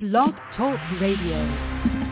Blog 0.00 0.32
Talk 0.56 0.80
Radio. 0.98 2.09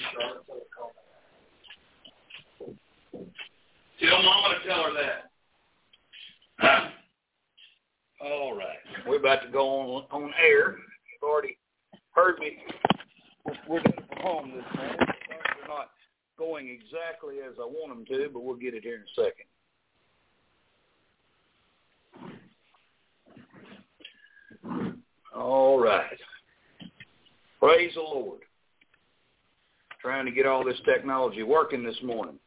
Charlotte. 0.00 0.63
This 30.64 30.80
technology 30.84 31.42
working 31.42 31.84
this 31.84 31.98
morning. 32.02 32.38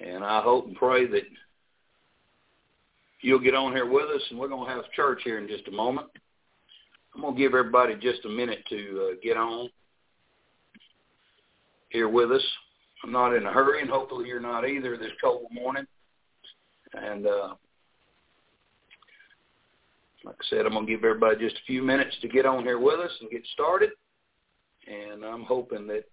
And 0.00 0.24
I 0.24 0.40
hope 0.42 0.66
and 0.66 0.76
pray 0.76 1.06
that 1.06 1.22
you'll 3.20 3.38
get 3.38 3.54
on 3.54 3.72
here 3.72 3.90
with 3.90 4.10
us, 4.10 4.22
and 4.30 4.38
we're 4.38 4.48
going 4.48 4.68
to 4.68 4.74
have 4.74 4.90
church 4.92 5.20
here 5.24 5.38
in 5.38 5.48
just 5.48 5.68
a 5.68 5.70
moment. 5.70 6.08
I'm 7.14 7.20
going 7.20 7.34
to 7.34 7.40
give 7.40 7.54
everybody 7.54 7.94
just 7.94 8.24
a 8.24 8.28
minute 8.28 8.64
to 8.68 9.10
uh, 9.12 9.14
get 9.22 9.36
on 9.36 9.68
here 11.90 12.08
with 12.08 12.32
us. 12.32 12.42
I'm 13.02 13.12
not 13.12 13.34
in 13.34 13.46
a 13.46 13.52
hurry, 13.52 13.80
and 13.82 13.90
hopefully 13.90 14.26
you're 14.26 14.40
not 14.40 14.68
either 14.68 14.96
this 14.96 15.12
cold 15.22 15.46
morning. 15.52 15.86
And 16.92 17.26
uh, 17.26 17.54
like 20.24 20.36
I 20.40 20.44
said, 20.50 20.66
I'm 20.66 20.72
going 20.72 20.86
to 20.86 20.92
give 20.92 21.04
everybody 21.04 21.38
just 21.38 21.56
a 21.56 21.66
few 21.66 21.82
minutes 21.82 22.16
to 22.22 22.28
get 22.28 22.46
on 22.46 22.64
here 22.64 22.78
with 22.78 22.98
us 22.98 23.12
and 23.20 23.30
get 23.30 23.42
started. 23.52 23.90
And 24.86 25.24
I'm 25.24 25.42
hoping 25.44 25.86
that 25.88 26.04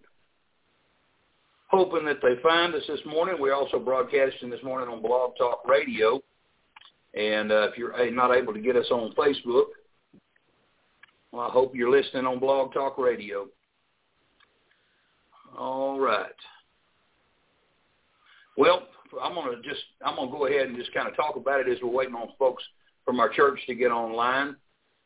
hoping 1.68 2.06
that 2.06 2.22
they 2.22 2.36
find 2.44 2.76
us 2.76 2.84
this 2.88 3.00
morning. 3.06 3.36
We're 3.40 3.56
also 3.56 3.80
broadcasting 3.80 4.50
this 4.50 4.64
morning 4.64 4.90
on 4.90 5.02
Blog 5.02 5.36
Talk 5.38 5.66
Radio. 5.66 6.22
And 7.14 7.52
uh, 7.52 7.70
if 7.72 7.78
you're 7.78 8.12
not 8.12 8.36
able 8.36 8.54
to 8.54 8.60
get 8.62 8.76
us 8.76 8.88
on 8.92 9.14
Facebook, 9.14 9.66
well, 11.32 11.44
I 11.44 11.50
hope 11.50 11.76
you're 11.76 11.92
listening 11.92 12.26
on 12.26 12.40
Blog 12.40 12.74
Talk 12.74 12.98
Radio. 12.98 13.48
All 15.58 16.00
right. 16.00 16.32
Well, 18.58 18.88
I'm 19.22 19.34
gonna 19.34 19.62
just 19.64 19.82
I'm 20.06 20.16
gonna 20.16 20.32
go 20.32 20.46
ahead 20.46 20.68
and 20.68 20.78
just 20.78 20.94
kind 20.94 21.08
of 21.08 21.16
talk 21.16 21.36
about 21.36 21.62
it 21.62 21.70
as 21.70 21.78
we're 21.82 21.90
waiting 21.90 22.16
on 22.16 22.30
folks 22.38 22.64
from 23.06 23.20
our 23.20 23.30
church 23.30 23.60
to 23.68 23.76
get 23.76 23.92
online. 23.92 24.56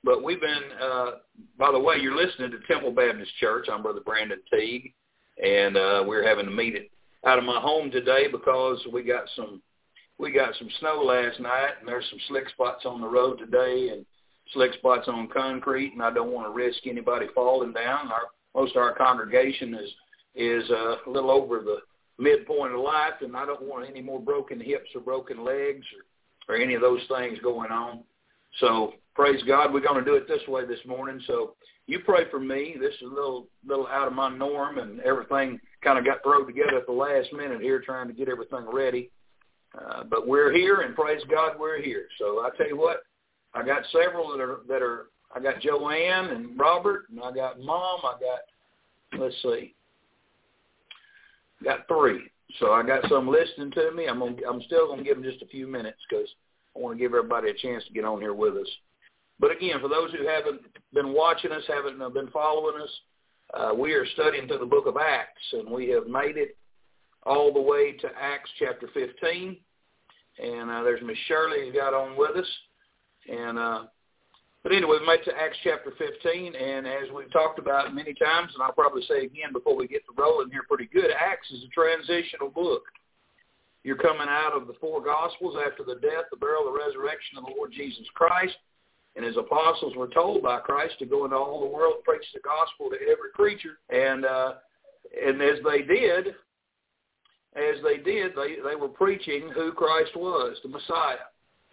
But 0.06 0.24
we've 0.24 0.40
been, 0.40 0.64
uh, 0.80 1.12
by 1.58 1.72
the 1.72 1.80
way, 1.80 1.96
you're 2.00 2.16
listening 2.16 2.52
to 2.52 2.60
Temple 2.72 2.92
Baptist 2.92 3.32
Church. 3.40 3.66
I'm 3.74 3.82
Brother 3.82 4.02
Brandon 4.06 4.40
Teague, 4.54 4.94
and 5.44 5.76
uh, 5.76 6.04
we're 6.06 6.24
having 6.26 6.46
to 6.46 6.52
meet 6.52 6.76
it 6.76 6.92
out 7.26 7.40
of 7.40 7.44
my 7.44 7.60
home 7.60 7.90
today 7.90 8.28
because 8.32 8.78
we 8.94 9.02
got 9.02 9.24
some 9.36 9.64
we 10.20 10.32
got 10.32 10.54
some 10.60 10.70
snow 10.80 11.04
last 11.04 11.40
night, 11.40 11.72
and 11.80 11.88
there's 11.88 12.06
some 12.12 12.20
slick 12.28 12.48
spots 12.50 12.86
on 12.86 13.02
the 13.02 13.08
road 13.08 13.40
today, 13.40 13.90
and 13.94 14.06
slick 14.54 14.74
spots 14.76 15.08
on 15.08 15.28
concrete, 15.28 15.94
and 15.94 16.04
I 16.04 16.12
don't 16.14 16.32
want 16.32 16.48
to 16.48 16.54
risk 16.54 16.86
anybody 16.86 17.26
falling 17.34 17.74
down. 17.74 18.12
Our 18.12 18.28
most 18.54 18.76
of 18.76 18.84
our 18.84 18.94
congregation 18.94 19.74
is 19.74 19.90
is 20.36 20.70
uh, 20.70 20.98
a 21.08 21.10
little 21.10 21.32
over 21.32 21.62
the 21.62 21.78
midpoint 22.20 22.76
of 22.76 22.80
life, 22.80 23.16
and 23.22 23.36
I 23.36 23.48
don't 23.48 23.64
want 23.64 23.90
any 23.90 24.04
more 24.04 24.20
broken 24.20 24.62
hips 24.62 24.92
or 24.94 25.02
broken 25.02 25.44
legs 25.44 25.86
or, 26.48 26.54
or 26.54 26.62
any 26.62 26.76
of 26.76 26.82
those 26.82 27.02
things 27.10 27.40
going 27.42 27.72
on. 27.72 28.04
So 28.60 28.94
praise 29.16 29.42
God, 29.48 29.74
we're 29.74 29.80
going 29.80 30.04
to 30.04 30.10
do 30.10 30.16
it 30.16 30.28
this 30.28 30.46
way 30.48 30.66
this 30.66 30.80
morning. 30.86 31.22
So 31.26 31.56
you 31.88 32.00
pray 32.00 32.30
for 32.30 32.40
me. 32.40 32.76
This 32.80 32.94
is 32.96 33.04
a 33.04 33.14
little 33.14 33.48
little 33.66 33.88
out 33.88 34.08
of 34.08 34.14
my 34.14 34.30
norm, 34.30 34.78
and 34.78 35.00
everything 35.02 35.60
kind 35.82 35.98
of 35.98 36.06
got 36.06 36.22
thrown 36.24 36.46
together 36.46 36.78
at 36.78 36.86
the 36.86 36.92
last 36.92 37.32
minute 37.34 37.62
here, 37.62 37.80
trying 37.80 38.08
to 38.08 38.14
get 38.14 38.30
everything 38.30 38.66
ready. 38.72 39.10
Uh, 39.78 40.04
but 40.04 40.28
we're 40.28 40.54
here, 40.54 40.82
and 40.82 40.96
praise 40.96 41.22
God, 41.30 41.54
we're 41.60 41.82
here. 41.82 42.08
So 42.20 42.40
I 42.40 42.50
tell 42.58 42.68
you 42.68 42.78
what, 42.78 43.04
I 43.54 43.66
got 43.66 43.84
several 43.92 44.30
that 44.32 44.42
are 44.42 44.60
that 44.68 44.82
are. 44.82 45.08
I 45.36 45.40
got 45.42 45.60
Joanne 45.60 46.28
and 46.28 46.58
Robert, 46.58 47.06
and 47.10 47.20
I 47.20 47.32
got 47.32 47.60
Mom. 47.60 48.00
I 48.04 48.16
got 48.20 49.20
let's 49.20 49.36
see, 49.42 49.74
got 51.64 51.88
three. 51.88 52.30
So 52.60 52.72
I 52.72 52.84
got 52.84 53.08
some 53.10 53.28
listening 53.28 53.72
to 53.72 53.92
me. 53.92 54.08
I'm 54.08 54.20
gonna, 54.20 54.38
I'm 54.50 54.62
still 54.64 54.88
gonna 54.88 55.04
give 55.04 55.18
them 55.18 55.30
just 55.30 55.42
a 55.42 55.48
few 55.48 55.68
minutes 55.68 55.98
because 56.10 56.28
I 56.76 56.80
want 56.80 56.98
to 56.98 57.02
give 57.02 57.14
everybody 57.14 57.50
a 57.50 57.54
chance 57.54 57.84
to 57.86 57.94
get 57.94 58.06
on 58.06 58.22
here 58.22 58.34
with 58.34 58.56
us. 58.56 58.68
But 59.40 59.52
again, 59.52 59.80
for 59.82 59.90
those 59.90 60.12
who 60.12 60.28
haven't 60.28 60.62
been 60.94 61.14
watching 61.14 61.52
us, 61.52 61.64
haven't 61.68 61.98
been 62.14 62.30
following 62.32 62.82
us, 62.82 62.90
uh, 63.54 63.74
we 63.74 63.94
are 63.94 64.06
studying 64.14 64.48
through 64.48 64.60
the 64.60 64.66
book 64.66 64.88
of 64.88 64.98
Acts, 64.98 65.44
and 65.54 65.70
we 65.70 65.90
have 65.90 66.08
made 66.08 66.38
it 66.38 66.58
all 67.24 67.54
the 67.54 67.62
way 67.62 67.94
to 67.94 68.08
Acts 68.20 68.50
chapter 68.60 68.88
15. 68.94 69.58
And 70.42 70.70
uh, 70.70 70.84
there's 70.84 71.02
Miss 71.04 71.18
Shirley 71.28 71.68
who 71.68 71.74
got 71.74 71.94
on 71.94 72.18
with 72.18 72.36
us. 72.36 72.50
And 73.32 73.58
uh, 73.58 73.84
but 74.66 74.74
anyway, 74.74 74.98
we've 74.98 75.08
made 75.08 75.22
it 75.22 75.30
to 75.30 75.38
Acts 75.38 75.58
chapter 75.64 75.94
15, 75.96 76.56
and 76.56 76.88
as 76.88 77.06
we've 77.14 77.32
talked 77.32 77.60
about 77.60 77.94
many 77.94 78.16
times, 78.16 78.50
and 78.56 78.64
I'll 78.64 78.74
probably 78.74 79.04
say 79.08 79.22
again 79.22 79.54
before 79.54 79.78
we 79.78 79.88
get 79.88 80.02
to 80.08 80.14
rolling 80.18 80.50
here 80.50 80.66
pretty 80.68 80.90
good, 80.92 81.12
Acts 81.14 81.52
is 81.52 81.64
a 81.64 81.70
transitional 81.70 82.50
book. 82.50 82.82
You're 83.84 84.02
coming 84.02 84.26
out 84.28 84.58
of 84.58 84.66
the 84.66 84.74
four 84.82 85.04
Gospels 85.06 85.56
after 85.64 85.84
the 85.84 86.02
death, 86.02 86.26
the 86.32 86.38
burial, 86.38 86.66
the 86.66 86.74
resurrection 86.74 87.38
of 87.38 87.46
the 87.46 87.54
Lord 87.56 87.74
Jesus 87.78 88.08
Christ. 88.16 88.58
And 89.16 89.24
his 89.24 89.38
apostles 89.38 89.96
were 89.96 90.10
told 90.10 90.44
by 90.44 90.60
Christ 90.60 90.96
to 91.00 91.06
go 91.06 91.24
into 91.24 91.38
all 91.38 91.62
the 91.62 91.74
world, 91.74 92.04
preach 92.04 92.26
the 92.34 92.42
gospel 92.42 92.90
to 92.90 92.98
every 93.02 93.32
creature. 93.34 93.80
And 93.90 94.26
uh, 94.26 94.54
and 95.26 95.42
as 95.42 95.60
they 95.64 95.82
did, 95.82 96.28
as 97.56 97.76
they 97.84 97.98
did, 97.98 98.34
they, 98.36 98.58
they 98.68 98.76
were 98.76 98.90
preaching 98.90 99.50
who 99.54 99.72
Christ 99.72 100.12
was, 100.16 100.58
the 100.64 100.70
Messiah. 100.70 101.26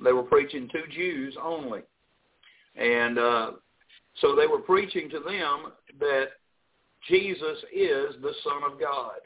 They 0.02 0.12
were 0.12 0.22
preaching 0.22 0.68
to 0.68 0.86
Jews 0.94 1.36
only. 1.42 1.80
And 2.76 3.18
uh, 3.18 3.50
so 4.20 4.36
they 4.36 4.46
were 4.46 4.60
preaching 4.60 5.10
to 5.10 5.20
them 5.20 5.72
that 5.98 6.26
Jesus 7.08 7.58
is 7.74 8.14
the 8.22 8.32
Son 8.44 8.62
of 8.70 8.78
God. 8.78 9.18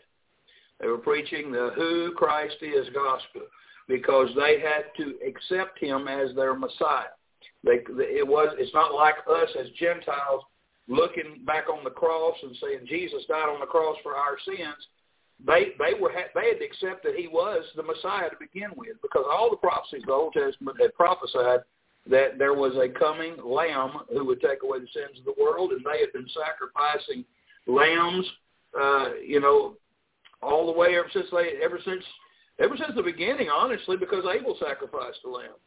They 0.81 0.89
were 0.89 0.99
preaching 0.99 1.53
the 1.53 1.73
who 1.75 2.13
Christ 2.17 2.57
is 2.63 2.87
gospel 2.95 3.43
because 3.89 4.29
they 4.35 4.61
had 4.61 4.85
to 4.97 5.15
accept 5.27 5.79
him 5.79 6.09
as 6.09 6.35
their 6.35 6.55
Messiah. 6.55 7.15
They, 7.65 7.81
it 7.89 8.27
was, 8.27 8.55
it's 8.59 8.75
not 8.75 8.95
like 8.95 9.15
us 9.29 9.49
as 9.59 9.67
Gentiles 9.79 10.43
looking 10.89 11.43
back 11.45 11.69
on 11.69 11.85
the 11.85 11.91
cross 11.91 12.37
and 12.43 12.57
saying 12.63 12.87
Jesus 12.89 13.25
died 13.29 13.49
on 13.49 13.61
the 13.61 13.67
cross 13.67 13.97
for 14.03 14.15
our 14.15 14.39
sins. 14.45 14.87
They 15.45 15.73
they 15.79 15.99
were 16.01 16.13
they 16.35 16.49
had 16.49 16.59
to 16.59 16.65
accept 16.65 17.03
that 17.05 17.17
he 17.17 17.29
was 17.29 17.65
the 17.77 17.83
Messiah 17.83 18.31
to 18.31 18.37
begin 18.41 18.71
with 18.77 18.97
because 19.03 19.25
all 19.31 19.51
the 19.51 19.57
prophecies 19.57 20.03
of 20.03 20.07
the 20.07 20.13
Old 20.13 20.33
Testament 20.33 20.81
had 20.81 20.95
prophesied 20.95 21.61
that 22.09 22.39
there 22.39 22.55
was 22.55 22.73
a 22.77 22.89
coming 22.89 23.37
lamb 23.45 23.93
who 24.11 24.25
would 24.25 24.41
take 24.41 24.63
away 24.63 24.79
the 24.79 24.87
sins 24.95 25.19
of 25.19 25.25
the 25.25 25.43
world, 25.43 25.73
and 25.73 25.85
they 25.85 26.01
had 26.01 26.13
been 26.13 26.29
sacrificing 26.33 27.25
lambs, 27.67 28.27
uh, 28.81 29.15
you 29.27 29.41
know, 29.41 29.75
all 30.41 30.67
the 30.67 30.79
way 30.79 30.97
ever 30.97 31.11
since 31.13 31.27
they 31.31 31.63
ever 31.63 31.81
since 31.85 32.05
ever 32.59 32.77
since 32.77 32.93
the 32.95 33.03
beginning, 33.03 33.49
honestly, 33.51 33.97
because 33.97 34.25
Abel 34.25 34.57
sacrificed 34.59 35.19
a 35.27 35.29
lamb. 35.29 35.59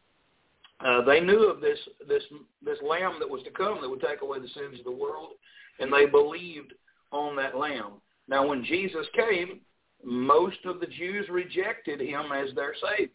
Uh, 0.86 1.02
they 1.04 1.20
knew 1.20 1.50
of 1.50 1.60
this 1.60 1.80
this 2.08 2.24
this 2.64 2.78
lamb 2.82 3.16
that 3.20 3.30
was 3.30 3.44
to 3.44 3.52
come 3.52 3.80
that 3.82 3.90
would 3.90 4.02
take 4.02 4.22
away 4.22 4.40
the 4.40 4.48
sins 4.48 4.80
of 4.80 4.86
the 4.86 4.92
world, 4.92 5.32
and 5.80 5.92
they 5.92 6.06
believed 6.06 6.74
on 7.12 7.36
that 7.36 7.58
lamb. 7.58 7.94
Now, 8.28 8.48
when 8.48 8.64
Jesus 8.64 9.06
came, 9.16 9.60
most 10.04 10.60
of 10.66 10.80
the 10.80 10.88
Jews 10.88 11.28
rejected 11.30 12.00
him 12.00 12.32
as 12.32 12.54
their 12.56 12.74
savior. 12.76 13.10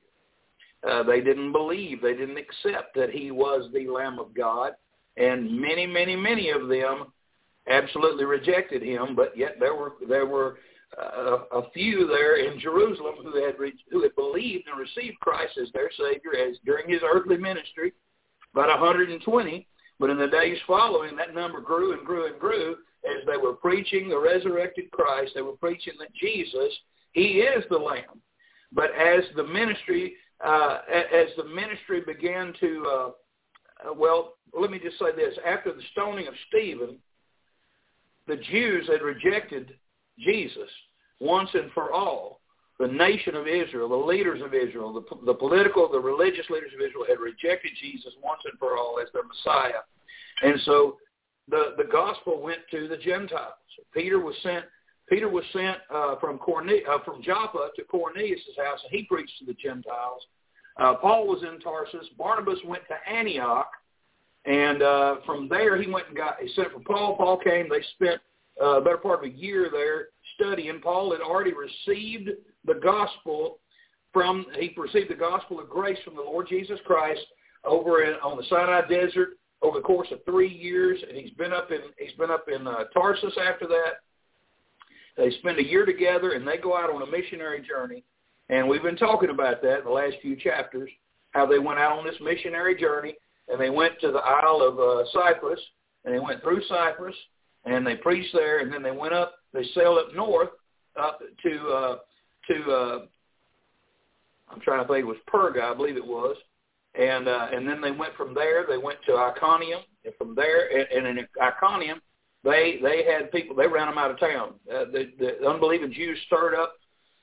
Uh, 0.87 1.03
they 1.03 1.21
didn't 1.21 1.53
believe, 1.53 2.03
they 2.03 2.13
didn't 2.15 2.37
accept 2.37 2.95
that 2.95 3.11
he 3.11 3.31
was 3.31 3.71
the 3.73 3.89
Lamb 3.89 4.19
of 4.19 4.35
God, 4.35 4.73
and 5.17 5.59
many, 5.59 5.87
many, 5.87 6.15
many 6.15 6.51
of 6.51 6.69
them 6.69 7.07
absolutely 7.71 8.25
rejected 8.25 8.83
him. 8.83 9.17
But 9.17 9.37
yet 9.37 9.57
there 9.59 9.75
were 9.75 9.93
there 10.07 10.27
were 10.27 10.59
a 10.99 11.71
few 11.73 12.07
there 12.07 12.37
in 12.37 12.59
Jerusalem 12.59 13.17
who 13.23 13.45
had 13.45 13.59
re- 13.59 13.85
who 13.91 14.03
had 14.03 14.15
believed 14.15 14.69
and 14.69 14.79
received 14.79 15.19
Christ 15.21 15.59
as 15.61 15.69
their 15.73 15.91
Savior 15.93 16.37
as 16.37 16.57
during 16.65 16.89
his 16.89 17.03
earthly 17.03 17.37
ministry, 17.37 17.93
about 18.53 18.69
120 18.69 19.67
But 19.99 20.11
in 20.11 20.19
the 20.19 20.29
days 20.29 20.59
following, 20.67 21.17
that 21.17 21.35
number 21.35 21.61
grew 21.61 21.93
and 21.93 22.07
grew 22.07 22.27
and 22.27 22.39
grew 22.39 22.77
as 23.05 23.27
they 23.27 23.37
were 23.37 23.55
preaching 23.55 24.09
the 24.09 24.19
resurrected 24.19 24.91
Christ. 24.91 25.33
They 25.35 25.43
were 25.43 25.57
preaching 25.57 25.95
that 25.99 26.15
Jesus, 26.15 26.73
he 27.13 27.41
is 27.41 27.65
the 27.71 27.79
Lamb. 27.79 28.21
But 28.73 28.91
as 28.95 29.25
the 29.37 29.45
ministry, 29.45 30.15
uh, 30.45 30.79
as 30.91 31.29
the 31.37 31.45
ministry 31.45 32.03
began 32.07 32.53
to, 32.61 32.87
uh, 32.87 33.09
uh, 33.89 33.95
well, 33.95 34.35
let 34.59 34.71
me 34.71 34.79
just 34.79 34.99
say 34.99 35.15
this. 35.15 35.37
After 35.47 35.73
the 35.73 35.83
stoning 35.93 36.27
of 36.27 36.35
Stephen, 36.49 36.99
the 38.27 38.37
Jews 38.37 38.89
had 38.89 39.03
rejected 39.03 39.75
Jesus 40.19 40.69
once 41.21 41.51
and 41.55 41.71
for 41.73 41.93
all. 41.93 42.41
The 42.81 42.89
nation 42.89 43.37
of 43.37 43.47
Israel, 43.47 43.89
the 43.89 43.95
leaders 43.95 44.43
of 44.43 44.53
Israel, 44.53 44.93
the, 44.93 45.27
the 45.27 45.35
political, 45.35 45.89
the 45.91 46.01
religious 46.01 46.45
leaders 46.51 46.73
of 46.75 46.81
Israel 46.85 47.05
had 47.09 47.21
rejected 47.21 47.71
Jesus 47.81 48.13
once 48.23 48.41
and 48.51 48.59
for 48.59 48.77
all 48.77 48.99
as 49.01 49.09
their 49.13 49.23
Messiah. 49.23 49.83
And 50.43 50.61
so 50.63 50.97
the, 51.49 51.75
the 51.77 51.85
gospel 51.85 52.43
went 52.43 52.59
to 52.73 52.89
the 52.89 52.97
Gentiles. 52.97 53.55
Peter 53.93 54.19
was 54.19 54.35
sent 54.43 54.65
Peter 55.09 55.29
was 55.29 55.45
sent 55.53 55.77
uh, 55.95 56.17
from 56.17 56.39
Corne- 56.39 56.71
uh, 56.89 56.99
from 57.05 57.23
Joppa 57.23 57.69
to 57.77 57.85
Cornelius' 57.85 58.41
house, 58.57 58.81
and 58.83 58.91
he 58.91 59.05
preached 59.05 59.39
to 59.41 59.45
the 59.45 59.55
Gentiles. 59.55 60.23
Uh, 60.79 60.95
Paul 60.95 61.27
was 61.27 61.43
in 61.43 61.61
Tarsus. 61.61 62.09
Barnabas 62.17 62.59
went 62.65 62.83
to 62.89 63.13
Antioch, 63.13 63.71
and 64.47 64.83
uh, 64.83 65.17
from 65.27 65.49
there 65.49 65.81
he 65.81 65.91
went 65.91 66.09
and 66.09 66.17
got 66.17 66.37
he 66.41 66.49
sent 66.55 66.73
for 66.73 66.81
Paul. 66.81 67.17
Paul 67.17 67.39
came. 67.39 67.69
They 67.69 67.85
spent 67.95 68.21
uh, 68.63 68.81
better 68.81 68.97
part 68.97 69.25
of 69.25 69.31
a 69.31 69.35
year 69.35 69.69
there 69.71 70.09
studying. 70.35 70.81
Paul 70.81 71.13
had 71.13 71.21
already 71.21 71.53
received 71.53 72.31
the 72.65 72.75
gospel 72.75 73.59
from 74.13 74.47
he 74.59 74.73
received 74.77 75.11
the 75.11 75.15
gospel 75.15 75.61
of 75.61 75.69
grace 75.69 75.99
from 76.05 76.15
the 76.15 76.23
Lord 76.23 76.47
Jesus 76.49 76.79
Christ 76.87 77.25
over 77.65 78.05
in, 78.05 78.15
on 78.23 78.37
the 78.37 78.45
Sinai 78.49 78.83
Desert 78.89 79.31
over 79.63 79.79
the 79.79 79.85
course 79.85 80.09
of 80.13 80.25
three 80.25 80.53
years, 80.53 81.01
and 81.07 81.17
he's 81.17 81.33
been 81.33 81.53
up 81.53 81.71
in 81.71 81.81
he's 81.99 82.17
been 82.17 82.31
up 82.31 82.47
in 82.49 82.67
uh, 82.67 82.85
Tarsus 82.93 83.37
after 83.45 83.67
that. 83.67 84.03
They 85.17 85.31
spend 85.39 85.59
a 85.59 85.65
year 85.65 85.87
together, 85.87 86.33
and 86.33 86.47
they 86.47 86.57
go 86.57 86.77
out 86.77 86.91
on 86.91 87.03
a 87.03 87.07
missionary 87.07 87.67
journey. 87.67 88.05
And 88.51 88.69
we've 88.69 88.83
been 88.83 88.97
talking 88.97 89.31
about 89.31 89.63
that 89.63 89.79
in 89.79 89.85
the 89.85 89.91
last 89.91 90.17
few 90.21 90.37
chapters, 90.37 90.91
how 91.31 91.47
they 91.47 91.59
went 91.59 91.79
out 91.79 91.99
on 91.99 92.05
this 92.05 92.17
missionary 92.21 92.79
journey, 92.79 93.15
and 93.49 93.61
they 93.61 93.71
went 93.71 93.95
to 94.01 94.11
the 94.11 94.19
Isle 94.19 94.61
of 94.61 94.79
uh, 94.79 95.05
Cyprus, 95.13 95.61
and 96.05 96.15
they 96.15 96.19
went 96.21 96.43
through 96.43 96.63
Cyprus, 96.69 97.15
and 97.65 97.87
they 97.87 97.97
preached 97.97 98.35
there, 98.35 98.61
and 98.61 98.73
then 98.73 98.83
they 98.83 98.91
went 98.91 99.15
up, 99.15 99.35
they 99.53 99.65
sailed 99.75 99.99
up 99.99 100.15
north 100.15 100.51
up 101.01 101.21
to 101.43 101.69
uh, 101.69 101.97
to 102.49 102.73
uh, 102.73 102.99
I'm 104.51 104.61
trying 104.61 104.83
to 104.83 104.89
think 104.89 105.01
it 105.01 105.07
was 105.07 105.17
Perga, 105.33 105.73
I 105.73 105.75
believe 105.75 105.97
it 105.97 106.07
was, 106.07 106.37
and 106.95 107.29
uh, 107.29 107.49
and 107.53 107.69
then 107.69 107.81
they 107.81 107.91
went 107.91 108.15
from 108.17 108.35
there. 108.35 108.67
They 108.69 108.79
went 108.79 108.99
to 109.07 109.17
Iconium, 109.17 109.81
and 110.05 110.15
from 110.17 110.35
there, 110.35 110.69
and, 110.69 111.07
and 111.07 111.19
in 111.19 111.27
Iconium, 111.43 112.01
they 112.45 112.79
they 112.83 113.05
had 113.05 113.33
people. 113.33 113.57
They 113.57 113.67
ran 113.67 113.89
them 113.89 113.99
out 113.99 114.11
of 114.11 114.21
town. 114.21 114.55
Uh, 114.71 114.85
the, 114.93 115.13
the 115.19 115.49
unbelieving 115.49 115.93
Jews 115.93 116.19
stirred 116.27 116.55
up. 116.55 116.75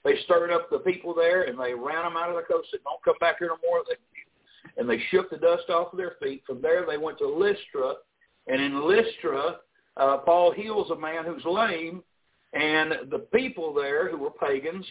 They 0.04 0.18
stirred 0.26 0.52
up 0.52 0.70
the 0.72 0.80
people 0.80 1.14
there, 1.14 1.44
and 1.44 1.60
they 1.60 1.74
ran 1.74 2.04
them 2.04 2.18
out 2.18 2.30
of 2.30 2.36
the 2.36 2.42
coast. 2.42 2.70
Said, 2.72 2.80
"Don't 2.84 3.04
come 3.04 3.16
back 3.20 3.36
here 3.40 3.50
no 3.50 3.58
more." 3.70 3.84
They, 3.88 3.96
and 4.78 4.90
they 4.90 5.02
shook 5.10 5.30
the 5.30 5.38
dust 5.38 5.70
off 5.70 5.94
of 5.94 5.98
their 5.98 6.16
feet. 6.22 6.44
From 6.46 6.62
there, 6.62 6.86
they 6.86 6.98
went 6.98 7.18
to 7.20 7.28
Lystra, 7.28 7.96
and 8.48 8.62
in 8.62 8.88
Lystra, 8.88 9.58
uh, 9.98 10.18
Paul 10.18 10.52
heals 10.52 10.90
a 10.92 10.96
man 10.96 11.26
who's 11.26 11.44
lame, 11.46 12.04
and 12.54 13.10
the 13.10 13.28
people 13.34 13.74
there 13.74 14.10
who 14.10 14.18
were 14.18 14.32
pagans, 14.32 14.86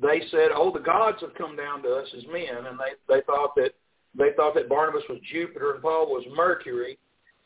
they 0.00 0.22
said, 0.30 0.50
"Oh, 0.54 0.70
the 0.70 0.80
gods 0.80 1.18
have 1.20 1.34
come 1.34 1.56
down 1.56 1.82
to 1.82 1.94
us 1.94 2.08
as 2.16 2.24
men," 2.26 2.66
and 2.66 2.78
they 2.78 3.14
they 3.14 3.22
thought 3.22 3.54
that 3.56 3.74
they 4.14 4.32
thought 4.36 4.54
that 4.54 4.68
Barnabas 4.68 5.04
was 5.08 5.18
Jupiter 5.30 5.74
and 5.74 5.82
Paul 5.82 6.06
was 6.06 6.24
Mercury, 6.34 6.98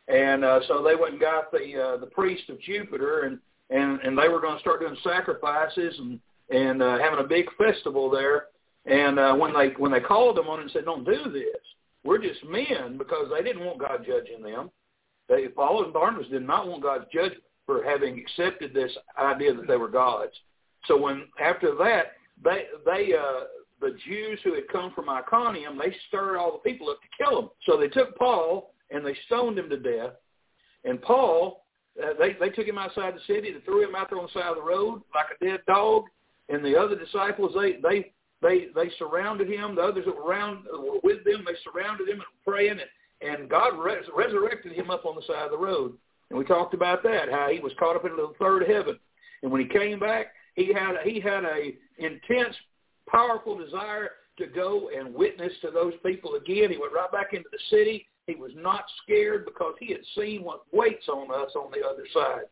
and 0.08 0.44
uh, 0.44 0.60
so 0.66 0.82
they 0.82 0.94
went 0.94 1.12
and 1.12 1.20
got 1.20 1.50
the 1.52 1.80
uh, 1.80 1.96
the 1.98 2.06
priest 2.06 2.48
of 2.48 2.60
Jupiter, 2.60 3.22
and 3.22 3.38
and 3.70 4.00
and 4.00 4.18
they 4.18 4.28
were 4.28 4.40
going 4.40 4.54
to 4.54 4.60
start 4.60 4.80
doing 4.80 4.96
sacrifices 5.02 5.94
and 5.98 6.20
and 6.50 6.82
uh, 6.82 6.98
having 6.98 7.24
a 7.24 7.28
big 7.28 7.46
festival 7.56 8.10
there. 8.10 8.46
And 8.86 9.18
uh, 9.18 9.34
when 9.34 9.52
they 9.52 9.68
when 9.78 9.92
they 9.92 10.00
called 10.00 10.36
them 10.36 10.48
on 10.48 10.60
it 10.60 10.62
and 10.62 10.70
said, 10.72 10.84
"Don't 10.84 11.04
do 11.04 11.30
this. 11.30 11.60
We're 12.02 12.18
just 12.18 12.44
men," 12.44 12.96
because 12.98 13.28
they 13.30 13.42
didn't 13.42 13.64
want 13.64 13.78
God 13.78 14.04
judging 14.06 14.42
them. 14.42 14.70
They 15.30 15.46
Paul 15.46 15.84
and 15.84 15.92
Barnabas 15.92 16.28
did 16.28 16.46
not 16.46 16.68
want 16.68 16.82
God's 16.82 17.06
judgment 17.12 17.44
for 17.64 17.84
having 17.84 18.18
accepted 18.18 18.74
this 18.74 18.90
idea 19.16 19.54
that 19.54 19.68
they 19.68 19.76
were 19.76 19.88
gods. 19.88 20.32
So 20.86 21.00
when 21.00 21.28
after 21.40 21.74
that 21.76 22.12
they 22.44 22.64
they 22.84 23.14
uh, 23.14 23.44
the 23.80 23.96
Jews 24.06 24.40
who 24.44 24.54
had 24.54 24.68
come 24.68 24.92
from 24.92 25.08
Iconium, 25.08 25.78
they 25.78 25.94
stirred 26.08 26.36
all 26.36 26.52
the 26.52 26.70
people 26.70 26.90
up 26.90 26.98
to 27.00 27.24
kill 27.24 27.38
him. 27.38 27.48
So 27.64 27.78
they 27.78 27.88
took 27.88 28.16
Paul 28.18 28.74
and 28.90 29.06
they 29.06 29.16
stoned 29.26 29.58
him 29.58 29.70
to 29.70 29.78
death. 29.78 30.14
And 30.84 31.00
Paul, 31.00 31.64
uh, 32.02 32.14
they 32.18 32.36
they 32.40 32.50
took 32.50 32.66
him 32.66 32.78
outside 32.78 33.14
the 33.14 33.32
city, 33.32 33.52
they 33.52 33.60
threw 33.60 33.88
him 33.88 33.94
out 33.94 34.10
there 34.10 34.18
on 34.18 34.28
the 34.32 34.40
side 34.40 34.50
of 34.50 34.56
the 34.56 34.62
road 34.62 35.02
like 35.14 35.26
a 35.40 35.44
dead 35.44 35.60
dog. 35.68 36.04
And 36.48 36.64
the 36.64 36.76
other 36.76 36.98
disciples, 36.98 37.54
they 37.54 37.76
they 37.88 38.12
they 38.42 38.66
they 38.74 38.90
surrounded 38.98 39.48
him. 39.48 39.76
The 39.76 39.82
others 39.82 40.06
that 40.06 40.16
were 40.16 40.24
around 40.24 40.64
were 40.72 40.98
with 41.04 41.24
them. 41.24 41.44
They 41.46 41.54
surrounded 41.62 42.08
him 42.08 42.16
and 42.16 42.44
praying, 42.44 42.72
and 42.72 42.80
and 43.20 43.48
God 43.48 43.78
res- 43.78 44.08
resurrected 44.14 44.72
him 44.72 44.90
up 44.90 45.04
on 45.04 45.16
the 45.16 45.22
side 45.22 45.44
of 45.44 45.50
the 45.50 45.58
road. 45.58 45.94
And 46.30 46.38
we 46.38 46.44
talked 46.44 46.74
about 46.74 47.02
that, 47.02 47.30
how 47.30 47.48
he 47.48 47.60
was 47.60 47.72
caught 47.78 47.96
up 47.96 48.04
into 48.04 48.16
the 48.16 48.32
third 48.38 48.68
heaven. 48.68 48.98
And 49.42 49.50
when 49.50 49.60
he 49.60 49.68
came 49.68 49.98
back, 49.98 50.28
he 50.54 50.72
had 50.72 50.96
he 51.04 51.20
had 51.20 51.44
a 51.44 51.74
intense 51.98 52.54
powerful 53.08 53.58
desire 53.58 54.10
to 54.38 54.46
go 54.46 54.90
and 54.96 55.14
witness 55.14 55.52
to 55.62 55.70
those 55.70 55.94
people 56.04 56.34
again. 56.34 56.70
He 56.70 56.78
went 56.78 56.92
right 56.92 57.10
back 57.12 57.32
into 57.32 57.48
the 57.50 57.58
city. 57.68 58.06
He 58.26 58.34
was 58.34 58.52
not 58.54 58.84
scared 59.02 59.44
because 59.44 59.74
he 59.80 59.92
had 59.92 60.02
seen 60.16 60.44
what 60.44 60.62
waits 60.72 61.08
on 61.08 61.30
us 61.30 61.50
on 61.56 61.70
the 61.72 61.86
other 61.86 62.04
side. 62.14 62.44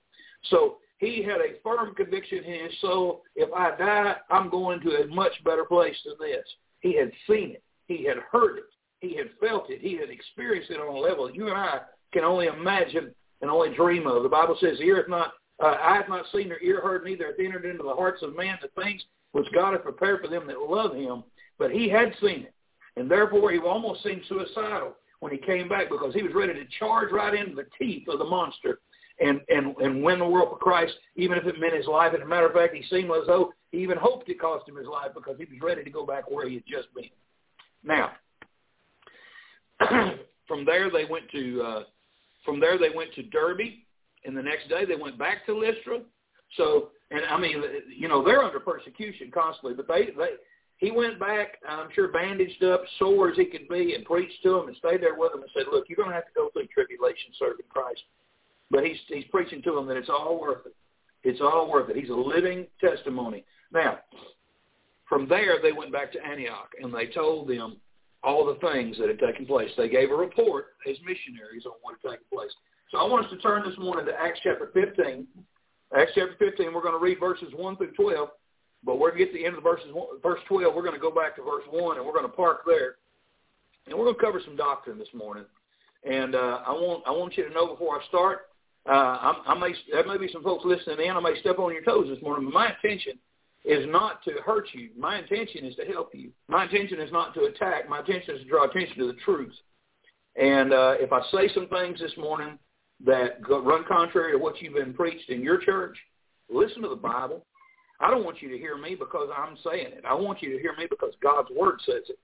So 0.50 0.78
he 0.98 1.22
had 1.22 1.40
a 1.40 1.60
firm 1.62 1.94
conviction 1.94 2.44
in 2.44 2.64
his 2.64 2.80
soul, 2.80 3.22
if 3.36 3.52
I 3.52 3.76
die, 3.76 4.16
I'm 4.30 4.50
going 4.50 4.80
to 4.80 5.02
a 5.02 5.06
much 5.06 5.32
better 5.44 5.64
place 5.64 5.96
than 6.04 6.14
this. 6.20 6.44
He 6.80 6.96
had 6.96 7.12
seen 7.28 7.52
it. 7.52 7.62
He 7.86 8.04
had 8.04 8.18
heard 8.30 8.58
it. 8.58 8.64
He 9.00 9.16
had 9.16 9.28
felt 9.40 9.70
it. 9.70 9.80
He 9.80 9.96
had 9.96 10.10
experienced 10.10 10.70
it 10.70 10.80
on 10.80 10.88
a 10.88 10.98
level 10.98 11.30
you 11.30 11.48
and 11.48 11.56
I 11.56 11.80
can 12.12 12.24
only 12.24 12.46
imagine 12.46 13.14
and 13.40 13.50
only 13.50 13.74
dream 13.74 14.06
of. 14.06 14.22
The 14.22 14.28
Bible 14.28 14.56
says, 14.60 14.80
ear 14.80 14.96
hath 14.96 15.08
not, 15.08 15.32
uh, 15.62 15.76
eye 15.80 15.96
hath 15.96 16.08
not 16.08 16.26
seen 16.32 16.50
or 16.50 16.58
ear 16.60 16.80
heard, 16.80 17.04
neither 17.04 17.26
hath 17.26 17.38
entered 17.38 17.64
into 17.64 17.84
the 17.84 17.94
hearts 17.94 18.22
of 18.22 18.36
man 18.36 18.58
the 18.60 18.82
things 18.82 19.02
which 19.32 19.46
God 19.54 19.72
has 19.72 19.82
prepared 19.82 20.22
for 20.22 20.28
them 20.28 20.46
that 20.46 20.58
love 20.60 20.94
him. 20.94 21.22
But 21.58 21.70
he 21.70 21.88
had 21.88 22.14
seen 22.20 22.42
it. 22.42 22.54
And 22.96 23.10
therefore 23.10 23.52
he 23.52 23.58
almost 23.58 24.02
seemed 24.02 24.22
suicidal 24.28 24.94
when 25.20 25.32
he 25.32 25.38
came 25.38 25.68
back 25.68 25.88
because 25.90 26.14
he 26.14 26.22
was 26.22 26.34
ready 26.34 26.54
to 26.54 26.64
charge 26.78 27.12
right 27.12 27.34
into 27.34 27.54
the 27.54 27.66
teeth 27.78 28.08
of 28.08 28.18
the 28.18 28.24
monster 28.24 28.80
and, 29.20 29.40
and, 29.48 29.76
and 29.78 30.02
win 30.02 30.20
the 30.20 30.28
world 30.28 30.50
for 30.50 30.58
Christ, 30.58 30.94
even 31.16 31.38
if 31.38 31.46
it 31.46 31.60
meant 31.60 31.74
his 31.74 31.86
life. 31.86 32.14
As 32.14 32.22
a 32.22 32.26
matter 32.26 32.46
of 32.46 32.54
fact, 32.54 32.74
he 32.74 32.84
seemed 32.88 33.10
as 33.10 33.26
though 33.26 33.52
he 33.72 33.78
even 33.78 33.98
hoped 33.98 34.28
it 34.28 34.40
cost 34.40 34.68
him 34.68 34.76
his 34.76 34.86
life 34.86 35.10
because 35.14 35.36
he 35.38 35.44
was 35.44 35.60
ready 35.60 35.84
to 35.84 35.90
go 35.90 36.06
back 36.06 36.30
where 36.30 36.48
he 36.48 36.54
had 36.54 36.64
just 36.66 36.92
been. 36.94 37.10
Now, 37.84 38.12
from 40.48 40.64
there 40.64 40.90
they 40.90 41.04
went 41.04 41.30
to 41.32 41.62
uh, 41.62 41.82
from 42.44 42.60
there 42.60 42.78
they 42.78 42.90
went 42.94 43.12
to 43.14 43.22
Derbe, 43.24 43.60
and 44.24 44.36
the 44.36 44.42
next 44.42 44.68
day 44.68 44.84
they 44.84 44.96
went 44.96 45.18
back 45.18 45.44
to 45.46 45.58
Lystra. 45.58 46.00
So 46.56 46.90
and 47.10 47.22
I 47.30 47.38
mean, 47.38 47.62
you 47.96 48.08
know, 48.08 48.22
they're 48.22 48.42
under 48.42 48.60
persecution 48.60 49.30
constantly, 49.32 49.74
but 49.74 49.88
they, 49.88 50.10
they, 50.16 50.36
he 50.76 50.90
went 50.90 51.18
back, 51.18 51.56
I'm 51.68 51.88
sure 51.94 52.08
bandaged 52.08 52.62
up, 52.62 52.82
sore 52.98 53.30
as 53.30 53.36
he 53.36 53.46
could 53.46 53.68
be, 53.68 53.94
and 53.94 54.04
preached 54.04 54.42
to 54.42 54.50
them 54.50 54.68
and 54.68 54.76
stayed 54.76 55.02
there 55.02 55.14
with 55.14 55.32
them 55.32 55.42
and 55.42 55.50
said, 55.54 55.66
look, 55.72 55.86
you're 55.88 55.96
going 55.96 56.10
to 56.10 56.14
have 56.14 56.26
to 56.26 56.34
go 56.34 56.50
through 56.52 56.66
tribulation 56.66 57.32
serving 57.38 57.66
Christ. 57.68 58.02
But 58.70 58.84
he's, 58.84 58.98
he's 59.08 59.24
preaching 59.30 59.62
to 59.62 59.74
them 59.74 59.86
that 59.86 59.96
it's 59.96 60.10
all 60.10 60.38
worth 60.40 60.66
it. 60.66 60.76
It's 61.24 61.40
all 61.40 61.70
worth 61.70 61.90
it. 61.90 61.96
He's 61.96 62.10
a 62.10 62.14
living 62.14 62.66
testimony. 62.80 63.44
Now, 63.72 64.00
from 65.08 65.28
there, 65.28 65.56
they 65.60 65.72
went 65.72 65.92
back 65.92 66.12
to 66.12 66.24
Antioch, 66.24 66.70
and 66.80 66.94
they 66.94 67.06
told 67.06 67.48
them 67.48 67.78
all 68.22 68.46
the 68.46 68.58
things 68.66 68.98
that 68.98 69.08
had 69.08 69.18
taken 69.18 69.46
place. 69.46 69.70
They 69.76 69.88
gave 69.88 70.10
a 70.10 70.14
report 70.14 70.66
as 70.88 70.96
missionaries 71.04 71.64
on 71.66 71.72
what 71.82 71.96
had 72.02 72.10
taken 72.10 72.26
place. 72.32 72.50
So 72.90 72.98
I 72.98 73.04
want 73.04 73.26
us 73.26 73.30
to 73.30 73.38
turn 73.38 73.62
this 73.68 73.78
morning 73.78 74.06
to 74.06 74.12
Acts 74.12 74.40
chapter 74.42 74.70
15, 74.74 75.26
Acts 75.96 76.12
chapter 76.14 76.36
15, 76.38 76.74
we're 76.74 76.82
going 76.82 76.92
to 76.92 76.98
read 76.98 77.18
verses 77.18 77.48
1 77.56 77.76
through 77.76 77.92
12, 77.92 78.28
but 78.84 78.98
we're 78.98 79.10
going 79.10 79.20
to 79.20 79.24
get 79.24 79.32
to 79.32 79.38
the 79.38 79.46
end 79.46 79.56
of 79.56 79.62
the 79.62 79.68
verses, 79.68 79.86
verse 80.22 80.40
12. 80.48 80.74
We're 80.74 80.82
going 80.82 80.94
to 80.94 81.00
go 81.00 81.10
back 81.10 81.36
to 81.36 81.42
verse 81.42 81.64
1, 81.70 81.96
and 81.96 82.04
we're 82.04 82.12
going 82.12 82.26
to 82.28 82.36
park 82.36 82.60
there. 82.66 82.96
And 83.86 83.98
we're 83.98 84.04
going 84.04 84.16
to 84.16 84.20
cover 84.20 84.40
some 84.44 84.56
doctrine 84.56 84.98
this 84.98 85.08
morning. 85.14 85.44
And 86.04 86.34
uh, 86.34 86.60
I 86.66 86.72
want 86.72 87.02
I 87.06 87.10
want 87.10 87.36
you 87.36 87.48
to 87.48 87.52
know 87.52 87.66
before 87.66 88.00
I 88.00 88.04
start, 88.06 88.48
uh, 88.88 88.92
I, 88.92 89.42
I 89.48 89.58
may 89.58 89.74
there 89.90 90.06
may 90.06 90.16
be 90.16 90.30
some 90.32 90.44
folks 90.44 90.64
listening 90.64 91.04
in. 91.04 91.16
I 91.16 91.20
may 91.20 91.40
step 91.40 91.58
on 91.58 91.72
your 91.72 91.82
toes 91.82 92.06
this 92.08 92.22
morning, 92.22 92.44
but 92.44 92.54
my 92.54 92.72
intention 92.72 93.18
is 93.64 93.84
not 93.88 94.22
to 94.24 94.32
hurt 94.44 94.68
you. 94.72 94.90
My 94.96 95.18
intention 95.18 95.64
is 95.64 95.74
to 95.76 95.84
help 95.84 96.14
you. 96.14 96.30
My 96.48 96.64
intention 96.64 97.00
is 97.00 97.12
not 97.12 97.34
to 97.34 97.44
attack. 97.44 97.88
My 97.88 98.00
intention 98.00 98.36
is 98.36 98.42
to 98.42 98.48
draw 98.48 98.64
attention 98.68 98.98
to 98.98 99.06
the 99.06 99.18
truth. 99.24 99.54
And 100.36 100.72
uh, 100.72 100.94
if 100.98 101.12
I 101.12 101.20
say 101.32 101.52
some 101.52 101.68
things 101.68 101.98
this 101.98 102.16
morning 102.16 102.58
that 103.04 103.42
go, 103.42 103.60
run 103.60 103.84
contrary 103.86 104.32
to 104.32 104.38
what 104.38 104.60
you've 104.62 104.74
been 104.74 104.94
preached 104.94 105.30
in 105.30 105.42
your 105.42 105.58
church, 105.58 105.96
listen 106.48 106.82
to 106.82 106.88
the 106.88 106.96
Bible. 106.96 107.44
I 108.00 108.10
don't 108.10 108.24
want 108.24 108.40
you 108.40 108.48
to 108.48 108.58
hear 108.58 108.76
me 108.78 108.94
because 108.94 109.28
I'm 109.36 109.56
saying 109.64 109.88
it. 109.88 110.04
I 110.08 110.14
want 110.14 110.40
you 110.40 110.52
to 110.52 110.62
hear 110.62 110.74
me 110.76 110.86
because 110.88 111.12
God's 111.20 111.48
Word 111.50 111.80
says 111.84 112.04
it. 112.08 112.18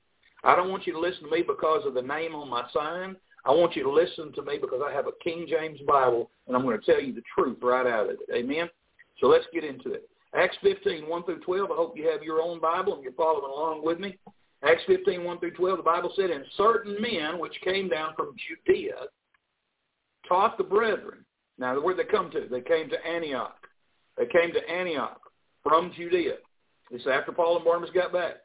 I 0.44 0.54
don't 0.54 0.70
want 0.70 0.86
you 0.86 0.92
to 0.92 1.00
listen 1.00 1.24
to 1.24 1.30
me 1.30 1.42
because 1.42 1.84
of 1.86 1.94
the 1.94 2.02
name 2.02 2.34
on 2.34 2.48
my 2.48 2.64
sign. 2.72 3.16
I 3.44 3.50
want 3.50 3.74
you 3.74 3.82
to 3.82 3.90
listen 3.90 4.32
to 4.34 4.42
me 4.42 4.58
because 4.60 4.80
I 4.86 4.92
have 4.92 5.06
a 5.06 5.12
King 5.22 5.46
James 5.48 5.80
Bible, 5.86 6.30
and 6.46 6.56
I'm 6.56 6.62
going 6.62 6.78
to 6.78 6.86
tell 6.86 7.02
you 7.02 7.12
the 7.12 7.22
truth 7.36 7.58
right 7.60 7.86
out 7.86 8.04
of 8.04 8.10
it. 8.10 8.18
Amen? 8.32 8.70
So 9.20 9.26
let's 9.26 9.44
get 9.52 9.64
into 9.64 9.92
it. 9.92 10.08
Acts 10.36 10.56
15, 10.62 11.08
1 11.08 11.22
through 11.24 11.40
12. 11.40 11.70
I 11.70 11.74
hope 11.74 11.96
you 11.96 12.08
have 12.08 12.22
your 12.22 12.40
own 12.40 12.60
Bible 12.60 12.94
and 12.94 13.02
you're 13.02 13.12
following 13.12 13.50
along 13.50 13.84
with 13.84 14.00
me. 14.00 14.18
Acts 14.62 14.82
15, 14.86 15.22
1 15.22 15.38
through 15.38 15.52
12, 15.52 15.76
the 15.78 15.82
Bible 15.82 16.12
said, 16.16 16.30
And 16.30 16.44
certain 16.56 16.96
men 17.00 17.38
which 17.38 17.54
came 17.62 17.88
down 17.88 18.14
from 18.16 18.34
Judea 18.48 18.94
taught 20.28 20.56
the 20.58 20.64
brethren. 20.64 21.24
Now, 21.58 21.78
where'd 21.80 21.98
they 21.98 22.04
come 22.04 22.30
to? 22.32 22.46
They 22.50 22.62
came 22.62 22.88
to 22.88 23.06
Antioch. 23.06 23.68
They 24.16 24.26
came 24.26 24.52
to 24.52 24.68
Antioch 24.68 25.20
from 25.62 25.92
Judea. 25.96 26.36
This 26.90 27.06
after 27.10 27.32
Paul 27.32 27.56
and 27.56 27.64
Barnabas 27.64 27.90
got 27.94 28.12
back. 28.12 28.36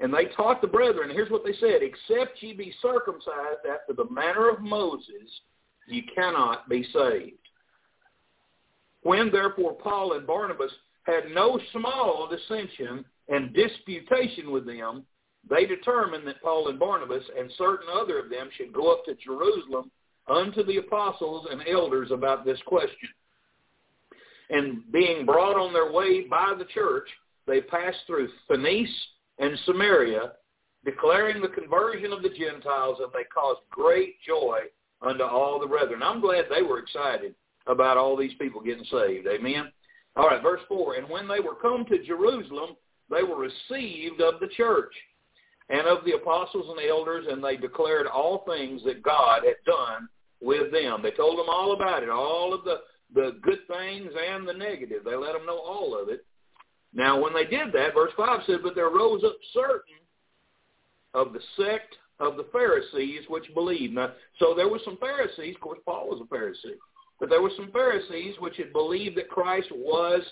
And 0.00 0.12
they 0.12 0.26
taught 0.36 0.60
the 0.60 0.66
brethren, 0.66 1.10
here's 1.10 1.30
what 1.30 1.44
they 1.44 1.52
said, 1.54 1.80
except 1.82 2.42
ye 2.42 2.52
be 2.52 2.74
circumcised 2.82 3.66
after 3.70 3.92
the 3.96 4.10
manner 4.10 4.48
of 4.48 4.60
Moses, 4.60 5.06
ye 5.86 6.04
cannot 6.14 6.68
be 6.68 6.84
saved. 6.92 7.38
When 9.02 9.30
therefore 9.30 9.74
Paul 9.74 10.14
and 10.14 10.26
Barnabas 10.26 10.72
had 11.04 11.30
no 11.32 11.58
small 11.72 12.28
dissension 12.28 13.04
and 13.28 13.54
disputation 13.54 14.50
with 14.50 14.66
them, 14.66 15.04
they 15.48 15.66
determined 15.66 16.26
that 16.26 16.42
Paul 16.42 16.68
and 16.68 16.78
Barnabas 16.78 17.24
and 17.38 17.50
certain 17.58 17.88
other 17.92 18.18
of 18.18 18.30
them 18.30 18.48
should 18.56 18.72
go 18.72 18.92
up 18.92 19.04
to 19.04 19.14
Jerusalem 19.14 19.90
unto 20.28 20.64
the 20.64 20.78
apostles 20.78 21.46
and 21.50 21.62
elders 21.70 22.10
about 22.10 22.44
this 22.44 22.58
question. 22.66 23.10
And 24.50 24.90
being 24.92 25.26
brought 25.26 25.56
on 25.56 25.72
their 25.72 25.92
way 25.92 26.22
by 26.22 26.54
the 26.56 26.64
church, 26.66 27.08
they 27.46 27.60
passed 27.60 27.98
through 28.06 28.28
Phoenice 28.48 28.88
and 29.38 29.58
Samaria, 29.66 30.32
declaring 30.84 31.42
the 31.42 31.48
conversion 31.48 32.12
of 32.12 32.22
the 32.22 32.30
Gentiles, 32.30 32.98
and 33.02 33.10
they 33.12 33.24
caused 33.34 33.60
great 33.70 34.16
joy 34.26 34.60
unto 35.02 35.24
all 35.24 35.60
the 35.60 35.66
brethren. 35.66 36.02
I'm 36.02 36.20
glad 36.20 36.44
they 36.48 36.62
were 36.62 36.78
excited 36.78 37.34
about 37.66 37.96
all 37.96 38.16
these 38.16 38.34
people 38.38 38.60
getting 38.60 38.84
saved. 38.84 39.26
Amen. 39.26 39.72
All 40.16 40.28
right, 40.28 40.42
verse 40.42 40.60
4. 40.68 40.94
And 40.94 41.08
when 41.08 41.26
they 41.26 41.40
were 41.40 41.54
come 41.54 41.84
to 41.86 42.04
Jerusalem, 42.04 42.76
they 43.10 43.22
were 43.22 43.36
received 43.36 44.20
of 44.20 44.40
the 44.40 44.48
church 44.56 44.92
and 45.68 45.86
of 45.86 46.04
the 46.04 46.12
apostles 46.12 46.66
and 46.68 46.88
elders, 46.88 47.26
and 47.28 47.42
they 47.42 47.56
declared 47.56 48.06
all 48.06 48.44
things 48.46 48.82
that 48.84 49.02
God 49.02 49.42
had 49.44 49.56
done 49.66 50.08
with 50.40 50.70
them. 50.72 51.00
They 51.02 51.10
told 51.10 51.38
them 51.38 51.48
all 51.48 51.72
about 51.72 52.02
it, 52.02 52.10
all 52.10 52.52
of 52.52 52.64
the, 52.64 52.80
the 53.14 53.38
good 53.42 53.60
things 53.66 54.12
and 54.28 54.46
the 54.46 54.52
negative. 54.52 55.04
They 55.04 55.16
let 55.16 55.32
them 55.32 55.46
know 55.46 55.58
all 55.58 55.98
of 56.00 56.08
it. 56.08 56.24
Now, 56.92 57.20
when 57.20 57.34
they 57.34 57.44
did 57.44 57.72
that, 57.72 57.94
verse 57.94 58.12
5 58.16 58.40
said, 58.46 58.58
But 58.62 58.74
there 58.74 58.90
rose 58.90 59.24
up 59.24 59.36
certain 59.52 59.96
of 61.12 61.32
the 61.32 61.40
sect 61.56 61.96
of 62.20 62.36
the 62.36 62.46
Pharisees 62.52 63.22
which 63.28 63.52
believed. 63.54 63.94
Now, 63.94 64.12
so 64.38 64.54
there 64.54 64.68
were 64.68 64.80
some 64.84 64.98
Pharisees. 64.98 65.56
Of 65.56 65.60
course, 65.60 65.78
Paul 65.84 66.08
was 66.08 66.20
a 66.20 66.34
Pharisee. 66.34 66.76
But 67.20 67.30
there 67.30 67.42
were 67.42 67.52
some 67.56 67.70
Pharisees 67.72 68.34
which 68.40 68.56
had 68.56 68.72
believed 68.72 69.16
that 69.16 69.28
Christ 69.28 69.68
was 69.72 70.22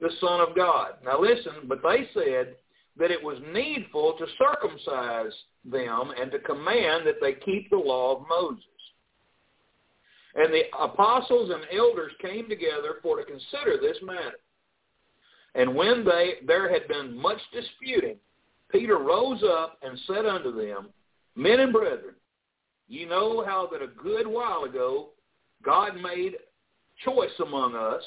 the 0.00 0.10
Son 0.20 0.40
of 0.40 0.54
God. 0.56 0.94
Now 1.04 1.20
listen, 1.20 1.52
but 1.66 1.82
they 1.82 2.08
said 2.14 2.56
that 2.98 3.10
it 3.10 3.22
was 3.22 3.38
needful 3.52 4.14
to 4.18 4.26
circumcise 4.38 5.32
them 5.64 6.12
and 6.20 6.30
to 6.30 6.38
command 6.40 7.06
that 7.06 7.20
they 7.20 7.34
keep 7.34 7.70
the 7.70 7.76
law 7.76 8.16
of 8.16 8.26
Moses. 8.28 8.64
And 10.34 10.52
the 10.52 10.62
apostles 10.78 11.50
and 11.50 11.64
elders 11.76 12.12
came 12.22 12.48
together 12.48 12.96
for 13.02 13.16
to 13.16 13.24
consider 13.24 13.78
this 13.80 13.96
matter. 14.02 14.38
And 15.54 15.74
when 15.74 16.04
they 16.04 16.34
there 16.46 16.72
had 16.72 16.86
been 16.86 17.20
much 17.20 17.40
disputing, 17.52 18.16
Peter 18.70 18.98
rose 18.98 19.42
up 19.42 19.78
and 19.82 19.98
said 20.06 20.26
unto 20.26 20.54
them, 20.54 20.90
Men 21.34 21.60
and 21.60 21.72
brethren, 21.72 22.14
ye 22.88 23.04
know 23.04 23.44
how 23.44 23.68
that 23.72 23.82
a 23.82 23.88
good 23.88 24.26
while 24.26 24.64
ago 24.64 25.10
God 25.64 25.96
made 26.00 26.34
choice 27.04 27.30
among 27.44 27.74
us 27.74 28.02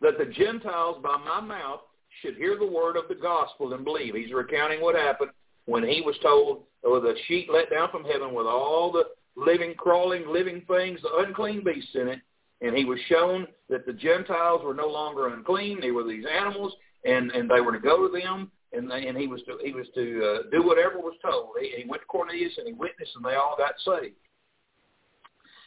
that 0.00 0.18
the 0.18 0.26
Gentiles 0.26 0.98
by 1.02 1.16
my 1.18 1.40
mouth 1.40 1.80
should 2.20 2.36
hear 2.36 2.58
the 2.58 2.66
word 2.66 2.96
of 2.96 3.08
the 3.08 3.14
gospel 3.14 3.72
and 3.72 3.84
believe. 3.84 4.14
He's 4.14 4.32
recounting 4.32 4.80
what 4.80 4.94
happened 4.94 5.30
when 5.66 5.84
he 5.84 6.02
was 6.02 6.16
told, 6.22 6.64
with 6.82 7.04
a 7.04 7.14
sheet 7.26 7.48
let 7.50 7.70
down 7.70 7.90
from 7.90 8.04
heaven 8.04 8.34
with 8.34 8.46
all 8.46 8.92
the 8.92 9.04
living, 9.36 9.74
crawling, 9.74 10.26
living 10.28 10.62
things, 10.68 11.00
the 11.02 11.24
unclean 11.26 11.64
beasts 11.64 11.94
in 11.94 12.08
it, 12.08 12.20
and 12.60 12.76
he 12.76 12.84
was 12.84 12.98
shown 13.08 13.46
that 13.68 13.86
the 13.86 13.92
Gentiles 13.92 14.62
were 14.64 14.74
no 14.74 14.88
longer 14.88 15.28
unclean; 15.28 15.80
they 15.80 15.90
were 15.90 16.04
these 16.04 16.24
animals, 16.26 16.74
and 17.04 17.30
and 17.30 17.50
they 17.50 17.60
were 17.60 17.72
to 17.72 17.78
go 17.78 18.06
to 18.06 18.12
them, 18.12 18.50
and 18.72 18.90
they, 18.90 19.06
and 19.06 19.16
he 19.16 19.26
was 19.26 19.42
to 19.42 19.58
he 19.62 19.72
was 19.72 19.86
to 19.94 20.24
uh, 20.24 20.50
do 20.50 20.66
whatever 20.66 20.98
was 20.98 21.16
told. 21.24 21.50
He, 21.60 21.82
he 21.82 21.88
went 21.88 22.02
to 22.02 22.06
Cornelius 22.06 22.58
and 22.58 22.66
he 22.66 22.72
witnessed, 22.72 23.12
and 23.16 23.24
they 23.24 23.34
all 23.34 23.56
got 23.56 23.74
saved. 23.84 24.16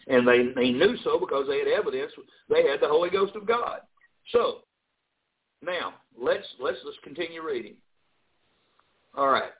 And 0.08 0.28
they 0.28 0.54
they 0.56 0.72
knew 0.72 0.96
so 1.04 1.20
because 1.20 1.48
they 1.48 1.60
had 1.60 1.68
evidence. 1.68 2.12
They 2.50 2.68
had 2.68 2.80
the 2.80 2.88
Holy 2.88 3.10
Ghost 3.10 3.36
of 3.36 3.48
God. 3.48 3.80
So 4.32 4.60
now 5.64 5.96
let's 6.20 6.46
let's 6.60 6.78
let's 6.86 6.98
continue 7.04 7.42
reading. 7.42 7.76
All 9.18 9.30
right. 9.30 9.52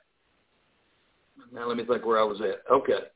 Now 1.52 1.66
let 1.66 1.76
me 1.76 1.84
think 1.84 2.04
where 2.04 2.20
I 2.20 2.24
was 2.24 2.40
at. 2.40 2.62
Okay. 2.70 3.08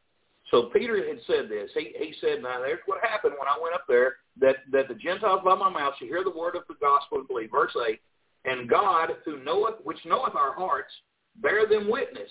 So 0.51 0.71
Peter 0.73 0.97
had 0.97 1.21
said 1.27 1.49
this. 1.49 1.71
He 1.75 1.93
he 1.97 2.15
said, 2.21 2.43
"Now 2.43 2.61
there's 2.61 2.81
what 2.87 2.99
happened 3.03 3.35
when 3.39 3.49
I 3.49 3.59
went 3.63 3.75
up 3.75 3.85
there. 3.89 4.17
That 4.41 4.57
that 4.73 4.89
the 4.89 4.95
Gentiles 4.95 5.43
by 5.45 5.55
my 5.55 5.71
mouth 5.71 5.95
should 5.99 6.09
hear 6.09 6.25
the 6.25 6.37
word 6.37 6.57
of 6.57 6.63
the 6.69 6.75
gospel 6.81 7.19
and 7.19 7.29
believe." 7.29 7.51
Verse 7.53 7.75
eight. 7.89 8.01
And 8.45 8.69
God, 8.69 9.11
who 9.25 9.43
knoweth 9.45 9.77
which 9.85 9.99
knoweth 10.07 10.35
our 10.35 10.55
hearts, 10.55 10.91
bear 11.37 11.67
them 11.67 11.91
witness, 11.91 12.31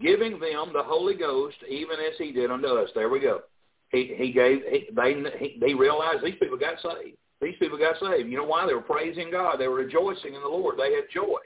giving 0.00 0.40
them 0.40 0.72
the 0.72 0.82
Holy 0.82 1.14
Ghost, 1.14 1.56
even 1.68 1.96
as 2.00 2.16
He 2.18 2.32
did 2.32 2.50
unto 2.50 2.66
us. 2.66 2.88
There 2.94 3.10
we 3.10 3.20
go. 3.20 3.42
He 3.92 4.14
he 4.16 4.32
gave. 4.32 4.62
He, 4.68 4.88
they 4.94 5.22
he, 5.38 5.58
they 5.60 5.74
realized 5.74 6.24
these 6.24 6.38
people 6.40 6.58
got 6.58 6.80
saved. 6.80 7.16
These 7.40 7.54
people 7.58 7.78
got 7.78 7.96
saved. 8.00 8.28
You 8.28 8.38
know 8.38 8.44
why? 8.44 8.66
They 8.66 8.74
were 8.74 8.80
praising 8.80 9.30
God. 9.30 9.58
They 9.58 9.68
were 9.68 9.76
rejoicing 9.76 10.34
in 10.34 10.40
the 10.40 10.48
Lord. 10.48 10.76
They 10.78 10.94
had 10.94 11.04
joy, 11.12 11.38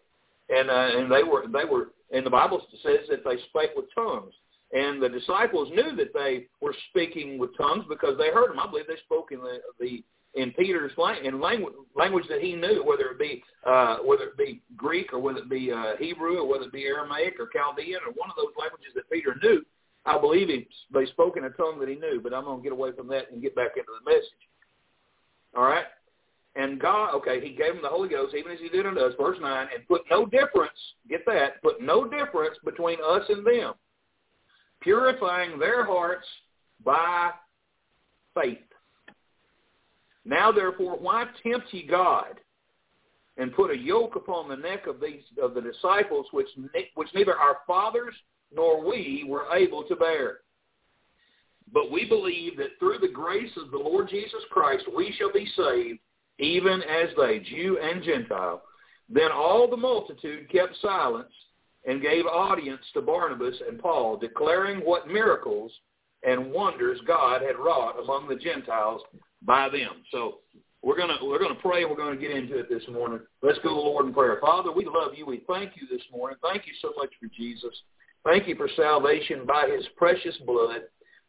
and 0.49 0.71
uh, 0.71 0.99
and 0.99 1.11
they 1.11 1.23
were 1.23 1.45
they 1.53 1.65
were. 1.65 1.89
And 2.13 2.25
the 2.25 2.31
Bible 2.31 2.63
says 2.85 3.01
that 3.11 3.25
they 3.25 3.37
spake 3.51 3.71
with 3.75 3.87
tongues. 3.95 4.33
And 4.73 5.03
the 5.03 5.09
disciples 5.09 5.71
knew 5.71 5.95
that 5.97 6.13
they 6.13 6.47
were 6.61 6.75
speaking 6.91 7.39
with 7.39 7.57
tongues 7.57 7.85
because 7.89 8.19
they 8.19 8.31
heard 8.31 8.51
them. 8.51 8.59
I 8.59 8.67
believe 8.69 8.87
they 8.89 8.97
spoke 9.05 9.31
in 9.31 9.39
the, 9.39 9.59
the 9.79 10.03
in 10.35 10.53
Peter's 10.53 10.93
in 11.23 11.41
language, 11.41 11.75
language 11.95 12.27
that 12.29 12.43
he 12.43 12.55
knew, 12.55 12.85
whether 12.85 13.07
it 13.07 13.19
be 13.19 13.43
uh, 13.65 13.99
whether 14.05 14.25
it 14.25 14.37
be 14.37 14.63
Greek 14.77 15.13
or 15.13 15.19
whether 15.19 15.39
it 15.39 15.49
be 15.49 15.73
uh, 15.73 15.97
Hebrew 15.99 16.39
or 16.39 16.49
whether 16.49 16.65
it 16.65 16.73
be 16.73 16.85
Aramaic 16.85 17.37
or 17.41 17.49
Chaldean 17.49 18.01
or 18.07 18.13
one 18.15 18.31
of 18.31 18.37
those 18.37 18.53
languages 18.59 18.93
that 18.95 19.11
Peter 19.11 19.37
knew. 19.43 19.65
I 20.07 20.19
believe 20.21 20.49
he, 20.49 20.69
they 20.93 21.07
spoke 21.07 21.37
in 21.37 21.45
a 21.45 21.51
tongue 21.51 21.81
that 21.81 21.89
he 21.89 21.97
knew, 21.97 22.21
but 22.23 22.33
I'm 22.33 22.45
going 22.45 22.59
to 22.59 22.63
get 22.63 22.73
away 22.73 22.91
from 22.97 23.09
that 23.09 23.31
and 23.33 23.43
get 23.43 23.57
back 23.57 23.73
into 23.77 23.91
the 24.05 24.11
message. 24.11 24.31
All 25.57 25.65
right? 25.65 25.85
And 26.55 26.81
God, 26.81 27.15
okay, 27.17 27.41
he 27.41 27.55
gave 27.55 27.75
them 27.75 27.83
the 27.83 27.89
Holy 27.89 28.09
Ghost, 28.09 28.35
even 28.35 28.53
as 28.53 28.61
he 28.61 28.69
did 28.69 28.87
unto 28.87 29.01
us, 29.01 29.15
verse 29.21 29.37
9, 29.41 29.69
and 29.75 29.87
put 29.89 30.03
no 30.11 30.25
difference, 30.25 30.79
get 31.09 31.27
that, 31.27 31.61
put 31.63 31.83
no 31.83 32.09
difference 32.09 32.57
between 32.65 32.99
us 33.05 33.25
and 33.29 33.47
them 33.47 33.75
purifying 34.81 35.59
their 35.59 35.85
hearts 35.85 36.27
by 36.85 37.31
faith. 38.35 38.59
Now 40.25 40.53
therefore, 40.53 40.97
why 40.97 41.25
tempt 41.43 41.67
ye 41.73 41.87
God, 41.87 42.41
and 43.37 43.55
put 43.55 43.71
a 43.71 43.77
yoke 43.77 44.17
upon 44.17 44.49
the 44.49 44.57
neck 44.57 44.87
of 44.87 45.01
these 45.01 45.23
of 45.43 45.55
the 45.55 45.61
disciples, 45.61 46.27
which 46.33 46.49
which 46.95 47.09
neither 47.15 47.37
our 47.37 47.59
fathers 47.67 48.15
nor 48.55 48.85
we 48.85 49.25
were 49.29 49.47
able 49.55 49.85
to 49.85 49.97
bear? 49.97 50.39
But 51.73 51.91
we 51.91 52.05
believe 52.09 52.57
that 52.59 52.79
through 52.79 52.99
the 53.01 53.09
grace 53.09 53.51
of 53.57 53.71
the 53.71 53.79
Lord 53.79 54.09
Jesus 54.09 54.43
Christ 54.51 54.85
we 54.97 55.15
shall 55.19 55.33
be 55.33 55.47
saved, 55.57 55.99
even 56.39 56.83
as 56.83 57.09
they, 57.17 57.41
Jew 57.41 57.79
and 57.83 58.03
Gentile. 58.03 58.63
Then 59.09 59.33
all 59.33 59.69
the 59.69 59.77
multitude 59.77 60.51
kept 60.51 60.77
silence 60.81 61.33
and 61.87 62.03
gave 62.03 62.27
audience 62.27 62.83
to 62.95 63.01
Barnabas 63.01 63.55
and 63.69 63.81
Paul, 63.81 64.17
declaring 64.17 64.79
what 64.79 65.09
miracles 65.09 65.73
and 66.25 66.53
wonders 66.53 66.99
God 67.07 67.43
had 67.43 67.57
wrought 67.57 68.01
among 68.03 68.29
the 68.29 68.35
Gentiles 68.37 69.03
by 69.43 69.69
them. 69.69 70.03
So 70.11 70.39
we're 70.83 70.97
gonna 70.97 71.17
we're 71.23 71.39
gonna 71.39 71.55
pray 71.55 71.85
we're 71.85 71.97
gonna 71.97 72.17
get 72.17 72.33
into 72.33 72.59
it 72.59 72.69
this 72.69 72.83
morning. 72.93 73.21
Let's 73.43 73.59
go 73.59 73.71
to 73.71 73.75
the 73.75 73.81
Lord 73.81 74.07
in 74.07 74.15
prayer. 74.15 74.39
Father, 74.41 74.73
we 74.73 74.85
love 74.85 75.13
you. 75.17 75.27
We 75.27 75.43
thank 75.47 75.73
you 75.77 75.87
this 75.89 76.05
morning. 76.13 76.39
Thank 76.43 76.67
you 76.67 76.73
so 76.83 76.93
much 76.97 77.11
for 77.21 77.29
Jesus. 77.37 77.75
Thank 78.27 78.49
you 78.49 78.57
for 78.57 78.69
salvation 78.75 79.47
by 79.47 79.69
his 79.73 79.87
precious 79.97 80.37
blood. 80.45 80.83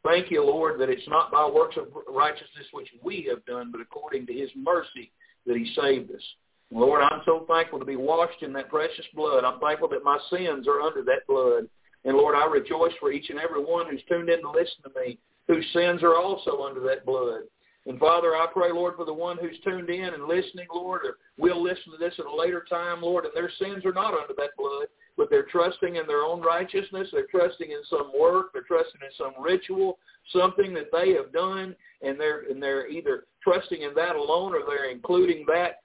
Thank 0.04 0.32
you, 0.32 0.44
Lord, 0.44 0.80
that 0.82 0.90
it's 0.90 1.08
not 1.08 1.32
by 1.32 1.48
works 1.48 1.78
of 1.78 1.90
righteousness 2.10 2.66
which 2.72 2.90
we 3.04 3.28
have 3.30 3.46
done, 3.46 3.72
but 3.72 3.82
according 3.82 4.26
to 4.26 4.34
his 4.34 4.50
mercy 4.56 5.12
that 5.46 5.58
he 5.58 5.72
saved 5.80 6.10
us. 6.10 6.24
Lord, 6.72 7.04
I'm 7.04 7.22
so 7.24 7.46
thankful 7.48 7.78
to 7.78 7.86
be 7.86 7.96
washed 7.96 8.42
in 8.42 8.52
that 8.54 8.70
precious 8.70 9.06
blood. 9.14 9.44
I'm 9.44 9.60
thankful 9.60 9.90
that 9.90 10.04
my 10.04 10.18
sins 10.32 10.68
are 10.68 10.82
under 10.82 11.04
that 11.04 11.28
blood. 11.28 11.70
And 12.04 12.18
Lord, 12.18 12.36
I 12.36 12.46
rejoice 12.46 12.94
for 13.00 13.12
each 13.12 13.30
and 13.30 13.40
every 13.40 13.64
one 13.64 13.86
who's 13.88 14.02
tuned 14.10 14.30
in 14.30 14.42
to 14.42 14.50
listen 14.50 14.82
to 14.84 15.00
me, 15.00 15.20
whose 15.48 15.66
sins 15.74 16.02
are 16.02 16.16
also 16.16 16.64
under 16.64 16.82
that 16.82 17.06
blood. 17.06 17.42
And 17.86 18.00
Father, 18.00 18.36
I 18.36 18.48
pray, 18.52 18.72
Lord, 18.72 18.96
for 18.96 19.06
the 19.06 19.14
one 19.14 19.38
who's 19.38 19.60
tuned 19.64 19.90
in 19.90 20.14
and 20.14 20.26
listening, 20.26 20.68
Lord, 20.74 21.02
or 21.06 21.18
will 21.38 21.62
listen 21.62 21.92
to 21.92 21.98
this 21.98 22.16
at 22.18 22.26
a 22.26 22.36
later 22.36 22.66
time, 22.68 23.02
Lord, 23.02 23.26
and 23.26 23.34
their 23.36 23.52
sins 23.60 23.86
are 23.86 23.94
not 23.94 24.14
under 24.14 24.34
that 24.36 24.58
blood. 24.58 24.88
But 25.18 25.30
they're 25.30 25.48
trusting 25.52 25.96
in 25.96 26.06
their 26.08 26.22
own 26.22 26.42
righteousness. 26.42 27.10
They're 27.12 27.28
trusting 27.30 27.72
in 27.72 27.82
some 27.90 28.12
work. 28.18 28.54
They're 28.54 28.62
trusting 28.62 29.02
in 29.02 29.12
some 29.18 29.44
ritual, 29.44 29.98
something 30.32 30.74
that 30.76 30.92
they 30.92 31.12
have 31.14 31.34
done, 31.34 31.76
and 32.02 32.20
they're 32.20 32.44
and 32.50 32.62
they're 32.62 32.88
either 32.88 33.26
trusting 33.44 33.82
in 33.82 33.94
that 33.96 34.16
alone 34.16 34.54
or 34.54 34.60
they're 34.68 34.92
including 34.92 35.46
that 35.48 35.82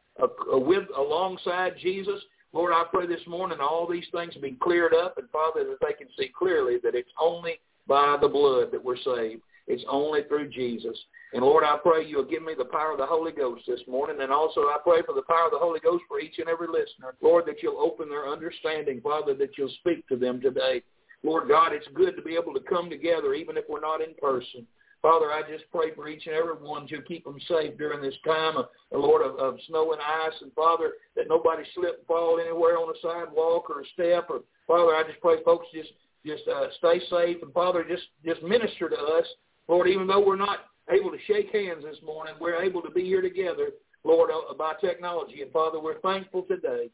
with 0.48 0.84
alongside 0.96 1.74
Jesus. 1.80 2.20
Lord, 2.52 2.72
I 2.74 2.84
pray 2.92 3.06
this 3.06 3.26
morning 3.26 3.58
all 3.60 3.88
these 3.90 4.04
things 4.12 4.34
be 4.34 4.56
cleared 4.62 4.92
up, 4.92 5.16
and 5.16 5.28
Father, 5.30 5.64
that 5.64 5.78
they 5.80 5.94
can 5.94 6.08
see 6.18 6.30
clearly 6.36 6.76
that 6.82 6.94
it's 6.94 7.08
only 7.18 7.60
by 7.86 8.18
the 8.20 8.28
blood 8.28 8.68
that 8.72 8.84
we're 8.84 8.96
saved. 8.96 9.40
It's 9.66 9.84
only 9.88 10.22
through 10.24 10.50
Jesus. 10.50 10.96
And 11.32 11.42
Lord, 11.42 11.64
I 11.64 11.78
pray 11.82 12.06
you'll 12.06 12.24
give 12.24 12.42
me 12.42 12.52
the 12.56 12.64
power 12.64 12.92
of 12.92 12.98
the 12.98 13.06
Holy 13.06 13.32
Ghost 13.32 13.62
this 13.66 13.80
morning. 13.88 14.16
And 14.20 14.32
also 14.32 14.62
I 14.62 14.76
pray 14.82 15.02
for 15.06 15.14
the 15.14 15.22
power 15.22 15.46
of 15.46 15.52
the 15.52 15.58
Holy 15.58 15.80
Ghost 15.80 16.04
for 16.08 16.20
each 16.20 16.38
and 16.38 16.48
every 16.48 16.66
listener. 16.66 17.14
Lord, 17.22 17.46
that 17.46 17.62
you'll 17.62 17.80
open 17.80 18.08
their 18.08 18.28
understanding. 18.28 19.00
Father, 19.00 19.34
that 19.34 19.56
you'll 19.56 19.72
speak 19.80 20.06
to 20.08 20.16
them 20.16 20.40
today. 20.40 20.82
Lord 21.22 21.48
God, 21.48 21.72
it's 21.72 21.86
good 21.94 22.16
to 22.16 22.22
be 22.22 22.34
able 22.34 22.52
to 22.54 22.60
come 22.60 22.90
together 22.90 23.34
even 23.34 23.56
if 23.56 23.64
we're 23.68 23.80
not 23.80 24.02
in 24.02 24.14
person. 24.20 24.66
Father, 25.02 25.32
I 25.32 25.42
just 25.42 25.64
pray 25.72 25.92
for 25.94 26.06
each 26.08 26.26
and 26.26 26.36
every 26.36 26.54
one 26.54 26.86
to 26.86 27.02
keep 27.02 27.24
them 27.24 27.38
safe 27.48 27.76
during 27.76 28.00
this 28.00 28.14
time, 28.24 28.56
of, 28.56 28.66
Lord, 28.92 29.22
of, 29.22 29.34
of 29.36 29.58
snow 29.66 29.92
and 29.92 30.00
ice. 30.00 30.38
And 30.40 30.52
Father, 30.52 30.92
that 31.16 31.28
nobody 31.28 31.64
slip 31.74 31.98
and 31.98 32.06
fall 32.06 32.38
anywhere 32.38 32.78
on 32.78 32.88
a 32.88 32.98
sidewalk 33.02 33.68
or 33.68 33.80
a 33.80 33.86
step. 33.94 34.30
Or 34.30 34.42
Father, 34.68 34.94
I 34.94 35.02
just 35.06 35.20
pray 35.20 35.42
folks 35.44 35.66
just 35.74 35.90
just 36.24 36.46
uh, 36.46 36.66
stay 36.78 37.00
safe. 37.10 37.42
And 37.42 37.52
Father, 37.52 37.84
just 37.88 38.04
just 38.24 38.42
minister 38.44 38.88
to 38.88 38.96
us, 38.96 39.26
Lord. 39.72 39.88
Even 39.88 40.06
though 40.06 40.24
we're 40.24 40.36
not 40.36 40.58
able 40.90 41.10
to 41.10 41.16
shake 41.26 41.50
hands 41.50 41.82
this 41.82 41.96
morning, 42.04 42.34
we're 42.38 42.62
able 42.62 42.82
to 42.82 42.90
be 42.90 43.04
here 43.04 43.22
together, 43.22 43.70
Lord, 44.04 44.30
uh, 44.30 44.52
by 44.52 44.74
technology. 44.82 45.40
And 45.40 45.50
Father, 45.50 45.80
we're 45.80 46.00
thankful 46.00 46.42
today 46.42 46.90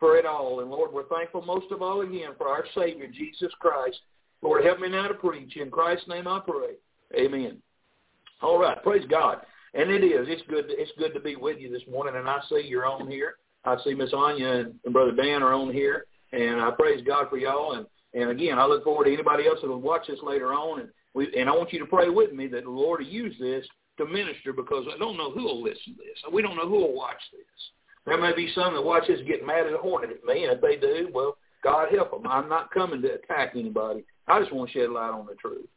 for 0.00 0.16
it 0.16 0.24
all. 0.24 0.60
And 0.60 0.70
Lord, 0.70 0.94
we're 0.94 1.08
thankful 1.08 1.42
most 1.42 1.70
of 1.70 1.82
all 1.82 2.00
again 2.00 2.30
for 2.38 2.48
our 2.48 2.64
Savior, 2.74 3.06
Jesus 3.06 3.52
Christ. 3.60 3.98
Lord, 4.40 4.64
help 4.64 4.80
me 4.80 4.88
now 4.88 5.08
to 5.08 5.14
preach. 5.14 5.58
In 5.58 5.70
Christ's 5.70 6.08
name 6.08 6.26
I 6.26 6.40
pray. 6.40 6.76
Amen. 7.14 7.58
All 8.40 8.58
right, 8.58 8.82
praise 8.82 9.04
God. 9.10 9.42
And 9.74 9.90
it 9.90 10.02
is. 10.02 10.26
It's 10.28 10.42
good. 10.48 10.68
To, 10.68 10.74
it's 10.74 10.90
good 10.98 11.12
to 11.12 11.20
be 11.20 11.36
with 11.36 11.58
you 11.60 11.70
this 11.70 11.82
morning. 11.90 12.16
And 12.16 12.28
I 12.28 12.40
see 12.48 12.64
you're 12.66 12.86
on 12.86 13.10
here. 13.10 13.34
I 13.66 13.76
see 13.84 13.94
Miss 13.94 14.12
Anya 14.14 14.66
and, 14.84 14.92
Brother 14.92 15.12
Dan 15.12 15.42
are 15.42 15.52
on 15.52 15.70
here. 15.70 16.06
And 16.32 16.62
I 16.62 16.70
praise 16.70 17.04
God 17.06 17.26
for 17.28 17.36
y'all. 17.36 17.74
And 17.74 17.86
and 18.14 18.30
again, 18.30 18.58
I 18.58 18.66
look 18.66 18.84
forward 18.84 19.04
to 19.04 19.12
anybody 19.12 19.46
else 19.46 19.58
that 19.62 19.68
will 19.68 19.80
watch 19.80 20.06
this 20.08 20.18
later 20.22 20.52
on. 20.52 20.80
And 20.80 20.88
we 21.14 21.32
and 21.36 21.48
I 21.48 21.52
want 21.52 21.72
you 21.72 21.78
to 21.78 21.86
pray 21.86 22.08
with 22.08 22.32
me 22.32 22.46
that 22.48 22.64
the 22.64 22.70
Lord 22.70 23.00
will 23.00 23.06
use 23.06 23.34
this 23.38 23.66
to 23.98 24.06
minister 24.06 24.52
because 24.52 24.86
I 24.92 24.98
don't 24.98 25.16
know 25.16 25.30
who 25.30 25.44
will 25.44 25.62
listen 25.62 25.94
to 25.94 25.98
this. 25.98 26.32
We 26.32 26.42
don't 26.42 26.56
know 26.56 26.68
who 26.68 26.78
will 26.78 26.94
watch 26.94 27.20
this. 27.32 27.42
There 28.06 28.20
may 28.20 28.34
be 28.34 28.50
some 28.54 28.74
that 28.74 28.82
watch 28.82 29.04
this 29.06 29.20
get 29.26 29.46
mad 29.46 29.66
as 29.66 29.74
a 29.74 29.78
hornet 29.78 30.10
at 30.10 30.24
me, 30.24 30.44
and 30.44 30.52
if 30.52 30.60
they 30.60 30.76
do, 30.76 31.08
well, 31.14 31.36
God 31.62 31.88
help 31.92 32.10
them. 32.10 32.26
I'm 32.26 32.48
not 32.48 32.72
coming 32.72 33.00
to 33.02 33.14
attack 33.14 33.52
anybody. 33.54 34.04
I 34.26 34.40
just 34.40 34.52
want 34.52 34.70
to 34.70 34.78
shed 34.78 34.90
light 34.90 35.10
on 35.10 35.26
the 35.26 35.34
truth. 35.34 35.68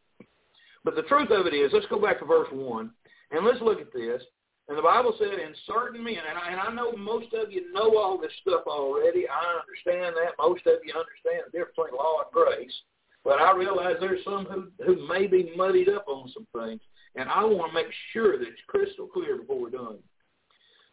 But 0.83 0.95
the 0.95 1.03
truth 1.03 1.29
of 1.31 1.45
it 1.45 1.53
is, 1.53 1.71
let's 1.73 1.85
go 1.87 2.01
back 2.01 2.19
to 2.19 2.25
verse 2.25 2.47
1, 2.51 2.91
and 3.31 3.45
let's 3.45 3.61
look 3.61 3.81
at 3.81 3.93
this. 3.93 4.23
And 4.67 4.77
the 4.77 4.81
Bible 4.81 5.13
said 5.19 5.37
in 5.37 5.53
certain 5.67 6.03
men, 6.03 6.25
and 6.27 6.39
I, 6.39 6.49
and 6.49 6.59
I 6.59 6.73
know 6.73 6.97
most 6.97 7.33
of 7.33 7.51
you 7.51 7.71
know 7.71 7.97
all 7.97 8.17
this 8.17 8.33
stuff 8.41 8.63
already. 8.65 9.29
I 9.29 9.61
understand 9.61 10.15
that. 10.17 10.33
Most 10.39 10.65
of 10.65 10.81
you 10.81 10.93
understand 10.97 11.45
the 11.45 11.53
difference 11.53 11.77
between 11.77 11.93
law 11.93 12.25
and 12.25 12.33
grace. 12.33 12.73
But 13.25 13.41
I 13.41 13.53
realize 13.53 13.96
there's 14.00 14.24
some 14.24 14.46
who, 14.46 14.67
who 14.86 15.08
may 15.08 15.25
be 15.25 15.51
muddied 15.58 15.89
up 15.89 16.05
on 16.08 16.32
some 16.32 16.48
things. 16.55 16.79
And 17.15 17.27
I 17.27 17.44
want 17.44 17.72
to 17.72 17.74
make 17.74 17.91
sure 18.13 18.38
that 18.38 18.48
it's 18.48 18.62
crystal 18.67 19.08
clear 19.08 19.38
before 19.38 19.60
we're 19.60 19.70
done. 19.72 19.98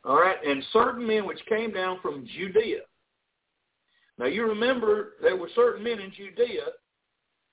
All 0.05 0.19
right, 0.19 0.37
and 0.45 0.65
certain 0.73 1.07
men 1.07 1.27
which 1.27 1.39
came 1.49 1.73
down 1.73 2.01
from 2.01 2.27
Judea. 2.37 2.81
Now 4.19 4.27
you 4.27 4.47
remember 4.49 5.13
there 5.21 5.37
were 5.37 5.51
certain 5.55 5.85
men 5.85 6.01
in 6.01 6.11
Judea, 6.11 6.65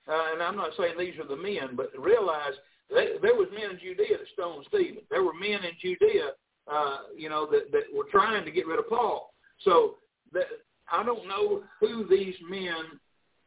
uh, 0.08 0.34
and 0.34 0.42
I'm 0.42 0.56
not 0.56 0.72
saying 0.78 0.96
these 0.98 1.20
are 1.20 1.28
the 1.28 1.36
men, 1.36 1.76
but 1.76 1.92
realize 1.98 2.54
they, 2.90 3.18
there 3.22 3.36
was 3.36 3.48
men 3.54 3.72
in 3.72 3.80
Judea 3.80 4.18
that 4.18 4.28
stoned 4.34 4.66
Stephen. 4.68 5.04
There 5.12 5.24
were 5.24 5.34
men 5.34 5.64
in 5.64 5.74
Judea, 5.80 6.32
uh, 6.72 6.98
you 7.16 7.30
know, 7.30 7.48
that, 7.52 7.72
that 7.72 7.84
were 7.94 8.08
trying 8.10 8.46
to 8.46 8.52
get 8.52 8.66
rid 8.66 8.80
of 8.80 8.90
Paul. 8.90 9.34
So 9.60 9.96
that, 10.34 10.46
I 10.92 11.04
don't 11.04 11.28
know 11.28 11.64
who 11.80 12.08
these 12.08 12.36
men 12.50 13.00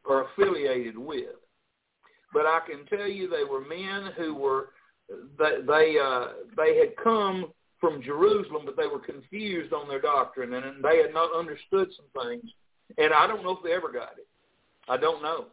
are 0.09 0.27
affiliated 0.27 0.97
with, 0.97 1.35
but 2.33 2.45
I 2.45 2.59
can 2.67 2.85
tell 2.85 3.07
you 3.07 3.29
they 3.29 3.43
were 3.43 3.61
men 3.61 4.11
who 4.17 4.35
were 4.35 4.69
they 5.37 5.61
they, 5.65 5.97
uh, 5.99 6.27
they 6.57 6.77
had 6.77 6.95
come 7.01 7.51
from 7.79 8.01
Jerusalem, 8.01 8.63
but 8.65 8.77
they 8.77 8.87
were 8.87 8.99
confused 8.99 9.73
on 9.73 9.87
their 9.87 10.01
doctrine 10.01 10.53
and 10.53 10.83
they 10.83 10.97
had 10.97 11.13
not 11.13 11.35
understood 11.35 11.89
some 11.95 12.25
things. 12.25 12.49
And 12.97 13.13
I 13.13 13.27
don't 13.27 13.43
know 13.43 13.57
if 13.57 13.63
they 13.63 13.73
ever 13.73 13.91
got 13.91 14.13
it. 14.17 14.27
I 14.87 14.97
don't 14.97 15.21
know. 15.21 15.45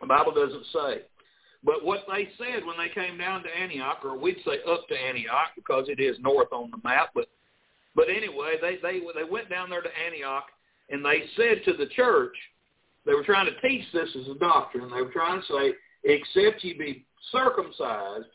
The 0.00 0.06
Bible 0.06 0.32
doesn't 0.32 0.66
say. 0.72 1.02
But 1.62 1.84
what 1.84 2.00
they 2.08 2.28
said 2.38 2.64
when 2.64 2.76
they 2.78 2.88
came 2.88 3.18
down 3.18 3.42
to 3.42 3.48
Antioch, 3.48 3.98
or 4.04 4.18
we'd 4.18 4.36
say 4.44 4.58
up 4.70 4.88
to 4.88 4.94
Antioch 4.94 5.52
because 5.56 5.86
it 5.88 6.00
is 6.00 6.16
north 6.20 6.52
on 6.52 6.70
the 6.70 6.78
map, 6.82 7.10
but 7.14 7.28
but 7.94 8.08
anyway, 8.08 8.54
they 8.60 8.76
they 8.82 9.00
they 9.00 9.28
went 9.28 9.50
down 9.50 9.68
there 9.68 9.82
to 9.82 9.88
Antioch 10.06 10.44
and 10.88 11.04
they 11.04 11.24
said 11.36 11.62
to 11.64 11.72
the 11.74 11.86
church, 11.86 12.34
they 13.06 13.14
were 13.14 13.24
trying 13.24 13.46
to 13.46 13.68
teach 13.68 13.84
this 13.92 14.08
as 14.20 14.28
a 14.28 14.38
doctrine. 14.38 14.90
They 14.90 15.02
were 15.02 15.12
trying 15.12 15.40
to 15.40 15.46
say, 15.46 15.72
except 16.04 16.64
you 16.64 16.78
be 16.78 17.06
circumcised 17.32 18.26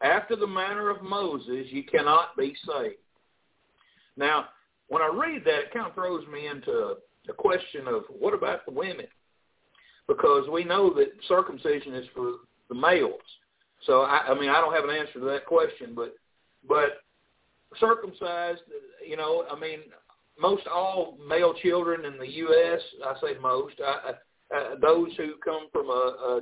after 0.00 0.36
the 0.36 0.46
manner 0.46 0.90
of 0.90 1.02
Moses, 1.02 1.66
you 1.70 1.82
cannot 1.82 2.36
be 2.36 2.54
saved. 2.66 2.96
Now, 4.16 4.46
when 4.88 5.02
I 5.02 5.10
read 5.12 5.44
that, 5.44 5.58
it 5.58 5.72
kind 5.72 5.86
of 5.86 5.94
throws 5.94 6.26
me 6.28 6.46
into 6.46 6.94
the 7.26 7.32
question 7.32 7.86
of 7.86 8.04
what 8.08 8.34
about 8.34 8.64
the 8.64 8.72
women? 8.72 9.06
Because 10.06 10.48
we 10.48 10.64
know 10.64 10.92
that 10.94 11.12
circumcision 11.26 11.94
is 11.94 12.06
for 12.14 12.32
the 12.68 12.74
males. 12.74 13.20
So 13.84 14.02
I, 14.02 14.28
I 14.28 14.38
mean, 14.38 14.48
I 14.48 14.60
don't 14.60 14.74
have 14.74 14.84
an 14.84 14.90
answer 14.90 15.14
to 15.14 15.24
that 15.26 15.46
question, 15.46 15.92
but 15.94 16.14
but 16.68 17.02
circumcised, 17.78 18.62
you 19.06 19.16
know, 19.16 19.44
I 19.50 19.58
mean, 19.58 19.80
most 20.38 20.66
all 20.66 21.18
male 21.26 21.54
children 21.54 22.04
in 22.04 22.18
the 22.18 22.28
U.S. 22.28 22.80
I 23.04 23.14
say 23.20 23.38
most, 23.40 23.74
I, 23.84 24.12
uh, 24.54 24.76
those 24.80 25.08
who 25.16 25.34
come 25.44 25.68
from 25.72 25.88
a, 25.88 26.40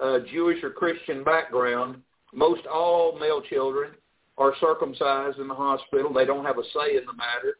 a, 0.00 0.06
a 0.06 0.26
Jewish 0.26 0.62
or 0.62 0.70
Christian 0.70 1.24
background, 1.24 1.96
most 2.32 2.66
all 2.66 3.18
male 3.18 3.42
children 3.42 3.92
are 4.38 4.54
circumcised 4.60 5.38
in 5.38 5.48
the 5.48 5.54
hospital. 5.54 6.12
They 6.12 6.24
don't 6.24 6.44
have 6.44 6.58
a 6.58 6.64
say 6.74 6.96
in 6.96 7.04
the 7.06 7.12
matter. 7.12 7.58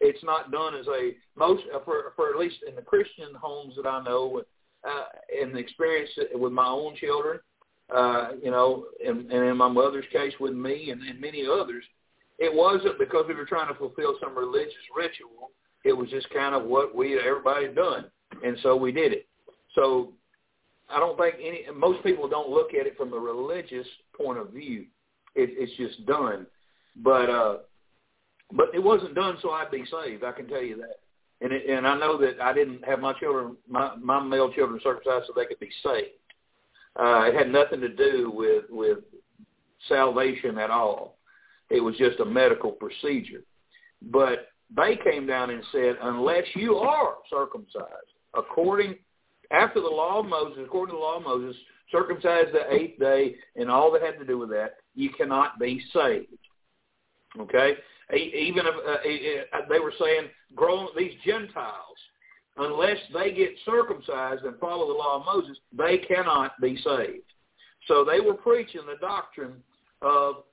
It's 0.00 0.22
not 0.24 0.50
done 0.50 0.74
as 0.74 0.86
a 0.88 1.12
most 1.36 1.62
for 1.84 2.12
for 2.16 2.30
at 2.30 2.38
least 2.38 2.56
in 2.68 2.74
the 2.74 2.82
Christian 2.82 3.34
homes 3.40 3.74
that 3.76 3.88
I 3.88 4.02
know 4.02 4.42
uh, 4.84 5.04
in 5.40 5.52
the 5.52 5.58
experience 5.58 6.10
with 6.34 6.52
my 6.52 6.66
own 6.66 6.96
children, 6.96 7.38
uh, 7.94 8.30
you 8.42 8.50
know, 8.50 8.86
and, 9.04 9.30
and 9.30 9.48
in 9.48 9.56
my 9.56 9.68
mother's 9.68 10.04
case 10.12 10.32
with 10.40 10.54
me 10.54 10.90
and, 10.90 11.00
and 11.02 11.20
many 11.20 11.46
others, 11.46 11.84
it 12.42 12.52
wasn't 12.52 12.98
because 12.98 13.24
we 13.28 13.34
were 13.34 13.44
trying 13.44 13.68
to 13.68 13.78
fulfill 13.78 14.16
some 14.20 14.36
religious 14.36 14.72
ritual. 14.96 15.50
It 15.84 15.92
was 15.92 16.08
just 16.10 16.28
kind 16.30 16.54
of 16.54 16.64
what 16.64 16.94
we 16.94 17.18
everybody 17.18 17.68
done, 17.68 18.06
and 18.44 18.56
so 18.62 18.76
we 18.76 18.92
did 18.92 19.12
it. 19.12 19.26
So 19.74 20.12
I 20.90 20.98
don't 20.98 21.18
think 21.18 21.36
any 21.40 21.64
most 21.74 22.02
people 22.02 22.28
don't 22.28 22.50
look 22.50 22.74
at 22.74 22.86
it 22.86 22.96
from 22.96 23.12
a 23.12 23.18
religious 23.18 23.86
point 24.16 24.38
of 24.38 24.50
view. 24.50 24.86
It, 25.34 25.50
it's 25.52 25.76
just 25.76 26.06
done, 26.06 26.46
but 26.96 27.30
uh, 27.30 27.56
but 28.52 28.66
it 28.74 28.82
wasn't 28.82 29.14
done 29.14 29.38
so 29.40 29.50
I'd 29.50 29.70
be 29.70 29.84
saved. 29.90 30.24
I 30.24 30.32
can 30.32 30.46
tell 30.48 30.62
you 30.62 30.76
that 30.76 30.98
and 31.42 31.52
it, 31.52 31.68
and 31.68 31.86
I 31.86 31.98
know 31.98 32.16
that 32.18 32.40
I 32.40 32.52
didn't 32.52 32.84
have 32.84 33.00
my 33.00 33.12
children, 33.14 33.56
my 33.68 33.94
my 33.96 34.22
male 34.22 34.52
children 34.52 34.80
circumcised 34.82 35.26
so 35.26 35.32
they 35.34 35.46
could 35.46 35.60
be 35.60 35.70
saved. 35.82 36.10
Uh, 36.98 37.24
it 37.26 37.34
had 37.34 37.50
nothing 37.50 37.80
to 37.80 37.88
do 37.88 38.30
with 38.32 38.64
with 38.70 38.98
salvation 39.88 40.58
at 40.58 40.70
all. 40.70 41.16
It 41.72 41.80
was 41.80 41.96
just 41.96 42.20
a 42.20 42.24
medical 42.24 42.70
procedure. 42.70 43.42
But 44.10 44.48
they 44.74 44.98
came 45.02 45.26
down 45.26 45.50
and 45.50 45.62
said, 45.72 45.96
unless 46.02 46.44
you 46.54 46.76
are 46.76 47.14
circumcised, 47.30 48.12
according 48.34 48.96
after 49.50 49.80
the 49.80 49.88
law 49.88 50.20
of 50.20 50.26
Moses, 50.26 50.62
according 50.64 50.94
to 50.94 50.98
the 50.98 51.02
law 51.02 51.16
of 51.16 51.24
Moses, 51.24 51.56
circumcised 51.90 52.52
the 52.52 52.72
eighth 52.72 52.98
day 52.98 53.34
and 53.56 53.70
all 53.70 53.92
that 53.92 54.02
had 54.02 54.18
to 54.18 54.24
do 54.24 54.38
with 54.38 54.50
that, 54.50 54.76
you 54.94 55.10
cannot 55.10 55.58
be 55.58 55.82
saved. 55.92 56.26
Okay? 57.38 57.74
even 58.14 58.64
if 58.66 58.74
uh, 59.54 59.56
uh, 59.56 59.60
they 59.70 59.78
were 59.78 59.92
saying, 59.98 60.28
grow 60.54 60.88
these 60.96 61.12
Gentiles, 61.24 61.96
unless 62.58 62.98
they 63.14 63.32
get 63.32 63.50
circumcised 63.64 64.44
and 64.44 64.58
follow 64.58 64.88
the 64.88 64.98
law 64.98 65.18
of 65.20 65.24
Moses, 65.24 65.56
they 65.76 65.96
cannot 65.98 66.60
be 66.60 66.76
saved. 66.76 67.24
So 67.88 68.04
they 68.04 68.20
were 68.20 68.34
preaching 68.34 68.82
the 68.86 68.98
doctrine 69.00 69.54
of 70.02 70.44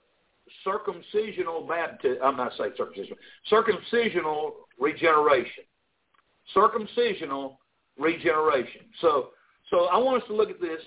circumcisional 0.65 1.67
baptism. 1.67 2.19
I'm 2.23 2.37
not 2.37 2.51
saying 2.57 2.71
circumcision. 2.77 3.15
Circumcisional 3.51 4.51
regeneration. 4.79 5.63
Circumcisional 6.55 7.57
regeneration. 7.97 8.81
So, 9.01 9.29
so 9.69 9.85
I 9.85 9.97
want 9.97 10.23
us 10.23 10.27
to 10.27 10.35
look 10.35 10.49
at 10.49 10.59
this 10.61 10.81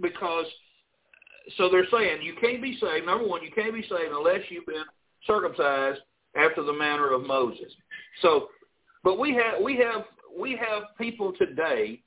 because 0.00 0.46
so 1.56 1.68
they're 1.70 1.86
saying 1.92 2.22
you 2.22 2.34
can't 2.40 2.60
be 2.60 2.76
saved. 2.80 3.06
Number 3.06 3.26
one, 3.26 3.42
you 3.42 3.50
can't 3.54 3.72
be 3.72 3.82
saved 3.82 4.12
unless 4.12 4.40
you've 4.48 4.66
been 4.66 4.84
circumcised 5.26 6.00
after 6.34 6.62
the 6.62 6.72
manner 6.72 7.12
of 7.12 7.24
Moses. 7.24 7.72
So, 8.22 8.48
but 9.04 9.18
we 9.18 9.34
have 9.34 9.62
we 9.62 9.76
have 9.76 10.04
we 10.38 10.52
have 10.56 10.84
people 10.98 11.32
today 11.38 12.02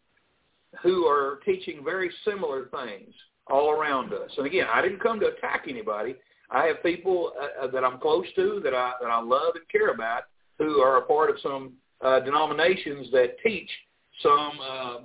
who 0.83 1.05
are 1.05 1.39
teaching 1.45 1.81
very 1.83 2.11
similar 2.25 2.69
things 2.69 3.13
all 3.47 3.71
around 3.71 4.13
us. 4.13 4.29
And 4.37 4.45
again, 4.45 4.67
I 4.71 4.81
didn't 4.81 5.01
come 5.01 5.19
to 5.21 5.27
attack 5.27 5.65
anybody. 5.67 6.15
I 6.51 6.65
have 6.65 6.81
people 6.83 7.31
uh, 7.61 7.67
that 7.67 7.83
I'm 7.83 7.99
close 7.99 8.25
to 8.35 8.59
that 8.63 8.73
I 8.73 8.93
that 9.01 9.07
I 9.07 9.21
love 9.21 9.55
and 9.55 9.67
care 9.71 9.89
about 9.89 10.23
who 10.57 10.79
are 10.79 10.97
a 10.97 11.01
part 11.03 11.29
of 11.29 11.37
some 11.41 11.73
uh, 12.01 12.19
denominations 12.21 13.11
that 13.11 13.35
teach 13.43 13.69
some 14.21 14.51
uh, 14.61 14.97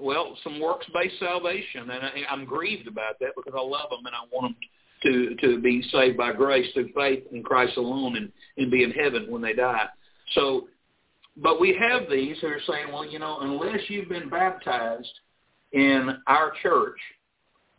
well 0.00 0.36
some 0.42 0.60
works 0.60 0.86
based 0.94 1.18
salvation, 1.18 1.90
and 1.90 2.04
I, 2.04 2.10
I'm 2.30 2.44
grieved 2.44 2.88
about 2.88 3.18
that 3.20 3.32
because 3.36 3.54
I 3.56 3.62
love 3.62 3.90
them 3.90 4.06
and 4.06 4.14
I 4.14 4.24
want 4.32 4.54
them 4.54 4.56
to 5.02 5.34
to 5.36 5.60
be 5.60 5.82
saved 5.92 6.16
by 6.16 6.32
grace 6.32 6.72
through 6.72 6.90
faith 6.94 7.24
in 7.32 7.42
Christ 7.42 7.76
alone 7.76 8.16
and 8.16 8.32
and 8.56 8.70
be 8.70 8.82
in 8.82 8.92
heaven 8.92 9.26
when 9.30 9.42
they 9.42 9.52
die. 9.52 9.86
So, 10.34 10.68
but 11.36 11.60
we 11.60 11.76
have 11.78 12.08
these 12.10 12.38
who 12.40 12.46
are 12.46 12.60
saying, 12.66 12.92
well, 12.92 13.06
you 13.06 13.18
know, 13.18 13.38
unless 13.40 13.80
you've 13.88 14.08
been 14.08 14.30
baptized 14.30 15.12
in 15.72 16.18
our 16.26 16.52
church 16.62 16.98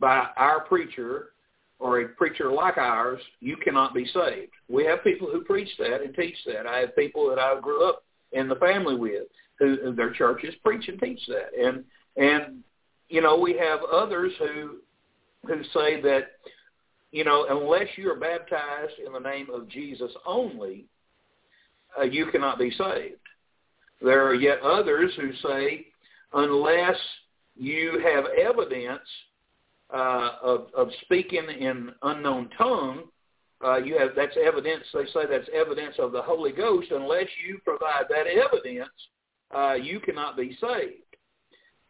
by 0.00 0.26
our 0.36 0.60
preacher 0.60 1.30
or 1.78 2.00
a 2.00 2.08
preacher 2.08 2.52
like 2.52 2.78
ours, 2.78 3.20
you 3.40 3.56
cannot 3.56 3.94
be 3.94 4.06
saved. 4.06 4.52
We 4.68 4.84
have 4.86 5.04
people 5.04 5.28
who 5.30 5.42
preach 5.42 5.68
that 5.78 6.02
and 6.02 6.14
teach 6.14 6.36
that. 6.46 6.66
I 6.66 6.78
have 6.78 6.96
people 6.96 7.28
that 7.28 7.38
I 7.38 7.58
grew 7.60 7.88
up 7.88 8.04
in 8.32 8.48
the 8.48 8.56
family 8.56 8.96
with 8.96 9.24
who 9.58 9.92
their 9.94 10.12
churches 10.12 10.54
preach 10.64 10.88
and 10.88 11.00
teach 11.00 11.20
that. 11.28 11.50
And 11.58 11.84
and 12.16 12.60
you 13.08 13.20
know, 13.20 13.38
we 13.38 13.56
have 13.58 13.80
others 13.82 14.32
who 14.38 14.76
who 15.46 15.62
say 15.74 16.00
that 16.02 16.32
you 17.12 17.22
know, 17.24 17.46
unless 17.48 17.86
you 17.96 18.10
are 18.10 18.16
baptized 18.16 18.94
in 19.04 19.12
the 19.12 19.20
name 19.20 19.46
of 19.54 19.68
Jesus 19.68 20.10
only, 20.26 20.86
uh, 21.96 22.02
you 22.02 22.26
cannot 22.32 22.58
be 22.58 22.72
saved. 22.72 23.20
There 24.02 24.26
are 24.26 24.34
yet 24.34 24.60
others 24.62 25.12
who 25.16 25.32
say 25.48 25.86
unless 26.32 26.96
you 27.56 28.02
have 28.04 28.24
evidence 28.36 29.06
uh, 29.92 30.30
of, 30.42 30.66
of 30.76 30.88
speaking 31.02 31.46
in 31.60 31.90
unknown 32.02 32.48
tongue, 32.56 33.04
uh, 33.64 33.76
you 33.76 33.98
have 33.98 34.10
that's 34.16 34.36
evidence. 34.42 34.84
They 34.92 35.06
say 35.06 35.26
that's 35.28 35.48
evidence 35.54 35.94
of 35.98 36.12
the 36.12 36.22
Holy 36.22 36.52
Ghost. 36.52 36.88
Unless 36.90 37.28
you 37.46 37.58
provide 37.64 38.04
that 38.10 38.26
evidence, 38.26 38.90
uh, 39.54 39.74
you 39.74 40.00
cannot 40.00 40.36
be 40.36 40.56
saved. 40.60 41.00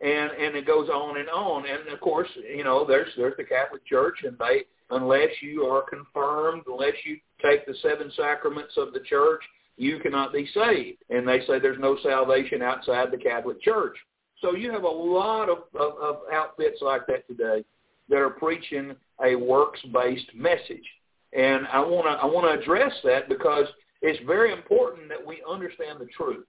And 0.00 0.30
and 0.33 0.57
it 0.57 0.66
goes 0.66 0.88
on 0.88 1.18
and 1.18 1.28
on. 1.28 1.64
And 1.66 1.88
of 1.88 2.00
course, 2.00 2.28
you 2.37 2.64
know, 2.64 2.87
there's 2.87 3.09
there's 3.16 3.37
the 3.37 3.44
Catholic 3.44 3.85
Church, 3.87 4.18
and 4.24 4.37
they 4.38 4.64
unless 4.90 5.30
you 5.40 5.62
are 5.62 5.83
confirmed, 5.83 6.62
unless 6.66 6.94
you 7.04 7.18
take 7.42 7.66
the 7.66 7.74
seven 7.83 8.12
sacraments 8.16 8.74
of 8.76 8.92
the 8.92 9.00
church, 9.00 9.42
you 9.76 9.98
cannot 9.98 10.33
be 10.33 10.48
saved. 10.54 10.98
And 11.11 11.26
they 11.26 11.40
say 11.46 11.59
there's 11.59 11.80
no 11.80 11.96
salvation 12.02 12.62
outside 12.62 13.11
the 13.11 13.16
Catholic 13.18 13.61
Church. 13.62 13.96
So 14.40 14.54
you 14.54 14.70
have 14.72 14.85
a 14.85 14.88
lot 14.88 15.48
of, 15.48 15.59
of, 15.74 15.96
of 15.98 16.16
outfits 16.33 16.83
like 16.83 17.07
that 17.07 17.26
today 17.26 17.64
that 18.09 18.19
are 18.19 18.31
preaching 18.31 18.95
a 19.25 19.35
works-based 19.35 20.35
message. 20.35 20.85
And 21.33 21.67
I 21.73 21.81
want 21.81 22.07
to 22.07 22.12
I 22.12 22.27
want 22.27 22.47
to 22.47 22.61
address 22.61 22.93
that 23.05 23.29
because 23.29 23.67
it's 24.03 24.25
very 24.27 24.53
important 24.53 25.09
that 25.09 25.25
we 25.25 25.43
understand 25.49 26.01
the 26.01 26.07
truth. 26.07 26.45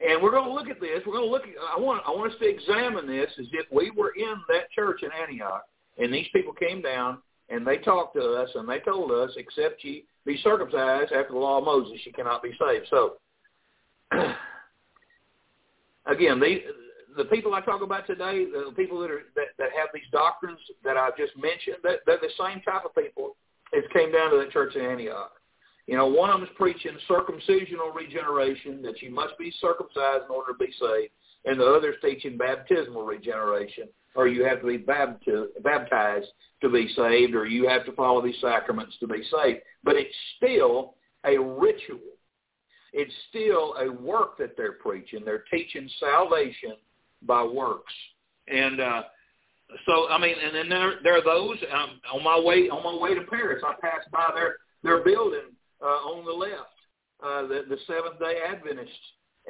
And 0.00 0.22
we're 0.22 0.30
going 0.30 0.48
to 0.48 0.52
look 0.52 0.68
at 0.68 0.80
this. 0.80 1.02
We're 1.06 1.12
going 1.12 1.28
to 1.28 1.30
look. 1.30 1.42
At, 1.42 1.54
I 1.76 1.78
want 1.78 2.02
I 2.06 2.10
want 2.10 2.32
us 2.32 2.38
to 2.40 2.48
examine 2.48 3.06
this 3.06 3.30
as 3.38 3.46
if 3.52 3.66
we 3.70 3.90
were 3.90 4.12
in 4.16 4.34
that 4.48 4.70
church 4.70 5.02
in 5.02 5.10
Antioch, 5.12 5.64
and 5.98 6.12
these 6.12 6.26
people 6.32 6.52
came 6.52 6.80
down 6.80 7.18
and 7.52 7.66
they 7.66 7.76
talked 7.78 8.16
to 8.16 8.22
us 8.22 8.48
and 8.54 8.68
they 8.68 8.78
told 8.80 9.12
us, 9.12 9.30
except 9.36 9.84
ye 9.84 10.04
be 10.24 10.38
circumcised 10.42 11.12
after 11.12 11.32
the 11.32 11.38
law 11.38 11.58
of 11.58 11.64
Moses, 11.64 12.00
you 12.04 12.12
cannot 12.12 12.42
be 12.42 12.50
saved. 12.58 12.86
So, 12.88 13.14
again, 16.06 16.40
they, 16.40 16.64
the 17.16 17.24
people 17.26 17.54
I 17.54 17.60
talk 17.60 17.82
about 17.82 18.06
today, 18.06 18.46
the 18.46 18.72
people 18.76 19.00
that 19.00 19.10
are 19.10 19.22
that, 19.34 19.48
that 19.58 19.70
have 19.76 19.88
these 19.92 20.08
doctrines 20.12 20.58
that 20.84 20.96
I've 20.96 21.16
just 21.16 21.36
mentioned, 21.36 21.76
that, 21.82 22.00
they're 22.06 22.18
the 22.20 22.30
same 22.38 22.60
type 22.62 22.84
of 22.84 22.94
people 22.94 23.36
as 23.76 23.82
came 23.92 24.12
down 24.12 24.30
to 24.30 24.38
the 24.38 24.50
church 24.52 24.74
in 24.76 24.82
Antioch. 24.82 25.32
You 25.86 25.96
know, 25.96 26.06
one 26.06 26.30
of 26.30 26.40
them 26.40 26.48
is 26.48 26.54
preaching 26.56 26.92
circumcisional 27.08 27.94
regeneration, 27.94 28.82
that 28.82 29.02
you 29.02 29.10
must 29.10 29.36
be 29.38 29.52
circumcised 29.60 30.24
in 30.28 30.34
order 30.34 30.52
to 30.52 30.58
be 30.58 30.72
saved, 30.80 31.12
and 31.44 31.58
the 31.58 31.66
other 31.66 31.90
is 31.90 31.96
teaching 32.02 32.36
baptismal 32.36 33.04
regeneration, 33.04 33.88
or 34.14 34.28
you 34.28 34.44
have 34.44 34.60
to 34.60 34.66
be 34.66 34.76
baptized 34.76 36.28
to 36.60 36.68
be 36.68 36.88
saved, 36.94 37.34
or 37.34 37.46
you 37.46 37.68
have 37.68 37.84
to 37.86 37.92
follow 37.92 38.22
these 38.22 38.40
sacraments 38.40 38.96
to 39.00 39.08
be 39.08 39.22
saved. 39.30 39.60
But 39.82 39.96
it's 39.96 40.14
still 40.36 40.94
a 41.24 41.38
ritual. 41.38 41.98
It's 42.92 43.12
still 43.30 43.74
a 43.80 43.90
work 43.90 44.38
that 44.38 44.56
they're 44.56 44.72
preaching. 44.72 45.22
They're 45.24 45.44
teaching 45.50 45.88
salvation 45.98 46.74
by 47.26 47.42
works. 47.42 47.92
And 48.48 48.80
uh, 48.80 49.02
so, 49.86 50.08
I 50.08 50.18
mean, 50.18 50.34
and 50.42 50.54
then 50.54 50.68
there, 50.68 50.94
there 51.02 51.18
are 51.18 51.24
those 51.24 51.58
um, 51.72 52.00
on 52.12 52.22
my 52.22 52.38
way 52.38 52.68
on 52.68 52.82
my 52.82 53.00
way 53.00 53.14
to 53.14 53.22
Paris. 53.22 53.62
I 53.66 53.74
passed 53.80 54.10
by 54.10 54.30
their 54.34 54.56
their 54.82 55.04
building 55.04 55.52
uh, 55.80 55.86
on 55.86 56.24
the 56.24 56.32
left, 56.32 56.74
uh, 57.24 57.42
the, 57.42 57.64
the 57.68 57.78
Seventh 57.86 58.18
Day 58.18 58.40
Adventists. 58.48 58.90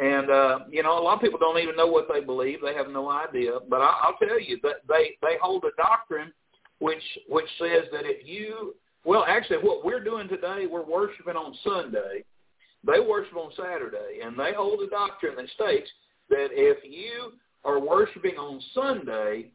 And 0.00 0.30
uh, 0.30 0.58
you 0.70 0.82
know, 0.82 0.98
a 0.98 1.02
lot 1.02 1.14
of 1.14 1.20
people 1.20 1.38
don't 1.38 1.58
even 1.58 1.76
know 1.76 1.86
what 1.86 2.08
they 2.12 2.20
believe; 2.20 2.60
they 2.62 2.74
have 2.74 2.88
no 2.88 3.10
idea. 3.10 3.58
But 3.68 3.80
I, 3.82 4.00
I'll 4.02 4.26
tell 4.26 4.40
you 4.40 4.58
that 4.62 4.76
they 4.88 5.16
they 5.20 5.36
hold 5.40 5.64
a 5.64 5.82
doctrine 5.82 6.32
which 6.78 7.02
which 7.28 7.48
says 7.58 7.84
that 7.92 8.04
if 8.04 8.26
you 8.26 8.74
well, 9.04 9.24
actually, 9.26 9.58
what 9.58 9.84
we're 9.84 10.02
doing 10.02 10.28
today, 10.28 10.66
we're 10.70 10.84
worshiping 10.84 11.34
on 11.34 11.54
Sunday. 11.64 12.24
They 12.86 13.00
worship 13.00 13.36
on 13.36 13.50
Saturday, 13.56 14.20
and 14.24 14.38
they 14.38 14.52
hold 14.56 14.80
a 14.80 14.88
doctrine 14.88 15.36
that 15.36 15.48
states 15.50 15.90
that 16.30 16.48
if 16.50 16.78
you 16.84 17.32
are 17.64 17.80
worshiping 17.80 18.36
on 18.36 18.60
Sunday, 18.74 19.50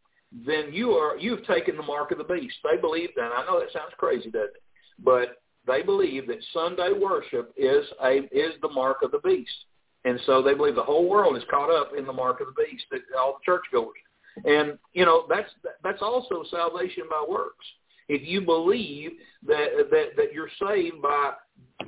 then 0.46 0.74
you 0.74 0.92
are 0.92 1.18
you've 1.18 1.46
taken 1.46 1.78
the 1.78 1.84
mark 1.84 2.12
of 2.12 2.18
the 2.18 2.24
beast. 2.24 2.56
They 2.64 2.80
believe 2.80 3.10
that. 3.16 3.32
I 3.36 3.46
know 3.46 3.60
that 3.60 3.72
sounds 3.72 3.94
crazy, 3.98 4.30
doesn't 4.30 4.56
it? 4.56 4.64
But 5.04 5.42
they 5.66 5.82
believe 5.82 6.28
that 6.28 6.44
Sunday 6.54 6.92
worship 6.94 7.54
is 7.58 7.86
a 8.04 8.20
is 8.32 8.54
the 8.62 8.70
mark 8.70 8.98
of 9.04 9.12
the 9.12 9.20
beast, 9.20 9.66
and 10.06 10.20
so 10.26 10.42
they 10.42 10.54
believe 10.54 10.76
the 10.76 10.84
whole 10.84 11.10
world 11.10 11.38
is 11.38 11.44
caught 11.50 11.70
up 11.70 11.92
in 11.98 12.06
the 12.06 12.14
mark 12.14 12.42
of 12.42 12.48
the 12.48 12.64
beast. 12.64 12.86
That 12.92 13.02
all 13.18 13.40
the 13.40 13.46
churchgoers, 13.46 13.98
and 14.46 14.78
you 14.94 15.06
know 15.06 15.26
that's 15.30 15.50
that's 15.84 16.02
also 16.02 16.44
salvation 16.50 17.04
by 17.10 17.26
works. 17.28 17.66
If 18.10 18.28
you 18.28 18.42
believe 18.42 19.12
that 19.46 19.90
that 19.92 20.16
that 20.18 20.34
you're 20.34 20.50
saved 20.60 21.02
by 21.02 21.34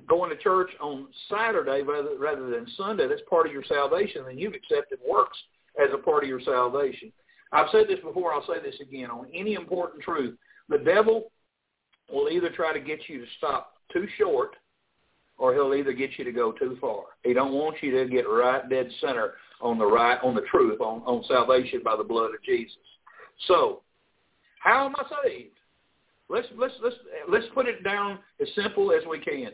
going 0.08 0.29
to 0.29 0.38
church 0.38 0.69
on 0.79 1.08
Saturday 1.29 1.82
rather 1.82 2.17
rather 2.17 2.49
than 2.49 2.67
Sunday, 2.77 3.08
that's 3.08 3.21
part 3.29 3.47
of 3.47 3.53
your 3.53 3.63
salvation. 3.65 4.23
Then 4.25 4.38
you've 4.38 4.53
accepted 4.53 4.99
works 5.08 5.38
as 5.80 5.89
a 5.94 5.98
part 5.98 6.24
of 6.24 6.30
your 6.30 6.42
salvation. 6.42 7.12
I've 7.52 7.68
said 7.72 7.88
this 7.88 8.00
before. 8.04 8.34
I'll 8.34 8.46
say 8.46 8.62
this 8.62 8.80
again. 8.82 9.10
On 9.10 9.28
any 9.34 9.54
important 9.54 10.04
truth, 10.04 10.38
the 10.68 10.78
devil 10.78 11.32
will 12.12 12.30
either 12.30 12.50
try 12.50 12.74
to 12.74 12.80
get 12.80 13.00
you 13.08 13.20
to 13.20 13.26
stop 13.38 13.74
too 13.92 14.08
short, 14.18 14.56
or 15.38 15.54
he'll 15.54 15.74
either 15.74 15.94
get 15.94 16.12
you 16.18 16.26
to 16.26 16.32
go 16.32 16.52
too 16.52 16.78
far. 16.80 17.04
He 17.24 17.34
don't 17.34 17.54
want 17.54 17.78
you 17.82 17.92
to 17.92 18.10
get 18.10 18.30
right 18.30 18.68
dead 18.70 18.89
center 19.02 19.34
on 19.62 19.78
the 19.78 19.86
right 19.86 20.20
on 20.24 20.36
the 20.36 20.42
truth 20.52 20.80
on 20.82 21.02
on 21.02 21.24
salvation 21.28 21.82
by 21.84 21.96
the 21.96 22.04
blood 22.04 22.34
of 22.34 22.44
Jesus. 22.44 22.78
So, 23.48 23.82
how 24.60 24.86
am 24.86 24.96
I 24.96 25.04
saved? 25.24 25.56
Let's 26.30 26.48
let's 26.58 26.74
let's 26.84 26.96
let's 27.30 27.46
put 27.54 27.68
it 27.68 27.84
down 27.84 28.20
as 28.42 28.48
simple 28.56 28.92
as 28.92 29.04
we 29.10 29.20
can. 29.20 29.52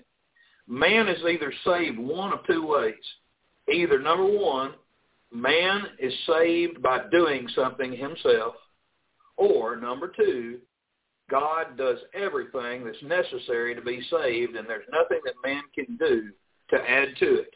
Man 0.67 1.07
is 1.07 1.19
either 1.27 1.53
saved 1.63 1.97
one 1.97 2.33
of 2.33 2.39
two 2.45 2.65
ways. 2.65 2.93
Either 3.71 3.99
number 3.99 4.25
one, 4.25 4.73
man 5.35 5.83
is 5.99 6.13
saved 6.27 6.81
by 6.81 7.01
doing 7.11 7.47
something 7.55 7.91
himself, 7.91 8.55
or 9.37 9.75
number 9.75 10.11
two, 10.15 10.59
God 11.29 11.77
does 11.77 11.97
everything 12.13 12.85
that's 12.85 13.01
necessary 13.03 13.75
to 13.75 13.81
be 13.81 14.01
saved, 14.09 14.55
and 14.55 14.67
there's 14.67 14.85
nothing 14.91 15.19
that 15.25 15.33
man 15.43 15.63
can 15.73 15.97
do 15.97 16.29
to 16.69 16.89
add 16.89 17.09
to 17.19 17.35
it. 17.39 17.53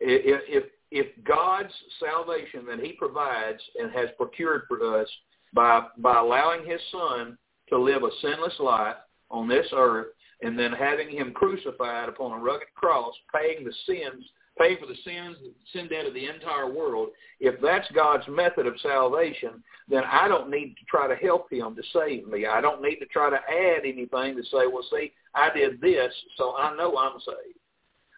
If, 0.00 0.64
if, 0.90 1.06
God's 1.24 1.72
salvation 2.00 2.64
that 2.66 2.80
he 2.80 2.92
provides 2.92 3.60
and 3.80 3.90
has 3.92 4.08
procured 4.16 4.62
for 4.68 5.00
us 5.00 5.08
by, 5.52 5.86
by 5.98 6.20
allowing 6.20 6.66
his 6.66 6.80
son 6.92 7.36
to 7.68 7.78
live 7.78 8.02
a 8.02 8.10
sinless 8.22 8.54
life 8.60 8.96
on 9.30 9.48
this 9.48 9.66
earth 9.74 10.08
and 10.42 10.58
then 10.58 10.72
having 10.72 11.10
him 11.10 11.32
crucified 11.32 12.08
upon 12.08 12.38
a 12.38 12.42
rugged 12.42 12.68
cross, 12.74 13.14
paying 13.34 13.64
the 13.64 13.72
sins, 13.86 14.24
paying 14.58 14.76
for 14.80 14.86
the 14.86 14.96
sins, 15.04 15.36
sin 15.72 15.88
debt 15.88 16.06
of 16.06 16.14
the 16.14 16.28
entire 16.28 16.72
world, 16.72 17.08
if 17.40 17.60
that's 17.60 17.90
God's 17.92 18.26
method 18.28 18.66
of 18.66 18.74
salvation, 18.80 19.62
then 19.88 20.02
I 20.04 20.28
don't 20.28 20.50
need 20.50 20.74
to 20.78 20.84
try 20.88 21.06
to 21.06 21.16
help 21.16 21.52
him 21.52 21.76
to 21.76 21.82
save 21.92 22.26
me. 22.26 22.46
I 22.46 22.60
don't 22.60 22.82
need 22.82 22.96
to 22.96 23.06
try 23.06 23.30
to 23.30 23.36
add 23.36 23.84
anything 23.84 24.36
to 24.36 24.42
say, 24.44 24.66
well, 24.66 24.84
see, 24.90 25.12
I 25.34 25.50
did 25.54 25.80
this, 25.80 26.12
so 26.36 26.56
I 26.56 26.74
know 26.76 26.96
I'm 26.96 27.18
saved. 27.20 27.58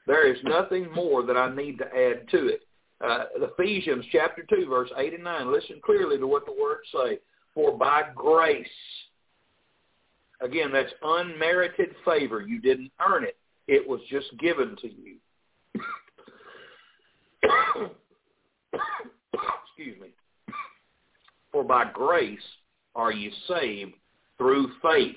There 0.06 0.32
is 0.32 0.38
nothing 0.44 0.90
more 0.92 1.22
that 1.24 1.36
I 1.36 1.54
need 1.54 1.78
to 1.78 1.86
add 1.86 2.28
to 2.30 2.48
it. 2.48 2.60
Uh, 3.04 3.24
Ephesians 3.36 4.04
chapter 4.10 4.44
2, 4.48 4.66
verse 4.68 4.90
8 4.96 5.14
and 5.14 5.24
9, 5.24 5.52
listen 5.52 5.80
clearly 5.84 6.18
to 6.18 6.26
what 6.26 6.46
the 6.46 6.52
words 6.52 6.88
say. 6.92 7.18
For 7.54 7.76
by 7.76 8.04
grace, 8.14 8.66
Again, 10.40 10.70
that's 10.72 10.92
unmerited 11.02 11.94
favor. 12.04 12.42
You 12.42 12.60
didn't 12.60 12.92
earn 13.06 13.24
it. 13.24 13.36
It 13.66 13.86
was 13.86 14.00
just 14.08 14.26
given 14.38 14.76
to 14.80 14.88
you. 14.88 15.16
Excuse 19.32 20.00
me. 20.00 20.08
For 21.52 21.64
by 21.64 21.90
grace 21.92 22.38
are 22.94 23.12
you 23.12 23.30
saved 23.46 23.94
through 24.36 24.70
faith. 24.82 25.16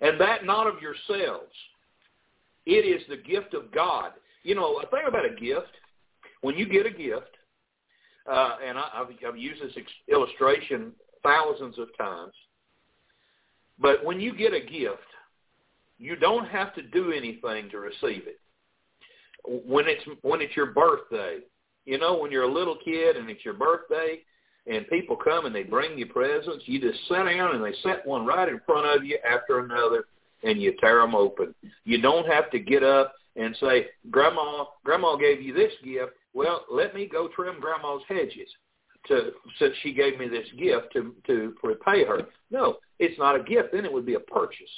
And 0.00 0.20
that 0.20 0.44
not 0.44 0.66
of 0.66 0.82
yourselves. 0.82 1.52
It 2.66 2.84
is 2.84 3.02
the 3.08 3.16
gift 3.16 3.54
of 3.54 3.72
God. 3.72 4.12
You 4.42 4.54
know, 4.54 4.80
a 4.80 4.86
thing 4.86 5.04
about 5.06 5.24
a 5.24 5.34
gift, 5.34 5.72
when 6.42 6.56
you 6.56 6.66
get 6.66 6.86
a 6.86 6.90
gift, 6.90 7.36
uh, 8.30 8.56
and 8.64 8.76
I, 8.76 8.88
I've, 8.94 9.08
I've 9.26 9.36
used 9.36 9.62
this 9.62 9.72
illustration 10.08 10.92
thousands 11.22 11.78
of 11.78 11.88
times, 11.96 12.32
but 13.78 14.04
when 14.04 14.20
you 14.20 14.36
get 14.36 14.52
a 14.52 14.60
gift, 14.60 14.98
you 15.98 16.16
don't 16.16 16.46
have 16.46 16.74
to 16.74 16.82
do 16.82 17.12
anything 17.12 17.70
to 17.70 17.78
receive 17.78 18.26
it. 18.26 18.40
When 19.44 19.86
it's 19.88 20.02
when 20.22 20.40
it's 20.40 20.56
your 20.56 20.72
birthday, 20.72 21.38
you 21.86 21.98
know, 21.98 22.18
when 22.18 22.30
you're 22.30 22.42
a 22.42 22.52
little 22.52 22.76
kid 22.84 23.16
and 23.16 23.30
it's 23.30 23.44
your 23.44 23.54
birthday, 23.54 24.20
and 24.66 24.86
people 24.88 25.16
come 25.16 25.46
and 25.46 25.54
they 25.54 25.62
bring 25.62 25.96
you 25.96 26.06
presents, 26.06 26.64
you 26.66 26.80
just 26.80 26.98
sit 27.08 27.14
down 27.14 27.54
and 27.54 27.64
they 27.64 27.74
set 27.82 28.04
one 28.04 28.26
right 28.26 28.48
in 28.48 28.60
front 28.66 28.86
of 28.86 29.04
you 29.04 29.18
after 29.28 29.60
another, 29.60 30.06
and 30.42 30.60
you 30.60 30.74
tear 30.80 31.00
them 31.00 31.14
open. 31.14 31.54
You 31.84 32.02
don't 32.02 32.26
have 32.26 32.50
to 32.50 32.58
get 32.58 32.82
up 32.82 33.14
and 33.36 33.56
say, 33.60 33.88
"Grandma, 34.10 34.64
Grandma 34.84 35.16
gave 35.16 35.40
you 35.40 35.54
this 35.54 35.72
gift. 35.84 36.12
Well, 36.34 36.66
let 36.70 36.94
me 36.94 37.06
go 37.06 37.28
trim 37.28 37.60
Grandma's 37.60 38.02
hedges." 38.08 38.48
To 39.08 39.32
since 39.60 39.74
she 39.82 39.92
gave 39.92 40.18
me 40.18 40.26
this 40.26 40.48
gift 40.58 40.92
to 40.94 41.14
to 41.28 41.54
repay 41.62 42.04
her. 42.04 42.26
No, 42.50 42.78
it's 42.98 43.18
not 43.18 43.36
a 43.36 43.42
gift. 43.42 43.70
Then 43.72 43.84
it 43.84 43.92
would 43.92 44.04
be 44.04 44.14
a 44.14 44.20
purchase. 44.20 44.70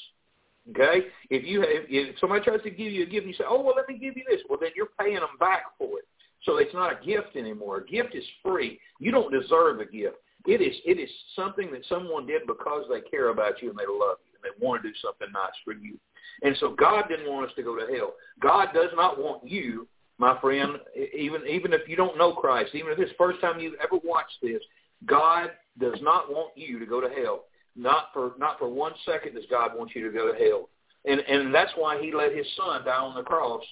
Okay? 0.70 1.06
If 1.30 1.46
you 1.46 1.62
if, 1.62 1.86
if 1.88 2.18
somebody 2.18 2.44
tries 2.44 2.62
to 2.62 2.70
give 2.70 2.92
you 2.92 3.04
a 3.04 3.06
gift 3.06 3.24
and 3.24 3.32
you 3.32 3.38
say, 3.38 3.44
"Oh, 3.48 3.62
well, 3.62 3.74
let 3.74 3.88
me 3.88 3.96
give 3.96 4.18
you 4.18 4.24
this," 4.28 4.42
well, 4.48 4.58
then 4.60 4.72
you're 4.76 4.90
paying 5.00 5.14
them 5.14 5.38
back 5.40 5.62
for 5.78 5.98
it. 5.98 6.08
So 6.42 6.58
it's 6.58 6.74
not 6.74 6.92
a 6.92 7.04
gift 7.04 7.36
anymore. 7.36 7.78
A 7.78 7.86
gift 7.86 8.14
is 8.14 8.24
free. 8.42 8.78
You 9.00 9.10
don't 9.10 9.32
deserve 9.32 9.80
a 9.80 9.84
gift. 9.84 10.16
It 10.46 10.62
is 10.62 10.74
it 10.84 10.98
is 10.98 11.10
something 11.34 11.70
that 11.72 11.84
someone 11.88 12.26
did 12.26 12.46
because 12.46 12.84
they 12.88 13.00
care 13.00 13.28
about 13.28 13.60
you 13.60 13.70
and 13.70 13.78
they 13.78 13.86
love 13.86 14.18
you 14.24 14.32
and 14.34 14.44
they 14.44 14.64
want 14.64 14.82
to 14.82 14.88
do 14.88 14.94
something 15.02 15.28
nice 15.32 15.52
for 15.64 15.72
you. 15.72 15.98
And 16.42 16.56
so 16.58 16.74
God 16.74 17.04
didn't 17.08 17.30
want 17.30 17.48
us 17.48 17.56
to 17.56 17.62
go 17.62 17.76
to 17.76 17.92
hell. 17.92 18.14
God 18.40 18.68
does 18.72 18.90
not 18.94 19.18
want 19.18 19.46
you, 19.46 19.88
my 20.18 20.38
friend, 20.40 20.78
even 20.96 21.42
even 21.46 21.72
if 21.72 21.88
you 21.88 21.96
don't 21.96 22.16
know 22.16 22.32
Christ, 22.32 22.74
even 22.74 22.92
if 22.92 22.98
it's 22.98 23.10
the 23.10 23.16
first 23.16 23.40
time 23.40 23.58
you've 23.58 23.80
ever 23.82 24.00
watched 24.04 24.38
this, 24.40 24.62
God 25.06 25.50
does 25.78 25.98
not 26.00 26.30
want 26.30 26.52
you 26.56 26.78
to 26.78 26.86
go 26.86 27.00
to 27.00 27.08
hell. 27.08 27.44
Not 27.76 28.06
for 28.12 28.32
not 28.38 28.58
for 28.58 28.68
one 28.68 28.92
second 29.04 29.34
does 29.34 29.44
God 29.50 29.72
want 29.76 29.94
you 29.94 30.06
to 30.06 30.16
go 30.16 30.32
to 30.32 30.38
hell. 30.38 30.68
And 31.04 31.20
and 31.20 31.54
that's 31.54 31.72
why 31.76 32.00
he 32.00 32.12
let 32.12 32.34
his 32.34 32.46
son 32.56 32.84
die 32.84 32.96
on 32.96 33.16
the 33.16 33.22
cross 33.22 33.62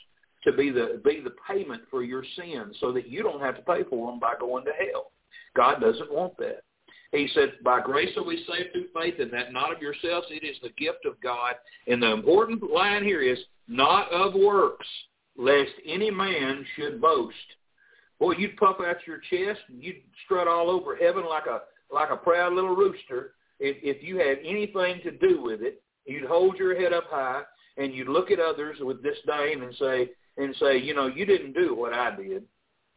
to 0.46 0.52
be 0.52 0.70
the 0.70 1.00
be 1.04 1.20
the 1.20 1.34
payment 1.48 1.82
for 1.90 2.02
your 2.02 2.24
sins 2.36 2.76
so 2.80 2.92
that 2.92 3.08
you 3.08 3.22
don't 3.22 3.40
have 3.40 3.56
to 3.56 3.62
pay 3.62 3.82
for 3.90 4.10
them 4.10 4.20
by 4.20 4.34
going 4.38 4.64
to 4.64 4.72
hell. 4.72 5.12
God 5.54 5.80
doesn't 5.80 6.12
want 6.12 6.36
that. 6.38 6.62
He 7.12 7.28
said, 7.34 7.52
by 7.64 7.80
grace 7.80 8.14
are 8.16 8.24
we 8.24 8.44
saved 8.48 8.72
through 8.72 8.88
faith, 8.94 9.14
and 9.20 9.32
that 9.32 9.52
not 9.52 9.74
of 9.74 9.80
yourselves. 9.80 10.26
It 10.30 10.44
is 10.44 10.56
the 10.62 10.70
gift 10.70 11.06
of 11.06 11.20
God. 11.22 11.54
And 11.86 12.02
the 12.02 12.12
important 12.12 12.70
line 12.70 13.04
here 13.04 13.22
is, 13.22 13.38
not 13.68 14.10
of 14.12 14.34
works, 14.34 14.86
lest 15.36 15.70
any 15.86 16.10
man 16.10 16.64
should 16.74 17.00
boast. 17.00 17.34
Boy, 18.18 18.32
you'd 18.32 18.56
puff 18.56 18.76
out 18.80 18.96
your 19.06 19.18
chest, 19.30 19.60
and 19.68 19.82
you'd 19.82 20.02
strut 20.24 20.48
all 20.48 20.70
over 20.70 20.96
heaven 20.96 21.24
like 21.28 21.46
a 21.46 21.62
like 21.92 22.10
a 22.10 22.16
proud 22.16 22.52
little 22.52 22.74
rooster 22.74 23.34
if, 23.60 23.76
if 23.82 24.02
you 24.02 24.18
had 24.18 24.38
anything 24.44 25.00
to 25.04 25.12
do 25.12 25.40
with 25.42 25.62
it. 25.62 25.82
You'd 26.04 26.28
hold 26.28 26.56
your 26.56 26.80
head 26.80 26.92
up 26.92 27.04
high, 27.08 27.42
and 27.76 27.94
you'd 27.94 28.08
look 28.08 28.30
at 28.30 28.40
others 28.40 28.78
with 28.80 29.02
disdain 29.02 29.62
and 29.62 29.74
say, 29.76 30.10
and 30.36 30.54
say, 30.56 30.78
you 30.78 30.94
know, 30.94 31.06
you 31.06 31.24
didn't 31.24 31.52
do 31.52 31.74
what 31.74 31.92
I 31.92 32.14
did. 32.14 32.44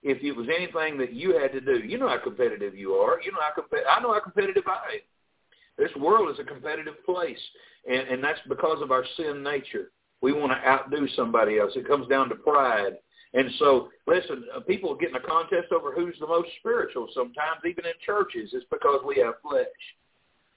If 0.02 0.23
it 0.23 0.32
was 0.32 0.47
anything 0.47 0.97
that 0.99 1.13
you 1.13 1.38
had 1.38 1.52
to 1.52 1.62
do, 1.62 1.86
you 1.86 1.97
know 1.97 2.08
how 2.08 2.19
competitive 2.19 2.75
you 2.75 2.93
are. 2.93 3.21
You 3.21 3.32
know 3.32 3.41
how 3.41 3.54
competitive. 3.54 3.88
I 3.91 4.02
know 4.02 4.13
how 4.13 4.21
competitive 4.21 4.63
I 4.65 4.95
am. 4.95 4.99
This 5.78 5.91
world 5.97 6.30
is 6.32 6.39
a 6.39 6.43
competitive 6.43 7.04
place, 7.06 7.39
and, 7.89 8.08
and 8.08 8.23
that's 8.23 8.39
because 8.47 8.82
of 8.82 8.91
our 8.91 9.06
sin 9.17 9.43
nature. 9.43 9.91
We 10.21 10.34
want 10.34 10.52
to 10.52 10.67
outdo 10.67 11.08
somebody 11.15 11.60
else. 11.60 11.71
It 11.75 11.88
comes 11.88 12.08
down 12.08 12.30
to 12.30 12.36
pride. 12.36 12.97
And 13.34 13.49
so, 13.60 13.89
listen, 14.08 14.43
uh, 14.56 14.60
people 14.62 14.95
get 14.95 15.10
in 15.10 15.15
a 15.15 15.21
contest 15.21 15.71
over 15.71 15.93
who's 15.93 16.15
the 16.19 16.28
most 16.28 16.49
spiritual 16.60 17.08
sometimes, 17.13 17.62
even 17.65 17.86
in 17.86 17.93
churches. 18.06 18.49
It's 18.54 18.65
because 18.71 19.02
we 19.06 19.17
have 19.17 19.36
flesh. 19.41 19.65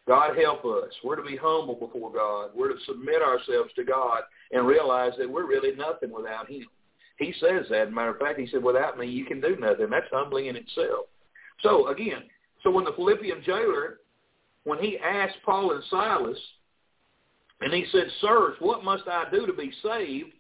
God 0.08 0.36
help 0.36 0.64
us. 0.64 0.92
We're 1.04 1.16
to 1.16 1.22
be 1.22 1.36
humble 1.36 1.74
before 1.74 2.12
God. 2.12 2.50
We're 2.56 2.72
to 2.72 2.84
submit 2.86 3.22
ourselves 3.22 3.70
to 3.76 3.84
God 3.84 4.22
and 4.52 4.66
realize 4.66 5.12
that 5.18 5.30
we're 5.30 5.46
really 5.46 5.74
nothing 5.74 6.12
without 6.12 6.48
him. 6.48 6.66
He 7.18 7.34
says 7.40 7.66
that. 7.70 7.92
Matter 7.92 8.10
of 8.10 8.18
fact, 8.18 8.38
he 8.38 8.46
said, 8.46 8.62
without 8.62 8.98
me, 8.98 9.06
you 9.06 9.24
can 9.24 9.40
do 9.40 9.56
nothing. 9.58 9.90
That's 9.90 10.06
humbling 10.12 10.46
in 10.46 10.56
itself. 10.56 11.06
So 11.62 11.88
again, 11.88 12.24
so 12.62 12.70
when 12.70 12.84
the 12.84 12.92
Philippian 12.92 13.42
jailer, 13.44 14.00
when 14.64 14.78
he 14.78 14.98
asked 14.98 15.36
Paul 15.44 15.72
and 15.72 15.82
Silas, 15.90 16.38
and 17.60 17.72
he 17.72 17.84
said, 17.92 18.06
Sirs, 18.20 18.56
what 18.58 18.84
must 18.84 19.04
I 19.06 19.24
do 19.30 19.46
to 19.46 19.52
be 19.52 19.72
saved? 19.82 20.32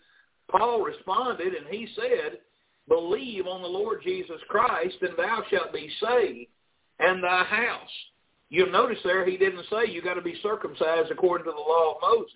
Paul 0.50 0.82
responded, 0.82 1.54
and 1.54 1.66
he 1.70 1.88
said, 1.94 2.38
Believe 2.88 3.46
on 3.46 3.62
the 3.62 3.68
Lord 3.68 4.00
Jesus 4.02 4.40
Christ, 4.48 4.96
and 5.02 5.16
thou 5.16 5.42
shalt 5.48 5.72
be 5.72 5.88
saved, 6.00 6.50
and 6.98 7.22
thy 7.22 7.44
house. 7.44 7.90
You'll 8.50 8.72
notice 8.72 8.98
there 9.04 9.24
he 9.24 9.36
didn't 9.36 9.64
say 9.70 9.90
you 9.90 10.02
got 10.02 10.14
to 10.14 10.22
be 10.22 10.38
circumcised 10.42 11.10
according 11.10 11.46
to 11.46 11.52
the 11.52 11.56
law 11.56 11.94
of 11.94 12.02
Moses. 12.02 12.34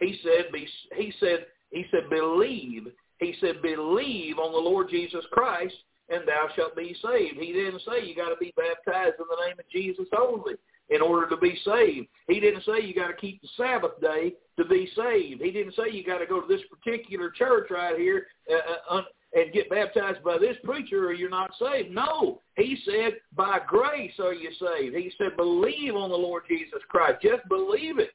He 0.00 0.18
said, 0.22 0.52
be, 0.52 0.66
he 0.96 1.12
said, 1.20 1.46
he 1.70 1.84
said, 1.90 2.10
believe. 2.10 2.88
He 3.18 3.34
said, 3.40 3.62
believe 3.62 4.38
on 4.38 4.52
the 4.52 4.58
Lord 4.58 4.88
Jesus 4.90 5.24
Christ, 5.30 5.74
and 6.08 6.26
thou 6.26 6.48
shalt 6.56 6.74
be 6.74 6.96
saved. 7.02 7.38
He 7.38 7.52
didn't 7.52 7.82
say 7.86 8.04
you 8.04 8.16
got 8.16 8.30
to 8.30 8.36
be 8.40 8.52
baptized 8.56 9.16
in 9.18 9.26
the 9.28 9.46
name 9.46 9.56
of 9.58 9.68
Jesus 9.70 10.06
only 10.18 10.54
in 10.88 11.00
order 11.00 11.28
to 11.28 11.36
be 11.36 11.56
saved. 11.64 12.08
He 12.28 12.40
didn't 12.40 12.64
say 12.64 12.84
you 12.84 12.94
got 12.94 13.08
to 13.08 13.14
keep 13.14 13.40
the 13.42 13.48
Sabbath 13.56 14.00
day 14.00 14.32
to 14.58 14.64
be 14.64 14.90
saved. 14.96 15.40
He 15.40 15.50
didn't 15.52 15.74
say 15.74 15.92
you 15.92 16.04
got 16.04 16.18
to 16.18 16.26
go 16.26 16.40
to 16.40 16.48
this 16.48 16.64
particular 16.68 17.30
church 17.30 17.68
right 17.70 17.96
here 17.96 18.26
uh, 18.50 18.96
uh, 18.96 19.02
and 19.32 19.52
get 19.52 19.70
baptized 19.70 20.24
by 20.24 20.38
this 20.38 20.56
preacher 20.64 21.06
or 21.06 21.12
you're 21.12 21.30
not 21.30 21.52
saved. 21.60 21.92
No. 21.92 22.40
He 22.56 22.76
said, 22.84 23.18
by 23.36 23.60
grace 23.64 24.12
are 24.18 24.34
you 24.34 24.50
saved. 24.58 24.96
He 24.96 25.12
said, 25.16 25.36
believe 25.36 25.94
on 25.94 26.10
the 26.10 26.16
Lord 26.16 26.42
Jesus 26.48 26.80
Christ. 26.88 27.22
Just 27.22 27.48
believe 27.48 28.00
it. 28.00 28.10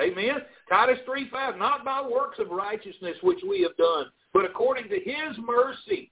Amen. 0.00 0.36
Titus 0.68 0.98
3, 1.04 1.28
5, 1.30 1.58
not 1.58 1.84
by 1.84 2.02
works 2.02 2.38
of 2.38 2.48
righteousness 2.50 3.16
which 3.22 3.40
we 3.46 3.62
have 3.62 3.76
done, 3.76 4.06
but 4.32 4.44
according 4.44 4.88
to 4.88 4.96
his 4.96 5.36
mercy, 5.38 6.10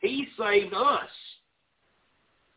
he 0.00 0.26
saved 0.38 0.72
us 0.72 1.10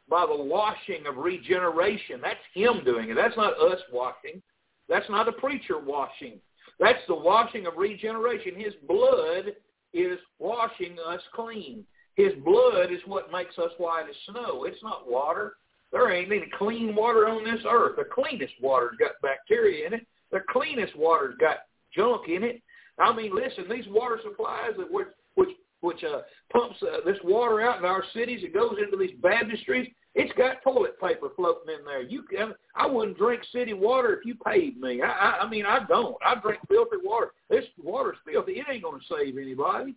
by 0.10 0.26
the 0.26 0.44
washing 0.44 1.08
of 1.08 1.18
regeneration. 1.18 2.20
That's 2.22 2.40
him 2.54 2.84
doing 2.86 3.10
it. 3.10 3.16
That's 3.16 3.36
not 3.36 3.60
us 3.60 3.80
washing. 3.92 4.42
That's 4.88 5.10
not 5.10 5.28
a 5.28 5.34
preacher 5.34 5.80
washing. 5.80 6.40
That's 6.80 7.00
the 7.08 7.16
washing 7.16 7.66
of 7.66 7.78
regeneration. 7.78 8.56
His 8.56 8.74
blood 8.88 9.54
is 9.94 10.20
washing 10.40 10.98
us 11.06 11.22
clean. 11.34 11.86
His 12.16 12.34
blood 12.44 12.92
is 12.92 13.00
what 13.06 13.32
makes 13.32 13.58
us 13.58 13.72
white 13.78 14.06
as 14.10 14.16
snow. 14.32 14.66
It's 14.66 14.84
not 14.84 15.10
water. 15.10 15.54
There 15.92 16.12
ain't 16.12 16.32
any 16.32 16.50
clean 16.58 16.96
water 16.96 17.28
on 17.28 17.44
this 17.44 17.64
earth. 17.70 17.98
The 17.98 18.06
cleanest 18.06 18.54
water's 18.62 18.98
got 18.98 19.12
bacteria 19.22 19.88
in 19.88 19.94
it. 19.94 20.08
The 20.32 20.42
cleanest 20.50 20.96
water's 20.96 21.36
got 21.40 21.58
junk 21.96 22.28
in 22.30 22.44
it. 22.44 22.62
I 23.00 23.16
mean, 23.16 23.34
listen, 23.36 23.66
these 23.70 23.88
water 23.90 24.20
supplies 24.24 24.72
that 24.78 24.92
which 24.92 25.08
which 25.36 25.50
which 25.82 26.04
uh, 26.04 26.22
pumps 26.52 26.78
uh, 26.84 26.98
this 27.06 27.18
water 27.24 27.62
out 27.62 27.80
in 27.80 27.86
our 27.86 28.04
cities, 28.14 28.42
it 28.44 28.54
goes 28.54 28.76
into 28.84 28.98
these 28.98 29.18
baptistries. 29.20 29.92
It's 30.14 30.32
got 30.38 30.62
toilet 30.64 31.00
paper 31.00 31.30
floating 31.36 31.74
in 31.74 31.86
there. 31.86 32.02
You 32.02 32.24
can, 32.24 32.54
I 32.76 32.86
wouldn't 32.86 33.18
drink 33.18 33.42
city 33.54 33.74
water 33.74 34.14
if 34.14 34.26
you 34.26 34.36
paid 34.36 34.80
me. 34.80 35.02
I, 35.02 35.08
I, 35.08 35.40
I 35.44 35.50
mean, 35.50 35.66
I 35.66 35.80
don't. 35.88 36.18
I 36.24 36.36
drink 36.36 36.60
filthy 36.68 36.98
water. 37.02 37.32
This 37.50 37.64
water's 37.82 38.18
filthy. 38.30 38.54
It 38.54 38.66
ain't 38.70 38.84
going 38.84 39.00
to 39.00 39.06
save 39.16 39.38
anybody. 39.38 39.96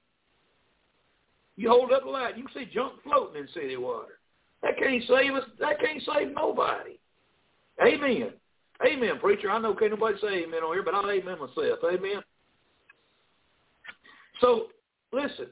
You 1.56 1.68
hold 1.68 1.92
up 1.92 2.04
the 2.04 2.10
light, 2.10 2.36
you 2.36 2.44
can 2.44 2.54
see 2.54 2.70
junk 2.72 2.94
floating 3.02 3.42
in 3.42 3.48
city 3.54 3.76
water. 3.76 4.18
That 4.62 4.78
can't 4.78 5.02
save 5.06 5.34
us. 5.34 5.44
That 5.60 5.80
can't 5.80 6.02
save 6.02 6.34
nobody. 6.34 6.98
Amen. 7.84 8.30
Amen, 8.84 9.18
preacher. 9.20 9.50
I 9.50 9.58
know 9.60 9.74
can't 9.74 9.92
nobody 9.92 10.18
say 10.20 10.44
amen 10.44 10.62
on 10.62 10.74
here, 10.74 10.82
but 10.82 10.94
I'll 10.94 11.10
amen 11.10 11.38
myself. 11.38 11.78
Amen. 11.84 12.22
So, 14.40 14.66
listen, 15.12 15.46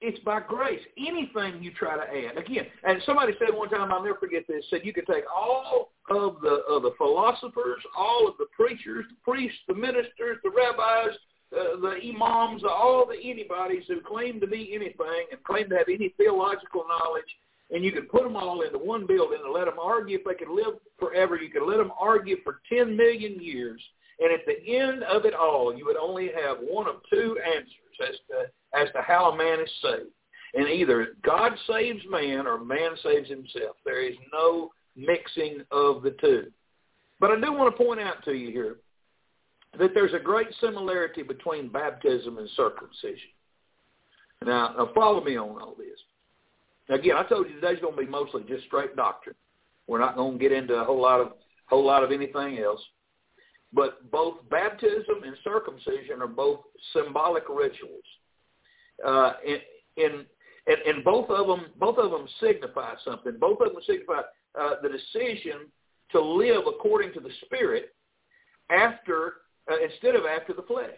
it's 0.00 0.18
by 0.20 0.40
grace. 0.40 0.80
Anything 0.96 1.62
you 1.62 1.72
try 1.72 1.96
to 1.96 2.02
add. 2.02 2.38
Again, 2.38 2.66
and 2.84 3.02
somebody 3.04 3.32
said 3.38 3.54
one 3.54 3.68
time, 3.68 3.92
I'll 3.92 4.02
never 4.02 4.18
forget 4.18 4.44
this, 4.48 4.64
said 4.70 4.80
you 4.84 4.92
could 4.92 5.06
take 5.06 5.24
all 5.34 5.92
of 6.08 6.40
the 6.40 6.62
of 6.70 6.82
the 6.82 6.92
philosophers, 6.96 7.82
all 7.96 8.26
of 8.28 8.34
the 8.38 8.46
preachers, 8.56 9.04
the 9.10 9.16
priests, 9.22 9.58
the 9.68 9.74
ministers, 9.74 10.38
the 10.42 10.50
rabbis, 10.50 11.16
uh, 11.52 11.80
the 11.80 11.98
imams, 12.02 12.62
all 12.64 13.06
the 13.06 13.18
anybody's 13.28 13.84
who 13.88 14.00
claim 14.00 14.40
to 14.40 14.46
be 14.46 14.70
anything 14.74 15.26
and 15.30 15.42
claim 15.44 15.68
to 15.68 15.76
have 15.76 15.88
any 15.88 16.14
theological 16.16 16.84
knowledge, 16.88 17.28
and 17.72 17.84
you 17.84 17.92
could 17.92 18.08
put 18.08 18.24
them 18.24 18.36
all 18.36 18.62
into 18.62 18.78
one 18.78 19.06
building 19.06 19.38
and 19.44 19.54
let 19.54 19.66
them 19.66 19.78
argue 19.80 20.18
if 20.18 20.24
they 20.24 20.34
could 20.34 20.52
live 20.52 20.74
forever. 20.98 21.36
You 21.36 21.50
could 21.50 21.66
let 21.66 21.78
them 21.78 21.92
argue 21.98 22.36
for 22.42 22.60
10 22.72 22.96
million 22.96 23.40
years, 23.40 23.80
and 24.18 24.32
at 24.32 24.40
the 24.46 24.76
end 24.76 25.02
of 25.04 25.24
it 25.24 25.34
all, 25.34 25.74
you 25.74 25.84
would 25.86 25.96
only 25.96 26.30
have 26.34 26.58
one 26.60 26.88
of 26.88 26.96
two 27.10 27.38
answers 27.44 28.08
as 28.08 28.16
to 28.28 28.50
as 28.78 28.88
to 28.92 29.02
how 29.02 29.30
a 29.30 29.36
man 29.36 29.60
is 29.60 29.70
saved. 29.82 30.10
And 30.54 30.68
either 30.68 31.14
God 31.22 31.52
saves 31.68 32.02
man 32.08 32.46
or 32.46 32.62
man 32.62 32.92
saves 33.02 33.28
himself. 33.28 33.76
There 33.84 34.02
is 34.04 34.16
no 34.32 34.70
mixing 34.96 35.62
of 35.70 36.02
the 36.02 36.16
two. 36.20 36.50
But 37.20 37.30
I 37.30 37.40
do 37.40 37.52
want 37.52 37.76
to 37.76 37.84
point 37.84 38.00
out 38.00 38.24
to 38.24 38.32
you 38.32 38.50
here 38.50 38.76
that 39.78 39.90
there's 39.94 40.14
a 40.14 40.18
great 40.18 40.48
similarity 40.60 41.22
between 41.22 41.68
baptism 41.68 42.38
and 42.38 42.48
circumcision. 42.56 43.30
Now, 44.44 44.74
now 44.76 44.90
follow 44.94 45.22
me 45.22 45.36
on 45.36 45.60
all 45.60 45.74
this. 45.76 45.98
Again, 46.90 47.16
I 47.16 47.22
told 47.22 47.48
you 47.48 47.54
today's 47.54 47.80
going 47.80 47.94
to 47.94 48.02
be 48.02 48.08
mostly 48.08 48.42
just 48.48 48.64
straight 48.64 48.96
doctrine. 48.96 49.36
We're 49.86 50.00
not 50.00 50.16
going 50.16 50.38
to 50.38 50.38
get 50.38 50.52
into 50.52 50.74
a 50.74 50.84
whole 50.84 51.00
lot 51.00 51.20
of 51.20 51.32
whole 51.66 51.86
lot 51.86 52.02
of 52.02 52.10
anything 52.10 52.58
else. 52.58 52.80
But 53.72 54.10
both 54.10 54.48
baptism 54.50 55.22
and 55.24 55.36
circumcision 55.44 56.20
are 56.20 56.26
both 56.26 56.60
symbolic 56.92 57.44
rituals. 57.48 58.02
Uh, 59.06 59.34
in, 59.46 59.58
in 59.96 60.26
and, 60.66 60.76
and 60.86 61.04
both 61.04 61.30
of 61.30 61.46
them 61.46 61.66
both 61.76 61.96
of 61.98 62.10
them 62.10 62.26
signify 62.40 62.94
something. 63.04 63.34
Both 63.38 63.60
of 63.60 63.72
them 63.72 63.82
signify 63.86 64.22
uh, 64.60 64.74
the 64.82 64.88
decision 64.88 65.70
to 66.10 66.20
live 66.20 66.62
according 66.66 67.12
to 67.14 67.20
the 67.20 67.30
Spirit 67.44 67.94
after 68.68 69.34
uh, 69.70 69.76
instead 69.78 70.16
of 70.16 70.22
after 70.26 70.52
the 70.52 70.62
flesh. 70.62 70.90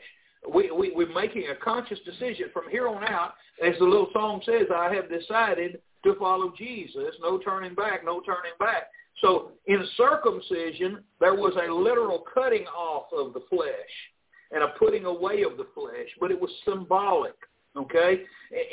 We, 0.52 0.70
we, 0.70 0.92
we're 0.94 1.12
making 1.12 1.44
a 1.50 1.54
conscious 1.54 1.98
decision 2.04 2.46
from 2.52 2.64
here 2.70 2.88
on 2.88 3.04
out. 3.04 3.34
As 3.64 3.74
the 3.78 3.84
little 3.84 4.08
song 4.12 4.40
says, 4.44 4.66
I 4.74 4.92
have 4.94 5.08
decided 5.08 5.80
to 6.04 6.14
follow 6.16 6.52
Jesus. 6.56 7.14
No 7.20 7.38
turning 7.38 7.74
back, 7.74 8.04
no 8.04 8.20
turning 8.20 8.52
back. 8.58 8.90
So 9.20 9.52
in 9.66 9.84
circumcision, 9.96 11.04
there 11.20 11.34
was 11.34 11.54
a 11.56 11.72
literal 11.72 12.24
cutting 12.32 12.66
off 12.66 13.06
of 13.16 13.34
the 13.34 13.42
flesh 13.48 13.70
and 14.50 14.62
a 14.62 14.68
putting 14.78 15.04
away 15.04 15.42
of 15.42 15.56
the 15.56 15.66
flesh, 15.74 16.08
but 16.20 16.30
it 16.30 16.40
was 16.40 16.50
symbolic. 16.64 17.34
Okay, 17.74 18.20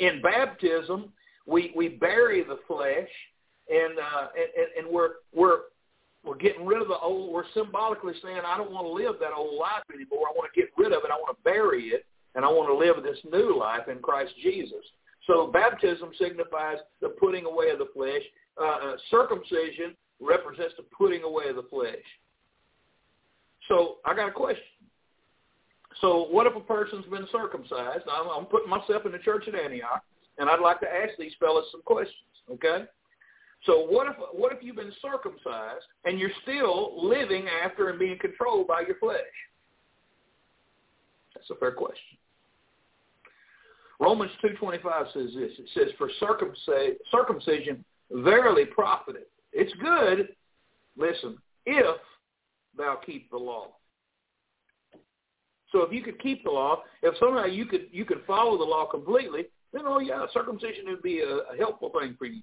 in 0.00 0.20
baptism, 0.20 1.10
we 1.46 1.72
we 1.74 1.88
bury 1.88 2.42
the 2.42 2.58
flesh, 2.66 3.08
and 3.70 3.98
uh, 3.98 4.26
and, 4.36 4.84
and 4.84 4.94
we're 4.94 5.12
we're 5.34 5.60
we're 6.24 6.36
getting 6.36 6.66
rid 6.66 6.82
of 6.82 6.88
the 6.88 6.98
old. 6.98 7.32
We're 7.32 7.48
symbolically 7.54 8.14
saying, 8.22 8.40
I 8.46 8.56
don't 8.56 8.72
want 8.72 8.86
to 8.86 8.92
live 8.92 9.16
that 9.20 9.32
old 9.34 9.58
life 9.58 9.84
anymore. 9.92 10.28
I 10.28 10.36
want 10.36 10.50
to 10.52 10.60
get 10.60 10.70
rid 10.76 10.92
of 10.92 11.02
it. 11.04 11.10
I 11.10 11.16
want 11.16 11.36
to 11.36 11.42
bury 11.42 11.88
it, 11.88 12.04
and 12.34 12.44
I 12.44 12.48
want 12.48 12.68
to 12.68 12.76
live 12.76 13.02
this 13.02 13.18
new 13.30 13.58
life 13.58 13.88
in 13.88 13.98
Christ 14.00 14.32
Jesus. 14.42 14.84
So 15.26 15.46
baptism 15.46 16.10
signifies 16.18 16.78
the 17.00 17.10
putting 17.10 17.46
away 17.46 17.70
of 17.70 17.78
the 17.78 17.88
flesh. 17.94 18.22
Uh, 18.60 18.64
uh, 18.64 18.96
circumcision 19.10 19.96
represents 20.20 20.74
the 20.76 20.84
putting 20.96 21.22
away 21.22 21.48
of 21.48 21.56
the 21.56 21.66
flesh. 21.70 22.04
So 23.68 23.96
I 24.04 24.14
got 24.14 24.28
a 24.28 24.32
question. 24.32 24.62
So 26.00 26.26
what 26.30 26.46
if 26.46 26.56
a 26.56 26.60
person's 26.60 27.06
been 27.06 27.26
circumcised? 27.32 28.04
I'm, 28.10 28.28
I'm 28.28 28.46
putting 28.46 28.68
myself 28.68 29.06
in 29.06 29.12
the 29.12 29.18
church 29.18 29.44
at 29.48 29.54
Antioch, 29.54 30.02
and 30.38 30.48
I'd 30.48 30.60
like 30.60 30.80
to 30.80 30.88
ask 30.88 31.12
these 31.18 31.32
fellas 31.38 31.66
some 31.72 31.82
questions. 31.82 32.16
Okay. 32.52 32.84
So 33.64 33.86
what 33.86 34.06
if 34.06 34.16
what 34.32 34.52
if 34.52 34.58
you've 34.62 34.76
been 34.76 34.92
circumcised 35.02 35.84
and 36.04 36.18
you're 36.18 36.30
still 36.42 37.06
living 37.06 37.46
after 37.62 37.90
and 37.90 37.98
being 37.98 38.18
controlled 38.18 38.66
by 38.66 38.82
your 38.86 38.96
flesh? 38.96 39.18
That's 41.34 41.50
a 41.50 41.54
fair 41.56 41.72
question. 41.72 42.18
Romans 43.98 44.30
2.25 44.42 45.12
says 45.12 45.30
this. 45.36 45.52
It 45.58 45.68
says, 45.74 45.88
For 45.98 46.10
circumcision 47.10 47.84
verily 48.10 48.64
profiteth. 48.64 49.28
It's 49.52 49.72
good, 49.74 50.28
listen, 50.96 51.36
if 51.66 51.96
thou 52.76 52.98
keep 53.04 53.30
the 53.30 53.36
law. 53.36 53.68
So 55.70 55.82
if 55.82 55.92
you 55.92 56.02
could 56.02 56.20
keep 56.20 56.44
the 56.44 56.50
law, 56.50 56.82
if 57.02 57.14
somehow 57.18 57.44
you 57.44 57.64
could 57.66 57.86
you 57.92 58.04
could 58.04 58.22
follow 58.26 58.58
the 58.58 58.64
law 58.64 58.86
completely, 58.86 59.46
then 59.72 59.82
oh 59.86 60.00
yeah, 60.00 60.24
circumcision 60.32 60.86
would 60.86 61.02
be 61.02 61.20
a, 61.20 61.52
a 61.52 61.56
helpful 61.58 61.92
thing 61.98 62.16
for 62.18 62.24
you. 62.24 62.42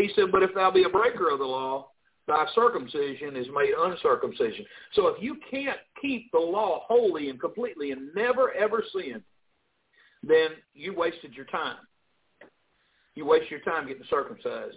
He 0.00 0.10
said, 0.14 0.32
but 0.32 0.42
if 0.42 0.54
thou 0.54 0.70
be 0.70 0.84
a 0.84 0.88
breaker 0.88 1.28
of 1.30 1.40
the 1.40 1.44
law, 1.44 1.90
thy 2.26 2.46
circumcision 2.54 3.36
is 3.36 3.46
made 3.54 3.74
uncircumcision. 3.76 4.64
So 4.94 5.08
if 5.08 5.22
you 5.22 5.36
can't 5.50 5.78
keep 6.00 6.30
the 6.32 6.38
law 6.38 6.84
wholly 6.86 7.28
and 7.28 7.38
completely 7.38 7.90
and 7.90 8.14
never 8.14 8.52
ever 8.54 8.82
sin, 8.94 9.22
then 10.22 10.50
you 10.74 10.94
wasted 10.94 11.34
your 11.34 11.46
time. 11.46 11.76
You 13.14 13.26
waste 13.26 13.50
your 13.50 13.60
time 13.60 13.88
getting 13.88 14.04
circumcised. 14.08 14.76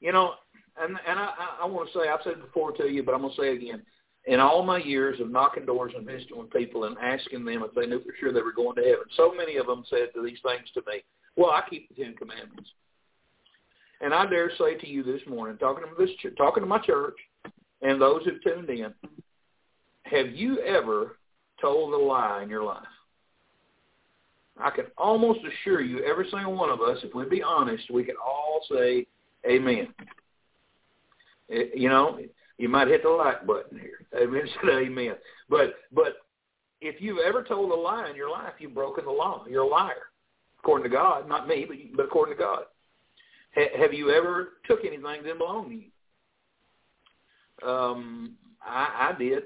You 0.00 0.12
know, 0.12 0.34
and 0.80 0.96
and 1.06 1.20
I, 1.20 1.32
I 1.62 1.66
want 1.66 1.90
to 1.92 1.98
say 1.98 2.08
I've 2.08 2.20
said 2.24 2.32
it 2.32 2.42
before 2.42 2.72
to 2.72 2.88
you, 2.88 3.02
but 3.04 3.14
I'm 3.14 3.20
going 3.20 3.34
to 3.34 3.40
say 3.40 3.48
it 3.48 3.62
again. 3.62 3.82
In 4.26 4.40
all 4.40 4.62
my 4.64 4.78
years 4.78 5.20
of 5.20 5.30
knocking 5.30 5.66
doors 5.66 5.92
and 5.94 6.06
visiting 6.06 6.38
with 6.38 6.50
people 6.50 6.84
and 6.84 6.96
asking 6.98 7.44
them 7.44 7.62
if 7.62 7.74
they 7.74 7.86
knew 7.86 8.00
for 8.00 8.14
sure 8.18 8.32
they 8.32 8.40
were 8.40 8.52
going 8.52 8.74
to 8.76 8.82
heaven, 8.82 9.04
so 9.16 9.34
many 9.34 9.56
of 9.56 9.66
them 9.66 9.84
said 9.88 10.08
these 10.14 10.38
things 10.42 10.68
to 10.72 10.82
me. 10.86 11.04
Well, 11.36 11.50
I 11.50 11.62
keep 11.68 11.88
the 11.88 12.02
Ten 12.02 12.14
Commandments. 12.14 12.70
And 14.00 14.12
I 14.12 14.26
dare 14.26 14.50
say 14.58 14.74
to 14.76 14.88
you 14.88 15.02
this 15.02 15.20
morning, 15.26 15.56
talking 15.58 15.84
to 15.84 15.94
this, 15.98 16.10
talking 16.36 16.62
to 16.62 16.68
my 16.68 16.78
church, 16.78 17.16
and 17.82 18.00
those 18.00 18.22
who've 18.24 18.42
tuned 18.42 18.68
in, 18.68 18.92
have 20.04 20.30
you 20.30 20.60
ever 20.60 21.16
told 21.60 21.94
a 21.94 21.96
lie 21.96 22.42
in 22.42 22.48
your 22.48 22.64
life? 22.64 22.82
I 24.58 24.70
can 24.70 24.86
almost 24.96 25.40
assure 25.40 25.80
you, 25.80 26.04
every 26.04 26.28
single 26.30 26.54
one 26.54 26.70
of 26.70 26.80
us, 26.80 26.98
if 27.02 27.14
we 27.14 27.24
be 27.24 27.42
honest, 27.42 27.90
we 27.90 28.04
can 28.04 28.16
all 28.24 28.60
say 28.70 29.06
Amen. 29.46 29.88
It, 31.48 31.78
you 31.78 31.88
know, 31.88 32.18
you 32.58 32.68
might 32.68 32.88
hit 32.88 33.02
the 33.02 33.10
like 33.10 33.46
button 33.46 33.78
here. 33.78 34.06
Amen. 34.20 34.48
amen. 34.68 35.14
But 35.48 35.74
but 35.92 36.18
if 36.80 37.00
you've 37.00 37.18
ever 37.18 37.42
told 37.42 37.70
a 37.70 37.74
lie 37.74 38.08
in 38.08 38.16
your 38.16 38.30
life, 38.30 38.54
you've 38.58 38.74
broken 38.74 39.04
the 39.04 39.10
law. 39.10 39.44
You're 39.48 39.64
a 39.64 39.68
liar, 39.68 40.10
according 40.58 40.84
to 40.84 40.96
God. 40.96 41.28
Not 41.28 41.48
me, 41.48 41.66
but 41.68 41.76
but 41.96 42.06
according 42.06 42.36
to 42.36 42.42
God. 42.42 42.62
Ha- 43.54 43.78
have 43.78 43.92
you 43.92 44.10
ever 44.10 44.54
took 44.66 44.80
anything 44.80 45.02
that 45.02 45.22
didn't 45.22 45.38
belong 45.38 45.68
to 45.70 45.74
you? 45.76 47.68
Um, 47.68 48.36
I, 48.64 49.12
I 49.14 49.18
did. 49.18 49.44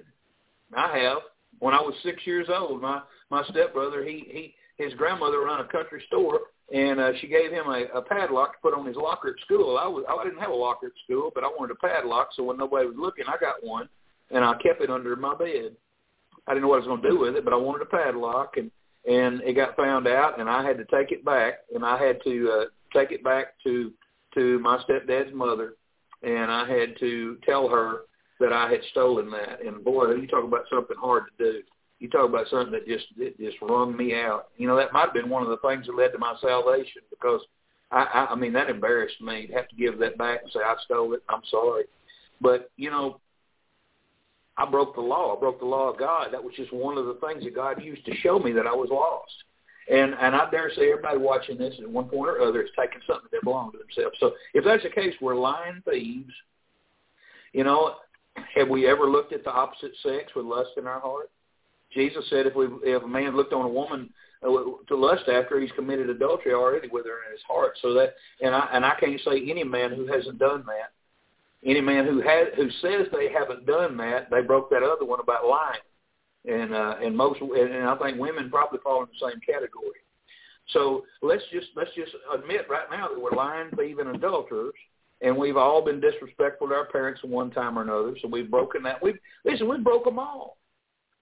I 0.76 0.98
have. 0.98 1.18
When 1.60 1.74
I 1.74 1.80
was 1.80 1.94
six 2.02 2.26
years 2.26 2.48
old, 2.48 2.80
my 2.82 3.02
my 3.30 3.42
stepbrother, 3.44 4.04
he 4.04 4.24
he 4.28 4.54
his 4.82 4.94
grandmother 4.94 5.44
ran 5.44 5.60
a 5.60 5.68
country 5.68 6.02
store, 6.06 6.40
and 6.72 7.00
uh, 7.00 7.10
she 7.20 7.26
gave 7.26 7.50
him 7.50 7.66
a, 7.66 7.84
a 7.94 8.02
padlock 8.02 8.52
to 8.52 8.58
put 8.62 8.74
on 8.74 8.86
his 8.86 8.96
locker 8.96 9.28
at 9.28 9.44
school. 9.44 9.78
I 9.78 9.86
was 9.86 10.04
I 10.08 10.22
didn't 10.24 10.40
have 10.40 10.50
a 10.50 10.54
locker 10.54 10.86
at 10.86 10.92
school, 11.04 11.30
but 11.34 11.44
I 11.44 11.48
wanted 11.48 11.76
a 11.76 11.86
padlock, 11.86 12.28
so 12.34 12.44
when 12.44 12.56
nobody 12.58 12.86
was 12.86 12.96
looking, 12.98 13.24
I 13.26 13.36
got 13.40 13.64
one, 13.64 13.88
and 14.30 14.44
I 14.44 14.54
kept 14.62 14.82
it 14.82 14.90
under 14.90 15.16
my 15.16 15.34
bed. 15.34 15.76
I 16.46 16.52
didn't 16.52 16.62
know 16.62 16.68
what 16.68 16.82
I 16.82 16.86
was 16.86 16.88
going 16.88 17.02
to 17.02 17.10
do 17.10 17.18
with 17.18 17.36
it, 17.36 17.44
but 17.44 17.52
I 17.52 17.56
wanted 17.56 17.82
a 17.82 17.90
padlock, 17.90 18.56
and 18.56 18.70
and 19.08 19.40
it 19.42 19.54
got 19.54 19.76
found 19.76 20.06
out, 20.06 20.38
and 20.38 20.48
I 20.48 20.62
had 20.64 20.78
to 20.78 20.84
take 20.84 21.12
it 21.12 21.24
back, 21.24 21.60
and 21.74 21.84
I 21.84 21.98
had 21.98 22.22
to 22.24 22.50
uh, 22.50 22.64
take 22.92 23.12
it 23.12 23.24
back 23.24 23.54
to 23.64 23.92
to 24.34 24.58
my 24.60 24.82
stepdad's 24.88 25.34
mother, 25.34 25.74
and 26.22 26.50
I 26.50 26.68
had 26.68 26.98
to 27.00 27.38
tell 27.44 27.68
her 27.68 28.02
that 28.40 28.52
I 28.52 28.70
had 28.70 28.80
stolen 28.90 29.30
that. 29.30 29.64
And 29.64 29.84
boy, 29.84 30.12
you 30.12 30.26
talk 30.26 30.44
about 30.44 30.64
something 30.70 30.96
hard 30.96 31.24
to 31.38 31.52
do. 31.52 31.62
You 31.98 32.08
talk 32.08 32.28
about 32.28 32.46
something 32.48 32.72
that 32.72 32.86
just 32.86 33.06
it 33.16 33.38
just 33.38 33.56
wrung 33.60 33.96
me 33.96 34.14
out. 34.14 34.48
You 34.56 34.68
know, 34.68 34.76
that 34.76 34.92
might 34.92 35.06
have 35.06 35.14
been 35.14 35.28
one 35.30 35.42
of 35.42 35.48
the 35.48 35.68
things 35.68 35.86
that 35.86 35.96
led 35.96 36.12
to 36.12 36.18
my 36.18 36.34
salvation 36.40 37.02
because 37.10 37.40
I, 37.90 38.02
I, 38.02 38.32
I 38.32 38.34
mean 38.36 38.52
that 38.52 38.70
embarrassed 38.70 39.20
me 39.20 39.46
to 39.46 39.52
have 39.54 39.68
to 39.68 39.76
give 39.76 39.98
that 39.98 40.18
back 40.18 40.42
and 40.42 40.52
say 40.52 40.60
I 40.60 40.76
stole 40.84 41.14
it. 41.14 41.22
I'm 41.28 41.42
sorry, 41.50 41.84
but 42.40 42.70
you 42.76 42.90
know, 42.90 43.20
I 44.56 44.68
broke 44.70 44.94
the 44.94 45.00
law. 45.00 45.36
I 45.36 45.40
broke 45.40 45.58
the 45.58 45.66
law 45.66 45.90
of 45.90 45.98
God. 45.98 46.28
That 46.32 46.42
was 46.42 46.54
just 46.54 46.72
one 46.72 46.98
of 46.98 47.06
the 47.06 47.18
things 47.26 47.44
that 47.44 47.54
God 47.54 47.82
used 47.82 48.04
to 48.06 48.14
show 48.16 48.38
me 48.38 48.52
that 48.52 48.66
I 48.66 48.74
was 48.74 48.90
lost. 48.90 49.32
And 49.90 50.14
and 50.20 50.36
I 50.36 50.50
dare 50.50 50.70
say 50.74 50.90
everybody 50.90 51.18
watching 51.18 51.56
this 51.56 51.74
at 51.80 51.88
one 51.88 52.08
point 52.08 52.28
or 52.28 52.42
other 52.42 52.62
is 52.62 52.70
taking 52.78 53.00
something 53.06 53.28
that 53.32 53.42
belongs 53.42 53.72
to 53.72 53.78
themselves. 53.78 54.16
So 54.20 54.32
if 54.52 54.64
that's 54.64 54.82
the 54.82 54.90
case, 54.90 55.14
we're 55.20 55.34
lying 55.34 55.82
thieves. 55.88 56.32
You 57.52 57.64
know, 57.64 57.94
have 58.54 58.68
we 58.68 58.86
ever 58.86 59.08
looked 59.08 59.32
at 59.32 59.44
the 59.44 59.50
opposite 59.50 59.92
sex 60.02 60.32
with 60.36 60.44
lust 60.44 60.70
in 60.76 60.86
our 60.86 61.00
heart? 61.00 61.30
Jesus 61.94 62.24
said 62.28 62.46
if 62.46 62.54
we 62.54 62.66
if 62.82 63.02
a 63.02 63.08
man 63.08 63.34
looked 63.34 63.54
on 63.54 63.64
a 63.64 63.68
woman 63.68 64.10
uh, 64.42 64.48
to 64.88 64.96
lust 64.96 65.26
after, 65.26 65.58
he's 65.58 65.72
committed 65.72 66.10
adultery 66.10 66.52
already 66.52 66.88
with 66.88 67.06
her 67.06 67.24
in 67.26 67.32
his 67.32 67.42
heart. 67.48 67.78
So 67.80 67.94
that 67.94 68.14
and 68.42 68.54
I 68.54 68.68
and 68.72 68.84
I 68.84 68.94
can't 69.00 69.20
say 69.24 69.50
any 69.50 69.64
man 69.64 69.92
who 69.92 70.06
hasn't 70.06 70.38
done 70.38 70.64
that. 70.66 70.92
Any 71.64 71.80
man 71.80 72.04
who 72.04 72.20
has 72.20 72.48
who 72.56 72.68
says 72.82 73.06
they 73.10 73.32
haven't 73.32 73.64
done 73.64 73.96
that, 73.96 74.28
they 74.30 74.42
broke 74.42 74.68
that 74.68 74.82
other 74.82 75.06
one 75.06 75.20
about 75.20 75.46
lying 75.46 75.80
and 76.44 76.74
uh, 76.74 76.94
and 77.02 77.16
most 77.16 77.40
and 77.40 77.84
I 77.84 77.96
think 77.96 78.18
women 78.18 78.50
probably 78.50 78.78
fall 78.82 79.02
in 79.02 79.08
the 79.08 79.30
same 79.30 79.40
category. 79.40 80.00
So 80.72 81.04
let's 81.22 81.42
just 81.52 81.68
let's 81.76 81.90
just 81.96 82.12
admit 82.34 82.66
right 82.68 82.90
now 82.90 83.08
that 83.08 83.20
we're 83.20 83.36
lying, 83.36 83.70
thieving, 83.76 84.08
adulterers, 84.08 84.74
and 85.20 85.36
we've 85.36 85.56
all 85.56 85.82
been 85.82 86.00
disrespectful 86.00 86.68
to 86.68 86.74
our 86.74 86.86
parents 86.86 87.20
at 87.24 87.30
one 87.30 87.50
time 87.50 87.78
or 87.78 87.82
another. 87.82 88.16
So 88.20 88.28
we've 88.28 88.50
broken 88.50 88.82
that. 88.84 89.02
We've 89.02 89.18
listen, 89.44 89.68
we 89.68 89.78
broke 89.78 90.04
them 90.04 90.18
all 90.18 90.58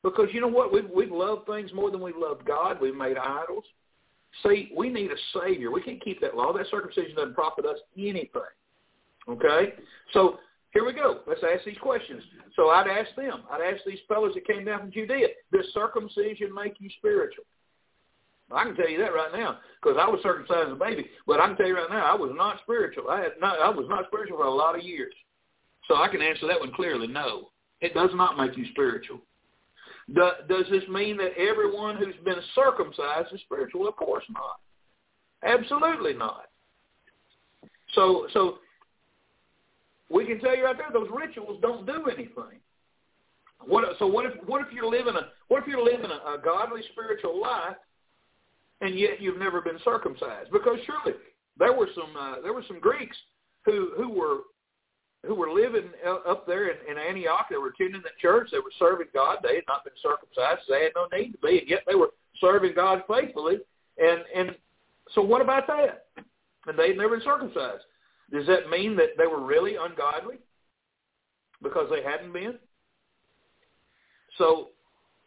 because 0.03 0.29
you 0.33 0.41
know 0.41 0.49
what? 0.49 0.73
We've 0.73 0.89
we've 0.95 1.11
loved 1.11 1.47
things 1.47 1.73
more 1.73 1.91
than 1.91 2.01
we've 2.01 2.17
loved 2.17 2.45
God. 2.45 2.81
We've 2.81 2.95
made 2.95 3.17
idols. 3.17 3.65
See, 4.43 4.71
we 4.77 4.91
need 4.91 5.11
a 5.11 5.41
savior. 5.41 5.71
We 5.71 5.83
can't 5.83 6.03
keep 6.03 6.21
that 6.21 6.37
law. 6.37 6.53
That 6.53 6.67
circumcision 6.71 7.17
doesn't 7.17 7.35
profit 7.35 7.65
us 7.65 7.79
anything. 7.97 8.43
Okay, 9.29 9.75
so 10.13 10.39
here 10.73 10.85
we 10.85 10.93
go. 10.93 11.21
Let's 11.27 11.43
ask 11.43 11.65
these 11.65 11.79
questions. 11.79 12.23
So 12.55 12.69
I'd 12.69 12.89
ask 12.89 13.15
them. 13.17 13.43
I'd 13.51 13.75
ask 13.75 13.83
these 13.87 13.99
fellows 14.09 14.35
that 14.35 14.47
came 14.47 14.65
down 14.65 14.81
from 14.81 14.93
Judea, 14.93 15.29
does 15.53 15.67
circumcision 15.73 16.55
make 16.55 16.75
you 16.79 16.91
spiritual? 16.99 17.45
I 18.53 18.65
can 18.65 18.77
tell 18.77 18.89
you 18.89 18.99
that 18.99 19.13
right 19.13 19.33
now 19.33 19.59
because 19.83 19.99
I 20.01 20.09
was 20.09 20.21
circumcised 20.23 20.69
as 20.69 20.73
a 20.73 20.77
baby. 20.77 21.07
But 21.27 21.41
I 21.41 21.49
can 21.49 21.57
tell 21.57 21.67
you 21.67 21.77
right 21.77 21.91
now, 21.91 22.05
I 22.05 22.15
was 22.15 22.33
not 22.35 22.61
spiritual. 22.63 23.09
I 23.09 23.21
had 23.21 23.33
not, 23.41 23.59
I 23.59 23.69
was 23.71 23.87
not 23.89 24.05
spiritual 24.07 24.39
for 24.39 24.45
a 24.45 24.55
lot 24.55 24.79
of 24.79 24.85
years. 24.85 25.15
So 25.89 25.97
I 25.97 26.09
can 26.09 26.23
answer 26.23 26.47
that 26.47 26.61
one 26.61 26.73
clearly. 26.73 27.07
No, 27.07 27.49
it 27.81 27.95
does 27.95 28.11
not 28.15 28.39
make 28.39 28.57
you 28.57 28.67
spiritual. 28.71 29.21
Do, 30.15 30.31
does 30.49 30.67
this 30.71 30.85
mean 30.89 31.17
that 31.17 31.37
everyone 31.37 31.97
who's 31.97 32.15
been 32.25 32.41
circumcised 32.55 33.29
is 33.33 33.41
spiritual? 33.41 33.89
Of 33.89 33.97
course 33.97 34.25
not. 34.31 34.61
Absolutely 35.45 36.15
not. 36.15 36.47
So, 37.95 38.29
so 38.33 38.59
we 40.11 40.25
can 40.25 40.39
tell 40.41 40.57
you 40.57 40.65
right 40.65 40.77
there, 40.77 40.89
those 40.93 41.09
rituals 41.13 41.59
don't 41.61 41.87
do 41.87 42.07
anything. 42.07 42.61
What, 43.65 43.85
so 43.99 44.07
what 44.07 44.27
if 44.27 44.33
what 44.47 44.61
if 44.61 44.73
you're 44.73 44.91
living 44.91 45.15
a 45.17 45.29
what 45.49 45.63
if 45.63 45.69
you're 45.69 45.83
living 45.83 46.11
a, 46.11 46.35
a 46.35 46.39
godly 46.43 46.83
spiritual 46.93 47.41
life, 47.41 47.77
and 48.81 48.99
yet 48.99 49.21
you've 49.21 49.39
never 49.39 49.61
been 49.61 49.79
circumcised? 49.85 50.51
Because 50.53 50.79
surely 50.85 51.19
there 51.59 51.73
were 51.73 51.89
some 51.95 52.17
uh, 52.17 52.41
there 52.43 52.53
were 52.53 52.65
some 52.69 52.79
Greeks 52.79 53.17
who 53.65 53.93
who 53.97 54.11
were 54.11 54.41
who 55.27 55.35
were 55.35 55.51
living 55.51 55.91
up 56.29 56.47
there 56.47 56.69
in, 56.69 56.77
in 56.89 56.99
Antioch. 56.99 57.47
They 57.51 57.57
were 57.57 57.69
attending 57.69 58.03
the 58.03 58.11
church. 58.21 58.51
They 58.53 58.59
were 58.59 58.73
serving 58.79 59.09
God. 59.13 59.39
They 59.43 59.57
had 59.57 59.65
not 59.67 59.83
been 59.85 59.95
circumcised. 60.03 60.61
So 60.67 60.75
they 60.75 60.85
had 60.85 60.93
no 60.95 61.09
need 61.17 61.33
to 61.33 61.39
be, 61.39 61.59
and 61.59 61.69
yet 61.69 61.83
they 61.89 61.97
were 61.97 62.11
serving 62.41 62.75
God 62.75 63.03
faithfully. 63.09 63.57
And 63.99 64.21
and 64.35 64.57
so 65.15 65.23
what 65.23 65.41
about 65.41 65.67
that? 65.67 66.07
And 66.67 66.79
they 66.79 66.89
had 66.89 66.99
never 66.99 67.17
been 67.17 67.25
circumcised. 67.25 67.83
Does 68.33 68.47
that 68.47 68.69
mean 68.69 68.97
that 68.97 69.11
they 69.17 69.27
were 69.27 69.45
really 69.45 69.77
ungodly 69.77 70.37
because 71.63 71.89
they 71.91 72.03
hadn't 72.03 72.33
been? 72.33 72.55
So 74.39 74.69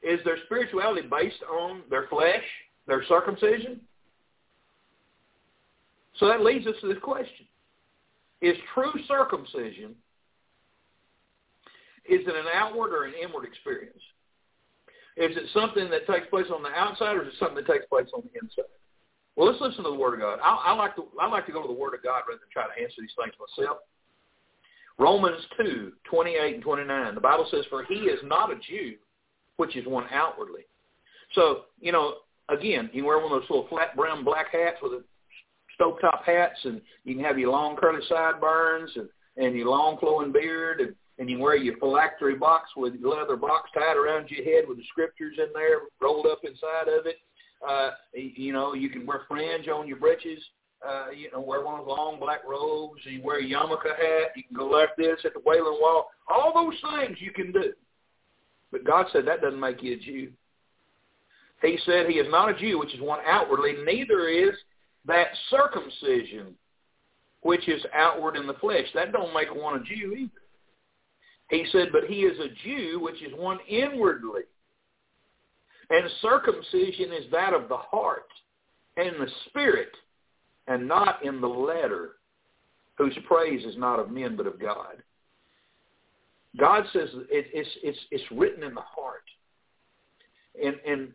is 0.02 0.20
their 0.24 0.38
spirituality 0.46 1.08
based 1.08 1.42
on 1.50 1.84
their 1.90 2.08
flesh, 2.08 2.44
their 2.88 3.04
circumcision? 3.06 3.82
So 6.20 6.28
that 6.28 6.42
leads 6.42 6.68
us 6.68 6.76
to 6.82 6.88
this 6.88 7.02
question. 7.02 7.46
Is 8.42 8.56
true 8.74 8.94
circumcision, 9.08 9.96
is 12.06 12.22
it 12.26 12.36
an 12.36 12.46
outward 12.54 12.94
or 12.94 13.06
an 13.06 13.14
inward 13.22 13.46
experience? 13.46 14.00
Is 15.18 15.36
it 15.36 15.44
something 15.54 15.90
that 15.90 16.08
takes 16.08 16.28
place 16.30 16.48
on 16.54 16.64
the 16.64 16.70
outside 16.70 17.16
or 17.16 17.24
is 17.24 17.30
it 17.30 17.40
something 17.40 17.64
that 17.64 17.68
takes 17.68 17.86
place 17.86 18.08
on 18.14 18.24
the 18.24 18.40
inside? 18.42 18.72
Well, 19.40 19.48
let's 19.48 19.62
listen 19.62 19.86
to 19.86 19.90
the 19.90 19.96
Word 19.96 20.16
of 20.16 20.20
God. 20.20 20.40
I, 20.44 20.72
I 20.72 20.74
like 20.74 20.98
to 20.98 21.06
I 21.18 21.26
like 21.26 21.46
to 21.46 21.54
go 21.54 21.62
to 21.62 21.68
the 21.68 21.74
Word 21.74 21.94
of 21.94 22.04
God 22.04 22.24
rather 22.28 22.42
than 22.42 22.50
try 22.52 22.66
to 22.66 22.84
answer 22.84 22.96
these 23.00 23.12
things 23.18 23.34
myself. 23.40 23.78
Romans 24.98 25.42
two 25.56 25.94
twenty 26.04 26.32
eight 26.32 26.56
and 26.56 26.64
29. 26.64 27.16
The 27.16 27.22
Bible 27.22 27.48
says, 27.50 27.64
For 27.70 27.86
he 27.86 27.96
is 27.96 28.20
not 28.26 28.52
a 28.52 28.56
Jew, 28.56 28.96
which 29.56 29.78
is 29.78 29.88
one 29.88 30.08
outwardly. 30.12 30.64
So, 31.36 31.62
you 31.80 31.94
know, 31.94 32.16
again, 32.50 32.90
you 32.92 33.06
wear 33.06 33.18
one 33.18 33.32
of 33.32 33.40
those 33.40 33.50
little 33.50 33.68
flat 33.70 33.96
brim 33.96 34.26
black 34.26 34.48
hats 34.52 34.76
with 34.82 34.92
a 34.92 35.04
stovetop 35.80 36.26
hats, 36.26 36.60
and 36.66 36.82
you 37.06 37.16
can 37.16 37.24
have 37.24 37.40
your 37.40 37.52
long 37.52 37.78
curly 37.78 38.02
sideburns 38.10 38.92
and, 38.98 39.08
and 39.38 39.56
your 39.56 39.70
long 39.70 39.98
flowing 40.00 40.34
beard, 40.34 40.82
and, 40.82 40.94
and 41.18 41.30
you 41.30 41.40
wear 41.40 41.56
your 41.56 41.78
phylactery 41.78 42.36
box 42.36 42.72
with 42.76 42.96
leather 43.02 43.38
box 43.38 43.70
tied 43.74 43.96
around 43.96 44.30
your 44.30 44.44
head 44.44 44.68
with 44.68 44.80
the 44.80 44.84
scriptures 44.90 45.38
in 45.38 45.48
there 45.54 45.80
rolled 46.02 46.26
up 46.26 46.42
inside 46.44 46.90
of 46.90 47.06
it. 47.06 47.20
Uh, 47.68 47.92
you 48.14 48.54
know, 48.54 48.74
you 48.74 48.90
can 48.90 49.06
wear 49.06 49.22
fringe 49.28 49.68
on 49.68 49.88
your 49.88 49.98
breeches. 49.98 50.40
Uh, 50.88 51.08
you 51.12 51.30
know, 51.32 51.42
wear 51.42 51.64
one 51.64 51.78
of 51.80 51.86
those 51.86 51.98
long 51.98 52.20
black 52.20 52.40
robes. 52.48 53.02
You 53.04 53.22
wear 53.22 53.40
a 53.40 53.44
yarmulke 53.44 53.84
hat. 53.86 54.32
You 54.36 54.44
can 54.44 54.56
go 54.56 54.68
like 54.68 54.96
this 54.98 55.20
at 55.26 55.34
the 55.34 55.42
Wailing 55.46 55.78
Wall. 55.82 56.10
All 56.30 56.54
those 56.54 56.80
things 56.96 57.18
you 57.20 57.32
can 57.32 57.52
do. 57.52 57.74
But 58.72 58.86
God 58.86 59.08
said 59.12 59.26
that 59.28 59.42
doesn't 59.42 59.60
make 59.60 59.84
you 59.84 59.96
a 59.96 59.98
Jew. 59.98 60.32
He 61.62 61.78
said 61.86 62.06
he 62.08 62.14
is 62.14 62.32
not 62.32 62.50
a 62.50 62.54
Jew, 62.58 62.80
which 62.80 62.94
is 62.94 63.02
one 63.02 63.20
outwardly. 63.28 63.74
Neither 63.84 64.30
is 64.30 64.56
that 65.06 65.28
circumcision, 65.50 66.56
which 67.42 67.68
is 67.68 67.82
outward 67.94 68.38
in 68.38 68.48
the 68.48 68.54
flesh. 68.56 68.86
That 68.94 69.12
don't 69.12 69.34
make 69.34 69.54
one 69.54 69.76
a 69.76 69.84
Jew 69.84 70.14
either. 70.14 70.32
He 71.50 71.66
said, 71.72 71.90
but 71.92 72.06
he 72.06 72.22
is 72.22 72.40
a 72.40 72.54
Jew, 72.64 73.00
which 73.02 73.22
is 73.22 73.34
one 73.36 73.58
inwardly. 73.68 74.44
And 75.90 76.10
circumcision 76.22 77.12
is 77.14 77.32
that 77.32 77.54
of 77.54 77.68
the 77.68 77.78
heart 77.78 78.28
and 78.98 79.16
the 79.20 79.28
spirit, 79.48 79.92
and 80.68 80.88
not 80.88 81.24
in 81.26 81.42
the 81.42 81.48
letter, 81.48 82.12
whose 82.98 83.18
praise 83.28 83.66
is 83.66 83.78
not 83.78 84.00
of 84.00 84.12
men 84.12 84.36
but 84.36 84.46
of 84.46 84.60
God. 84.60 85.02
God 86.58 86.84
says 86.94 87.10
it, 87.14 87.48
it's, 87.54 87.70
it's, 87.84 87.98
it's 88.12 88.24
written 88.32 88.64
in 88.64 88.74
the 88.74 88.82
heart. 88.82 89.24
And, 90.64 90.76
and 90.86 91.10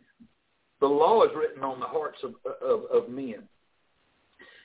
the 0.79 0.87
law 0.87 1.23
is 1.23 1.31
written 1.35 1.63
on 1.63 1.79
the 1.79 1.85
hearts 1.85 2.17
of, 2.23 2.33
of, 2.61 2.83
of 2.91 3.09
men. 3.09 3.43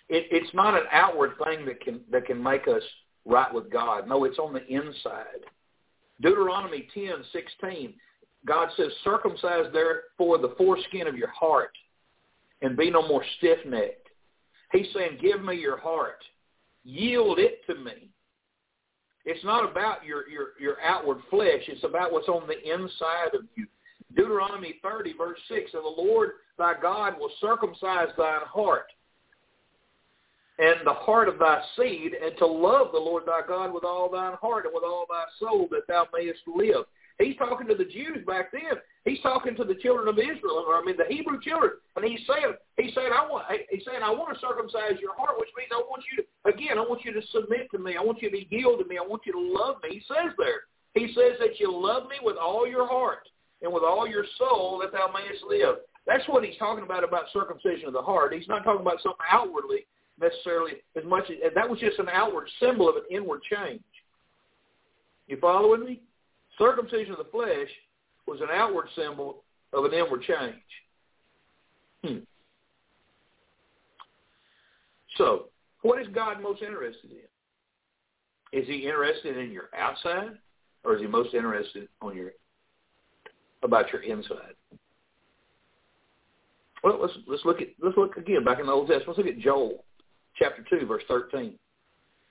It, 0.08 0.26
it's 0.30 0.52
not 0.54 0.74
an 0.74 0.86
outward 0.90 1.32
thing 1.44 1.64
that 1.66 1.80
can, 1.80 2.00
that 2.10 2.26
can 2.26 2.42
make 2.42 2.66
us 2.66 2.82
right 3.24 3.52
with 3.52 3.70
God. 3.70 4.08
No, 4.08 4.24
it's 4.24 4.38
on 4.38 4.52
the 4.52 4.66
inside. 4.66 5.44
Deuteronomy 6.20 6.88
10, 6.94 7.10
16 7.32 7.94
God 8.46 8.68
says, 8.76 8.88
circumcise 9.04 9.66
therefore 9.72 10.38
the 10.38 10.54
foreskin 10.56 11.06
of 11.06 11.16
your 11.16 11.30
heart 11.30 11.72
and 12.62 12.76
be 12.76 12.90
no 12.90 13.06
more 13.06 13.24
stiff-necked. 13.38 14.08
He's 14.72 14.86
saying, 14.94 15.18
give 15.20 15.42
me 15.42 15.56
your 15.56 15.78
heart. 15.78 16.22
Yield 16.84 17.38
it 17.38 17.60
to 17.66 17.74
me. 17.74 18.08
It's 19.24 19.44
not 19.44 19.70
about 19.70 20.04
your, 20.04 20.28
your, 20.28 20.48
your 20.58 20.80
outward 20.80 21.18
flesh. 21.28 21.62
It's 21.68 21.84
about 21.84 22.12
what's 22.12 22.28
on 22.28 22.46
the 22.46 22.58
inside 22.72 23.34
of 23.34 23.42
you. 23.56 23.66
Deuteronomy 24.16 24.76
30, 24.82 25.12
verse 25.16 25.38
6, 25.48 25.70
And 25.74 25.84
the 25.84 26.02
Lord 26.02 26.30
thy 26.58 26.74
God 26.80 27.14
will 27.18 27.30
circumcise 27.40 28.08
thine 28.16 28.40
heart 28.46 28.86
and 30.60 30.86
the 30.86 30.92
heart 30.92 31.28
of 31.28 31.38
thy 31.38 31.62
seed, 31.76 32.12
and 32.22 32.36
to 32.36 32.46
love 32.46 32.88
the 32.92 32.98
Lord 32.98 33.24
thy 33.26 33.40
God 33.48 33.72
with 33.72 33.82
all 33.82 34.10
thine 34.10 34.34
heart 34.40 34.66
and 34.66 34.74
with 34.74 34.84
all 34.84 35.06
thy 35.08 35.24
soul, 35.38 35.66
that 35.70 35.86
thou 35.88 36.06
mayest 36.12 36.40
live. 36.46 36.84
He's 37.20 37.36
talking 37.36 37.68
to 37.68 37.74
the 37.74 37.84
Jews 37.84 38.24
back 38.26 38.50
then. 38.50 38.80
He's 39.04 39.20
talking 39.20 39.54
to 39.56 39.64
the 39.64 39.76
children 39.76 40.08
of 40.08 40.18
Israel, 40.18 40.64
or 40.66 40.74
I 40.76 40.82
mean 40.84 40.96
the 40.96 41.04
Hebrew 41.08 41.40
children, 41.40 41.72
and 41.96 42.04
he's 42.04 42.20
saying, 42.26 42.56
he's 42.76 42.94
saying, 42.94 43.12
I 43.12 43.28
want, 43.28 43.44
he's 43.68 43.84
saying, 43.84 44.00
I 44.02 44.10
want 44.10 44.32
to 44.32 44.40
circumcise 44.40 44.96
your 45.00 45.14
heart, 45.16 45.36
which 45.36 45.52
means 45.56 45.68
I 45.72 45.84
want 45.84 46.02
you 46.08 46.24
to, 46.24 46.24
again, 46.48 46.78
I 46.78 46.82
want 46.82 47.04
you 47.04 47.12
to 47.12 47.20
submit 47.28 47.70
to 47.72 47.78
me. 47.78 47.96
I 47.96 48.02
want 48.02 48.22
you 48.22 48.30
to 48.30 48.40
yield 48.48 48.80
to 48.80 48.88
me. 48.88 48.96
I 48.96 49.06
want 49.06 49.22
you 49.26 49.32
to 49.32 49.40
love 49.40 49.76
me. 49.84 50.00
He 50.00 50.02
says 50.08 50.32
there, 50.38 50.64
he 50.94 51.12
says 51.12 51.36
that 51.40 51.60
you 51.60 51.68
love 51.68 52.08
me 52.08 52.16
with 52.22 52.36
all 52.36 52.66
your 52.66 52.88
heart 52.88 53.28
and 53.62 53.72
with 53.72 53.84
all 53.84 54.08
your 54.08 54.24
soul 54.38 54.80
that 54.80 54.92
thou 54.92 55.12
mayest 55.12 55.44
live. 55.44 55.84
That's 56.06 56.24
what 56.26 56.44
he's 56.44 56.56
talking 56.58 56.84
about 56.84 57.04
about 57.04 57.24
circumcision 57.32 57.86
of 57.86 57.92
the 57.92 58.02
heart. 58.02 58.32
He's 58.32 58.48
not 58.48 58.64
talking 58.64 58.80
about 58.80 59.02
something 59.02 59.28
outwardly 59.30 59.84
necessarily 60.20 60.72
as 60.96 61.04
much 61.04 61.24
as 61.30 61.52
that 61.54 61.68
was 61.68 61.80
just 61.80 61.98
an 61.98 62.08
outward 62.12 62.48
symbol 62.60 62.88
of 62.88 62.96
an 62.96 63.04
inward 63.10 63.40
change. 63.50 63.82
You 65.26 65.38
following 65.40 65.84
me? 65.84 66.00
Circumcision 66.60 67.12
of 67.12 67.18
the 67.18 67.30
flesh 67.32 67.68
was 68.26 68.40
an 68.42 68.48
outward 68.52 68.86
symbol 68.94 69.42
of 69.72 69.84
an 69.86 69.94
inward 69.94 70.22
change. 70.22 70.54
Hmm. 72.04 72.18
So, 75.16 75.46
what 75.82 76.00
is 76.00 76.08
God 76.14 76.42
most 76.42 76.62
interested 76.62 77.10
in? 77.10 78.60
Is 78.60 78.66
he 78.66 78.86
interested 78.86 79.38
in 79.38 79.50
your 79.50 79.70
outside, 79.76 80.32
or 80.84 80.96
is 80.96 81.00
he 81.00 81.06
most 81.06 81.34
interested 81.34 81.88
on 82.02 82.14
your 82.14 82.32
about 83.62 83.90
your 83.92 84.02
inside? 84.02 84.54
Well, 86.84 86.98
let's 87.00 87.14
let's 87.26 87.44
look 87.44 87.62
at 87.62 87.68
let's 87.82 87.96
look 87.96 88.16
again 88.16 88.44
back 88.44 88.60
in 88.60 88.66
the 88.66 88.72
Old 88.72 88.88
Testament. 88.88 89.16
Let's 89.16 89.18
look 89.18 89.34
at 89.34 89.40
Joel 89.40 89.84
chapter 90.38 90.62
two, 90.68 90.84
verse 90.84 91.02
thirteen. 91.08 91.58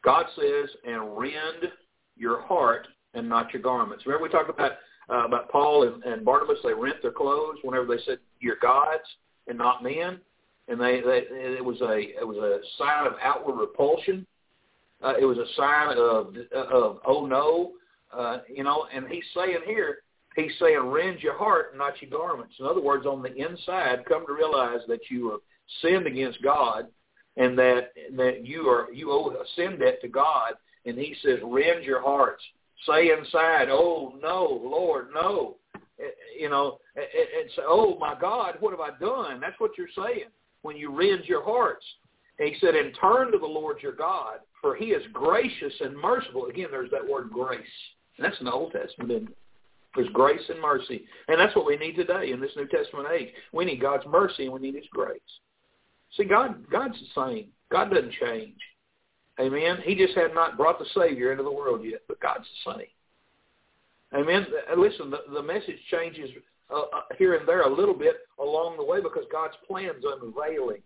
God 0.03 0.25
says, 0.35 0.69
"And 0.85 1.17
rend 1.17 1.71
your 2.15 2.41
heart 2.41 2.87
and 3.13 3.27
not 3.27 3.53
your 3.53 3.61
garments. 3.61 4.05
Remember 4.05 4.23
we 4.23 4.29
talked 4.29 4.49
about 4.49 4.73
uh, 5.09 5.25
about 5.25 5.49
Paul 5.49 5.87
and, 5.87 6.03
and 6.03 6.23
Barnabas. 6.23 6.59
They 6.63 6.73
rent 6.73 6.97
their 7.01 7.11
clothes 7.11 7.57
whenever 7.63 7.85
they 7.85 8.01
said, 8.05 8.19
"You're 8.39 8.57
gods 8.61 9.03
and 9.47 9.57
not 9.57 9.83
men," 9.83 10.19
and 10.67 10.79
they, 10.79 11.01
they 11.01 11.23
it 11.29 11.63
was 11.63 11.81
a 11.81 11.97
it 11.97 12.27
was 12.27 12.37
a 12.37 12.59
sign 12.77 13.07
of 13.07 13.13
outward 13.21 13.59
repulsion. 13.59 14.25
Uh, 15.01 15.13
it 15.19 15.25
was 15.25 15.37
a 15.37 15.47
sign 15.55 15.97
of 15.97 16.35
of 16.53 16.99
oh 17.05 17.25
no, 17.25 17.71
uh, 18.15 18.39
you 18.53 18.63
know. 18.63 18.87
And 18.93 19.07
he's 19.07 19.23
saying 19.33 19.59
here, 19.65 19.99
he's 20.35 20.51
saying, 20.59 20.79
"Rend 20.79 21.21
your 21.21 21.37
heart, 21.37 21.69
and 21.71 21.79
not 21.79 22.01
your 22.01 22.11
garments." 22.11 22.55
In 22.59 22.65
other 22.65 22.81
words, 22.81 23.05
on 23.05 23.23
the 23.23 23.33
inside, 23.33 24.05
come 24.07 24.25
to 24.27 24.33
realize 24.33 24.81
that 24.87 25.09
you 25.09 25.31
have 25.31 25.39
sinned 25.81 26.05
against 26.05 26.41
God, 26.43 26.87
and 27.37 27.57
that 27.57 27.93
that 28.15 28.45
you 28.45 28.69
are 28.69 28.91
you 28.93 29.11
owe 29.11 29.31
a 29.31 29.43
sin 29.55 29.79
debt 29.79 30.01
to 30.01 30.07
God. 30.07 30.53
And 30.85 30.97
he 30.97 31.15
says, 31.23 31.39
"Rend 31.43 31.83
your 31.83 32.01
hearts." 32.01 32.43
Say 32.85 33.11
inside, 33.11 33.69
oh, 33.69 34.13
no, 34.21 34.61
Lord, 34.63 35.09
no. 35.13 35.57
Eh, 35.75 36.03
eh, 36.03 36.09
you 36.39 36.49
know, 36.49 36.79
eh, 36.97 37.01
and 37.41 37.49
say, 37.55 37.61
oh, 37.65 37.97
my 37.99 38.15
God, 38.19 38.55
what 38.59 38.71
have 38.71 38.79
I 38.79 38.97
done? 38.99 39.39
That's 39.39 39.59
what 39.59 39.77
you're 39.77 39.87
saying 39.95 40.29
when 40.61 40.77
you 40.77 40.95
rend 40.95 41.25
your 41.25 41.43
hearts. 41.43 41.85
And 42.39 42.47
he 42.47 42.59
said, 42.59 42.75
and 42.75 42.97
turn 42.99 43.31
to 43.31 43.37
the 43.37 43.45
Lord 43.45 43.77
your 43.81 43.95
God, 43.95 44.39
for 44.61 44.75
he 44.75 44.85
is 44.85 45.03
gracious 45.11 45.73
and 45.81 45.95
merciful. 45.95 46.45
Again, 46.45 46.67
there's 46.71 46.91
that 46.91 47.07
word 47.07 47.29
grace. 47.31 47.59
And 48.17 48.25
that's 48.25 48.39
in 48.39 48.45
the 48.45 48.51
Old 48.51 48.71
Testament, 48.71 49.11
isn't 49.11 49.27
it? 49.29 49.37
There's 49.95 50.09
grace 50.09 50.41
and 50.49 50.61
mercy. 50.61 51.05
And 51.27 51.39
that's 51.39 51.55
what 51.55 51.65
we 51.65 51.75
need 51.75 51.95
today 51.95 52.31
in 52.31 52.39
this 52.39 52.51
New 52.55 52.67
Testament 52.67 53.07
age. 53.11 53.29
We 53.51 53.65
need 53.65 53.81
God's 53.81 54.05
mercy 54.07 54.45
and 54.45 54.53
we 54.53 54.59
need 54.59 54.75
his 54.75 54.85
grace. 54.91 55.19
See, 56.15 56.25
God, 56.25 56.69
God's 56.69 56.97
the 56.99 57.21
same. 57.21 57.47
God 57.71 57.89
doesn't 57.89 58.13
change. 58.13 58.57
Amen. 59.39 59.77
He 59.83 59.95
just 59.95 60.15
had 60.15 60.33
not 60.33 60.57
brought 60.57 60.79
the 60.79 60.85
Savior 60.93 61.31
into 61.31 61.43
the 61.43 61.51
world 61.51 61.81
yet, 61.83 62.01
but 62.07 62.19
God's 62.19 62.45
the 62.65 62.73
same. 62.73 64.21
Amen. 64.21 64.45
Listen, 64.77 65.09
the, 65.09 65.19
the 65.33 65.41
message 65.41 65.77
changes 65.91 66.29
uh, 66.71 66.81
uh, 66.81 67.01
here 67.17 67.35
and 67.35 67.47
there 67.47 67.61
a 67.61 67.73
little 67.73 67.93
bit 67.93 68.17
along 68.39 68.77
the 68.77 68.83
way 68.83 69.01
because 69.01 69.23
God's 69.31 69.55
plan's 69.67 70.03
unveiling. 70.03 70.81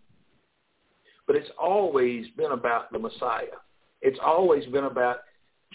But 1.26 1.36
it's 1.36 1.50
always 1.58 2.26
been 2.36 2.52
about 2.52 2.92
the 2.92 2.98
Messiah. 2.98 3.58
It's 4.02 4.18
always 4.22 4.66
been 4.66 4.84
about 4.84 5.18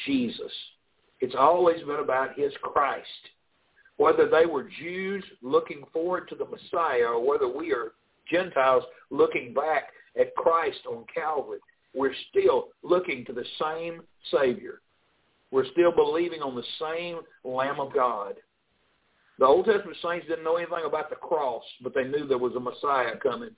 Jesus. 0.06 0.52
It's 1.22 1.36
always 1.38 1.80
been 1.82 2.00
about 2.00 2.38
his 2.38 2.54
Christ. 2.62 3.06
Whether 3.98 4.30
they 4.30 4.46
were 4.46 4.70
Jews 4.80 5.24
looking 5.42 5.84
forward 5.92 6.30
to 6.30 6.36
the 6.36 6.46
Messiah 6.46 7.08
or 7.08 7.28
whether 7.28 7.48
we 7.48 7.74
are 7.74 7.94
Gentiles 8.32 8.84
looking 9.10 9.54
back 9.54 9.90
at 10.20 10.36
Christ 10.36 10.80
on 10.88 11.04
Calvary, 11.14 11.60
we're 11.94 12.14
still 12.30 12.70
looking 12.84 13.26
to 13.26 13.34
the 13.34 13.46
same 13.60 14.02
Savior. 14.32 14.82
We're 15.52 15.70
still 15.72 15.92
believing 15.92 16.42
on 16.42 16.56
the 16.56 16.64
same 16.80 17.20
Lamb 17.44 17.80
of 17.80 17.94
God. 17.94 18.36
The 19.40 19.46
Old 19.46 19.66
Testament 19.66 19.98
saints 20.04 20.28
didn't 20.28 20.44
know 20.44 20.58
anything 20.58 20.84
about 20.86 21.10
the 21.10 21.16
cross, 21.16 21.64
but 21.82 21.96
they 21.96 22.04
knew 22.04 22.28
there 22.28 22.38
was 22.38 22.56
a 22.56 22.60
Messiah 22.60 23.16
coming, 23.24 23.52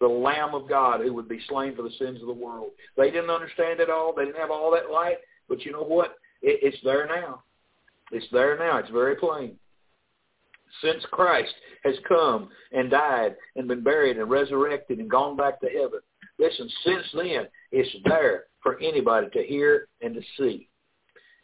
the 0.00 0.08
Lamb 0.08 0.54
of 0.54 0.68
God 0.68 1.00
who 1.00 1.12
would 1.12 1.28
be 1.28 1.40
slain 1.48 1.76
for 1.76 1.82
the 1.82 1.92
sins 1.98 2.20
of 2.20 2.26
the 2.26 2.32
world. 2.32 2.70
They 2.96 3.10
didn't 3.10 3.30
understand 3.30 3.80
it 3.80 3.90
all. 3.90 4.14
They 4.16 4.24
didn't 4.24 4.40
have 4.40 4.50
all 4.50 4.70
that 4.72 4.90
light, 4.90 5.18
but 5.48 5.64
you 5.64 5.72
know 5.72 5.84
what? 5.84 6.16
It, 6.40 6.60
it's 6.62 6.82
there 6.82 7.06
now. 7.06 7.42
It's 8.10 8.26
there 8.32 8.58
now. 8.58 8.78
It's 8.78 8.90
very 8.90 9.16
plain. 9.16 9.56
Since 10.82 11.04
Christ 11.10 11.54
has 11.84 11.94
come 12.08 12.48
and 12.72 12.90
died 12.90 13.36
and 13.56 13.68
been 13.68 13.82
buried 13.82 14.18
and 14.18 14.30
resurrected 14.30 14.98
and 14.98 15.10
gone 15.10 15.36
back 15.36 15.60
to 15.60 15.68
heaven, 15.68 16.00
listen, 16.38 16.68
since 16.84 17.06
then, 17.14 17.48
it's 17.72 17.94
there 18.04 18.44
for 18.62 18.78
anybody 18.80 19.28
to 19.32 19.42
hear 19.42 19.88
and 20.02 20.14
to 20.14 20.20
see. 20.38 20.68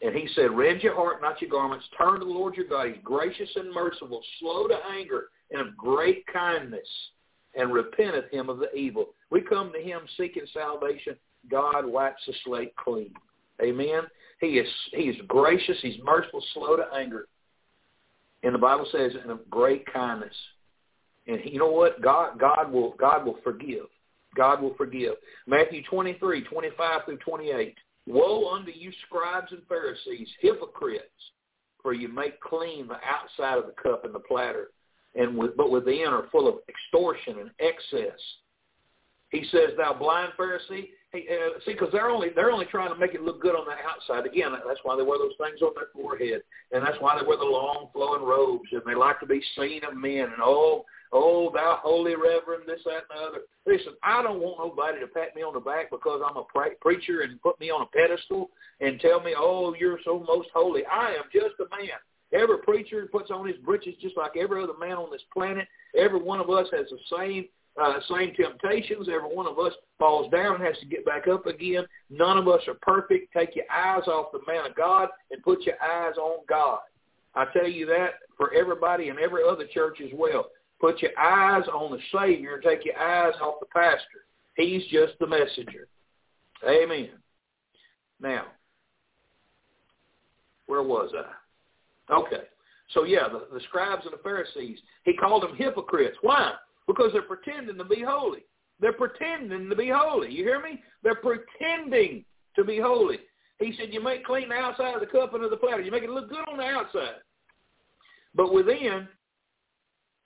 And 0.02 0.14
he 0.14 0.28
said, 0.34 0.50
rend 0.50 0.82
your 0.82 0.94
heart, 0.94 1.22
not 1.22 1.40
your 1.40 1.50
garments. 1.50 1.86
Turn 1.96 2.20
to 2.20 2.26
the 2.26 2.30
Lord 2.30 2.56
your 2.56 2.66
God. 2.66 2.88
He's 2.88 2.96
gracious 3.02 3.48
and 3.56 3.72
merciful, 3.72 4.22
slow 4.38 4.66
to 4.66 4.76
anger, 4.90 5.28
and 5.50 5.60
of 5.60 5.76
great 5.76 6.26
kindness, 6.26 6.88
and 7.54 7.72
repenteth 7.72 8.30
him 8.30 8.50
of 8.50 8.58
the 8.58 8.72
evil. 8.74 9.14
We 9.30 9.40
come 9.40 9.72
to 9.72 9.80
him 9.80 10.00
seeking 10.16 10.42
salvation. 10.52 11.16
God 11.50 11.86
wipes 11.86 12.22
the 12.26 12.34
slate 12.44 12.74
clean. 12.76 13.12
Amen. 13.62 14.02
He 14.40 14.58
is 14.58 14.68
he 14.92 15.04
is 15.04 15.16
gracious. 15.28 15.76
He's 15.80 15.98
merciful, 16.04 16.42
slow 16.52 16.76
to 16.76 16.84
anger. 16.94 17.26
And 18.42 18.54
the 18.54 18.58
Bible 18.58 18.86
says, 18.90 19.12
and 19.20 19.30
of 19.30 19.48
great 19.48 19.90
kindness. 19.90 20.34
And 21.26 21.40
you 21.44 21.58
know 21.58 21.70
what? 21.70 22.02
God 22.02 22.38
God 22.38 22.70
will 22.72 22.94
God 22.98 23.24
will 23.24 23.38
forgive. 23.44 23.86
God 24.34 24.62
will 24.62 24.74
forgive. 24.74 25.14
Matthew 25.46 25.82
23, 25.84 26.42
25 26.42 27.00
through 27.04 27.18
28. 27.18 27.74
Woe 28.06 28.50
unto 28.54 28.70
you 28.70 28.92
scribes 29.06 29.50
and 29.50 29.62
Pharisees, 29.68 30.28
hypocrites, 30.40 31.08
for 31.82 31.94
you 31.94 32.08
make 32.08 32.40
clean 32.40 32.88
the 32.88 32.98
outside 33.04 33.58
of 33.58 33.66
the 33.66 33.82
cup 33.82 34.04
and 34.04 34.14
the 34.14 34.20
platter, 34.20 34.70
and 35.14 35.36
with, 35.36 35.56
but 35.56 35.70
within 35.70 36.08
are 36.08 36.26
full 36.30 36.48
of 36.48 36.56
extortion 36.68 37.38
and 37.38 37.50
excess. 37.60 38.18
He 39.30 39.44
says, 39.50 39.76
"Thou 39.76 39.94
blind 39.94 40.32
Pharisee." 40.38 40.90
Hey, 41.12 41.26
uh, 41.28 41.58
see, 41.64 41.72
because 41.72 41.90
they're 41.92 42.10
only 42.10 42.30
they're 42.30 42.50
only 42.50 42.66
trying 42.66 42.92
to 42.92 42.98
make 42.98 43.14
it 43.14 43.22
look 43.22 43.40
good 43.40 43.54
on 43.54 43.66
the 43.66 43.72
outside. 43.88 44.26
Again, 44.26 44.52
that's 44.66 44.80
why 44.82 44.96
they 44.96 45.02
wear 45.02 45.18
those 45.18 45.36
things 45.38 45.62
on 45.62 45.72
their 45.74 45.88
forehead, 45.92 46.42
and 46.72 46.84
that's 46.84 47.00
why 47.00 47.18
they 47.18 47.26
wear 47.26 47.38
the 47.38 47.44
long 47.44 47.88
flowing 47.92 48.22
robes, 48.22 48.68
and 48.72 48.82
they 48.86 48.94
like 48.94 49.20
to 49.20 49.26
be 49.26 49.42
seen 49.56 49.82
of 49.84 49.96
men. 49.96 50.24
And 50.24 50.42
oh, 50.42 50.84
oh, 51.14 51.50
thou 51.54 51.78
holy 51.82 52.14
reverend, 52.16 52.64
this, 52.66 52.80
that, 52.84 53.04
and 53.08 53.18
the 53.18 53.24
other. 53.24 53.38
Listen, 53.66 53.94
I 54.02 54.22
don't 54.22 54.40
want 54.40 54.58
nobody 54.58 55.00
to 55.00 55.06
pat 55.06 55.34
me 55.34 55.42
on 55.42 55.54
the 55.54 55.60
back 55.60 55.90
because 55.90 56.20
I'm 56.26 56.36
a 56.36 56.44
pre- 56.44 56.76
preacher 56.80 57.20
and 57.20 57.40
put 57.40 57.58
me 57.60 57.70
on 57.70 57.82
a 57.82 57.86
pedestal 57.86 58.50
and 58.80 59.00
tell 59.00 59.20
me, 59.20 59.34
oh, 59.36 59.74
you're 59.78 60.00
so 60.04 60.22
most 60.26 60.48
holy. 60.52 60.84
I 60.86 61.14
am 61.14 61.24
just 61.32 61.54
a 61.60 61.70
man. 61.74 61.96
Every 62.32 62.58
preacher 62.58 63.08
puts 63.10 63.30
on 63.30 63.46
his 63.46 63.56
breeches 63.58 63.94
just 64.02 64.16
like 64.16 64.32
every 64.36 64.62
other 64.62 64.76
man 64.78 64.96
on 64.96 65.10
this 65.10 65.22
planet. 65.32 65.68
Every 65.96 66.20
one 66.20 66.40
of 66.40 66.50
us 66.50 66.66
has 66.72 66.86
the 66.90 67.16
same 67.16 67.46
uh, 67.80 67.94
same 68.08 68.32
temptations. 68.34 69.08
Every 69.08 69.34
one 69.34 69.46
of 69.46 69.58
us 69.58 69.72
falls 69.98 70.30
down 70.30 70.56
and 70.56 70.64
has 70.64 70.78
to 70.78 70.86
get 70.86 71.04
back 71.04 71.26
up 71.26 71.46
again. 71.46 71.84
None 72.08 72.38
of 72.38 72.46
us 72.46 72.60
are 72.68 72.76
perfect. 72.82 73.32
Take 73.32 73.56
your 73.56 73.64
eyes 73.70 74.06
off 74.06 74.32
the 74.32 74.40
man 74.46 74.70
of 74.70 74.76
God 74.76 75.08
and 75.30 75.42
put 75.42 75.62
your 75.62 75.74
eyes 75.82 76.16
on 76.16 76.44
God. 76.48 76.80
I 77.34 77.46
tell 77.52 77.66
you 77.68 77.86
that 77.86 78.10
for 78.36 78.54
everybody 78.54 79.08
in 79.08 79.18
every 79.18 79.42
other 79.48 79.66
church 79.72 80.00
as 80.00 80.10
well. 80.14 80.46
Put 80.84 81.00
your 81.00 81.18
eyes 81.18 81.64
on 81.72 81.92
the 81.92 81.98
Savior 82.12 82.56
and 82.56 82.62
take 82.62 82.84
your 82.84 82.98
eyes 82.98 83.32
off 83.40 83.54
the 83.58 83.64
pastor. 83.74 84.26
He's 84.54 84.82
just 84.92 85.14
the 85.18 85.26
messenger. 85.26 85.88
Amen. 86.62 87.08
Now, 88.20 88.48
where 90.66 90.82
was 90.82 91.10
I? 91.16 92.12
Okay. 92.12 92.42
So 92.90 93.04
yeah, 93.04 93.28
the, 93.32 93.46
the 93.50 93.62
scribes 93.68 94.02
and 94.04 94.12
the 94.12 94.22
Pharisees, 94.22 94.78
he 95.04 95.14
called 95.14 95.44
them 95.44 95.56
hypocrites. 95.56 96.18
Why? 96.20 96.52
Because 96.86 97.12
they're 97.14 97.22
pretending 97.22 97.78
to 97.78 97.84
be 97.84 98.04
holy. 98.06 98.44
They're 98.78 98.92
pretending 98.92 99.70
to 99.70 99.74
be 99.76 99.88
holy. 99.88 100.30
You 100.30 100.44
hear 100.44 100.60
me? 100.60 100.82
They're 101.02 101.14
pretending 101.14 102.26
to 102.56 102.62
be 102.62 102.78
holy. 102.78 103.20
He 103.58 103.72
said, 103.78 103.88
you 103.90 104.04
make 104.04 104.26
clean 104.26 104.50
the 104.50 104.56
outside 104.56 104.92
of 104.92 105.00
the 105.00 105.06
cup 105.06 105.32
and 105.32 105.44
of 105.44 105.50
the 105.50 105.56
platter. 105.56 105.80
You 105.80 105.90
make 105.90 106.02
it 106.02 106.10
look 106.10 106.28
good 106.28 106.46
on 106.46 106.58
the 106.58 106.64
outside. 106.64 107.22
But 108.34 108.52
within, 108.52 109.08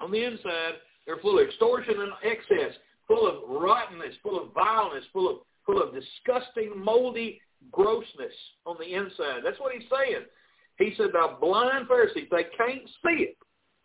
on 0.00 0.10
the 0.10 0.24
inside, 0.24 0.74
they're 1.06 1.18
full 1.18 1.38
of 1.38 1.46
extortion 1.46 1.94
and 2.00 2.12
excess, 2.22 2.76
full 3.06 3.26
of 3.26 3.48
rottenness, 3.48 4.14
full 4.22 4.40
of 4.40 4.52
vileness, 4.54 5.04
full 5.12 5.30
of 5.30 5.36
full 5.68 5.82
of 5.82 5.92
disgusting, 5.92 6.72
moldy 6.74 7.40
grossness 7.70 8.32
on 8.64 8.76
the 8.78 8.94
inside. 8.94 9.40
That's 9.44 9.60
what 9.60 9.74
he's 9.74 9.88
saying. 9.90 10.24
He 10.78 10.94
said, 10.96 11.08
the 11.12 11.36
blind 11.40 11.88
Pharisees, 11.88 12.28
they 12.30 12.44
can't 12.56 12.88
see 13.04 13.24
it. 13.24 13.36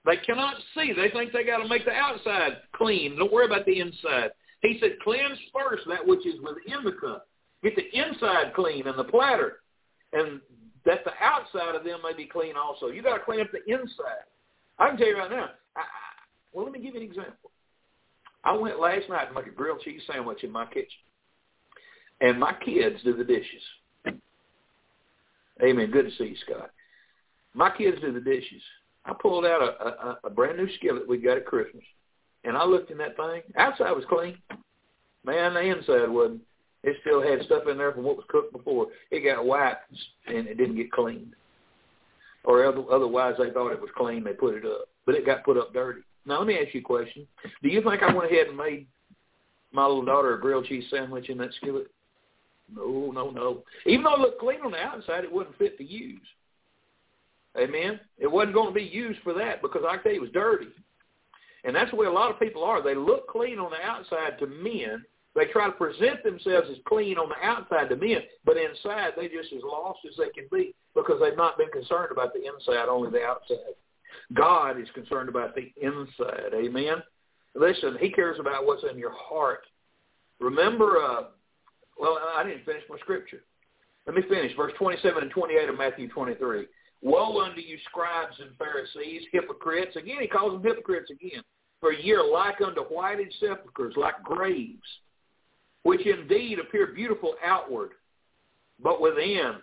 They 0.06 0.18
cannot 0.18 0.56
see. 0.76 0.94
They 0.94 1.10
think 1.10 1.34
they 1.34 1.44
got 1.44 1.58
to 1.58 1.68
make 1.68 1.86
the 1.86 1.92
outside 1.92 2.62
clean. 2.76 3.18
Don't 3.18 3.32
worry 3.32 3.48
about 3.48 3.66
the 3.66 3.80
inside. 3.80 4.32
He 4.62 4.78
said, 4.80 4.92
cleanse 5.04 5.38
first 5.54 5.84
that 5.90 6.06
which 6.06 6.26
is 6.26 6.36
within 6.42 6.86
the 6.86 6.94
cup. 6.94 7.28
Get 7.64 7.76
the 7.76 7.90
inside 7.98 8.54
clean 8.54 8.88
and 8.88 8.98
the 8.98 9.06
platter, 9.06 9.60
and 10.14 10.40
that 10.86 11.04
the 11.04 11.12
outside 11.22 11.76
of 11.76 11.84
them 11.84 12.00
may 12.04 12.16
be 12.16 12.26
clean 12.26 12.56
also. 12.56 12.88
You 12.88 13.02
got 13.02 13.18
to 13.18 13.24
clean 13.24 13.42
up 13.42 13.48
the 13.52 13.74
inside. 13.74 14.28
I 14.80 14.90
can 14.90 14.98
tell 14.98 15.08
you 15.08 15.18
right 15.18 15.32
now, 15.32 15.50
I, 15.76 15.82
well, 16.52 16.66
let 16.66 16.74
me 16.74 16.80
give 16.80 16.96
you 16.96 17.02
an 17.02 17.08
example. 17.08 17.52
I 18.44 18.54
went 18.54 18.80
last 18.80 19.10
night 19.10 19.30
to 19.30 19.34
make 19.34 19.48
a 19.48 19.52
grilled 19.52 19.82
cheese 19.82 20.02
sandwich 20.12 20.44
in 20.44 20.52
my 20.52 20.66
kitchen, 20.66 20.88
and 22.22 22.40
my 22.40 22.54
kids 22.66 23.02
do 23.04 23.16
the 23.16 23.24
dishes. 23.24 23.64
Amen. 25.64 25.92
Good 25.92 26.06
to 26.06 26.16
see 26.18 26.30
you, 26.30 26.36
Scott. 26.46 26.72
My 27.54 27.70
kids 27.70 28.02
do 28.02 28.12
the 28.12 28.20
dishes. 28.20 28.62
I 29.06 29.14
pulled 29.22 29.46
out 29.46 29.62
a, 29.62 29.86
a, 29.86 30.20
a 30.26 30.30
brand 30.30 30.58
new 30.58 30.68
skillet 30.78 31.08
we 31.08 31.18
got 31.18 31.38
at 31.38 31.46
Christmas, 31.46 31.84
and 32.44 32.58
I 32.58 32.66
looked 32.66 32.92
in 32.92 32.98
that 32.98 33.16
thing. 33.16 33.42
Outside 33.58 33.92
was 33.92 34.06
clean. 34.10 34.38
Man, 35.26 35.54
the 35.54 35.62
inside 35.62 36.10
wasn't. 36.10 36.42
It 36.84 36.98
still 37.00 37.22
had 37.22 37.42
stuff 37.46 37.64
in 37.70 37.78
there 37.78 37.94
from 37.94 38.04
what 38.04 38.18
was 38.18 38.26
cooked 38.28 38.52
before. 38.52 38.88
It 39.10 39.22
got 39.22 39.46
wiped, 39.46 39.94
and 40.28 40.48
it 40.48 40.58
didn't 40.58 40.76
get 40.76 40.92
cleaned. 40.92 41.34
Or 42.44 42.66
other, 42.66 42.84
otherwise, 42.92 43.36
they 43.40 43.52
thought 43.52 43.72
it 43.72 43.80
was 43.80 43.90
clean. 43.96 44.24
They 44.24 44.34
put 44.34 44.56
it 44.56 44.66
up, 44.66 44.90
but 45.06 45.16
it 45.16 45.26
got 45.26 45.44
put 45.44 45.58
up 45.58 45.74
dirty. 45.74 46.02
Now, 46.26 46.40
let 46.40 46.48
me 46.48 46.58
ask 46.58 46.74
you 46.74 46.82
a 46.82 46.84
question. 46.84 47.28
Do 47.62 47.70
you 47.70 47.82
think 47.82 48.02
I 48.02 48.14
went 48.14 48.32
ahead 48.32 48.48
and 48.48 48.58
made 48.58 48.88
my 49.72 49.86
little 49.86 50.06
daughter 50.06 50.36
a 50.36 50.40
grilled 50.40 50.66
cheese 50.66 50.86
sandwich 50.90 51.30
in 51.30 51.38
that 51.40 51.54
skillet? 51.56 51.88
No, 52.74 53.12
no, 53.14 53.30
no. 53.30 53.64
Even 53.86 54.04
though 54.04 54.16
it 54.16 54.20
looked 54.20 54.40
clean 54.40 54.62
on 54.64 54.72
the 54.72 54.78
outside, 54.78 55.24
it 55.24 55.32
wasn't 55.32 55.58
fit 55.58 55.78
to 55.78 55.84
use. 55.84 56.22
Amen? 57.58 58.00
It 58.18 58.32
wasn't 58.32 58.56
going 58.56 58.70
to 58.70 58.74
be 58.74 58.84
used 58.84 59.20
for 59.24 59.34
that 59.34 59.62
because 59.62 59.84
I 59.88 59.98
tell 59.98 60.14
you, 60.14 60.20
it 60.20 60.22
was 60.22 60.32
dirty. 60.32 60.68
And 61.66 61.76
that's 61.76 61.92
the 61.92 61.98
way 61.98 62.08
a 62.08 62.12
lot 62.12 62.32
of 62.32 62.40
people 62.40 62.64
are. 62.64 62.82
They 62.82 62.96
look 62.96 63.28
clean 63.28 63.60
on 63.60 63.72
the 63.72 63.82
outside 63.86 64.40
to 64.40 64.48
men. 64.48 65.04
They 65.36 65.46
try 65.46 65.68
to 65.68 65.72
present 65.72 66.24
themselves 66.24 66.68
as 66.70 66.78
clean 66.86 67.18
on 67.18 67.30
the 67.30 67.46
outside 67.46 67.90
to 67.90 67.96
men, 67.96 68.20
but 68.46 68.58
inside 68.58 69.14
they're 69.16 69.30
just 69.30 69.52
as 69.54 69.64
lost 69.64 70.00
as 70.08 70.16
they 70.18 70.30
can 70.30 70.48
be 70.52 70.76
because 70.94 71.20
they've 71.20 71.38
not 71.38 71.58
been 71.58 71.72
concerned 71.72 72.12
about 72.12 72.34
the 72.34 72.42
inside, 72.46 72.88
only 72.88 73.10
the 73.10 73.24
outside. 73.24 73.74
God 74.34 74.80
is 74.80 74.88
concerned 74.94 75.30
about 75.30 75.56
the 75.56 75.72
inside. 75.82 76.54
Amen. 76.54 77.04
Listen, 77.56 77.98
he 78.00 78.10
cares 78.10 78.40
about 78.40 78.66
what's 78.66 78.84
in 78.90 78.98
your 78.98 79.14
heart. 79.14 79.66
Remember, 80.40 80.98
uh, 80.98 81.24
well, 82.00 82.20
I 82.36 82.44
didn't 82.44 82.66
finish 82.66 82.84
my 82.90 82.98
scripture. 83.00 83.44
Let 84.06 84.16
me 84.16 84.24
finish. 84.28 84.56
Verse 84.56 84.74
27 84.78 85.24
and 85.24 85.32
28 85.32 85.70
of 85.70 85.78
Matthew 85.78 86.10
23. 86.10 86.66
Woe 87.02 87.42
unto 87.42 87.62
you 87.62 87.78
scribes 87.90 88.36
and 88.40 88.58
Pharisees, 88.58 89.24
hypocrites. 89.32 89.96
Again, 89.96 90.18
he 90.22 90.28
calls 90.28 90.54
them 90.54 90.64
hypocrites 90.64 91.12
again. 91.12 91.44
For 91.80 91.92
ye 91.92 92.14
are 92.14 92.26
like 92.26 92.62
unto 92.66 92.82
whited 92.82 93.34
sepulchres, 93.42 93.96
like 93.98 94.24
graves, 94.24 94.80
which 95.84 96.06
indeed 96.08 96.60
appear 96.60 96.88
beautiful 96.88 97.36
outward, 97.46 97.92
but 98.82 99.02
within 99.02 99.56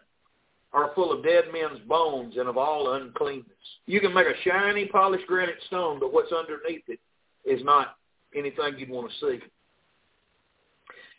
are 0.72 0.92
full 0.94 1.12
of 1.12 1.24
dead 1.24 1.44
men's 1.52 1.80
bones 1.88 2.34
and 2.36 2.48
of 2.48 2.56
all 2.56 2.94
uncleanness. 2.94 3.46
You 3.86 4.00
can 4.00 4.14
make 4.14 4.26
a 4.26 4.40
shiny, 4.44 4.86
polished 4.86 5.26
granite 5.26 5.58
stone, 5.66 5.98
but 5.98 6.12
what's 6.12 6.32
underneath 6.32 6.84
it 6.88 7.00
is 7.44 7.64
not 7.64 7.96
anything 8.34 8.74
you'd 8.78 8.90
want 8.90 9.10
to 9.10 9.26
see. 9.26 9.40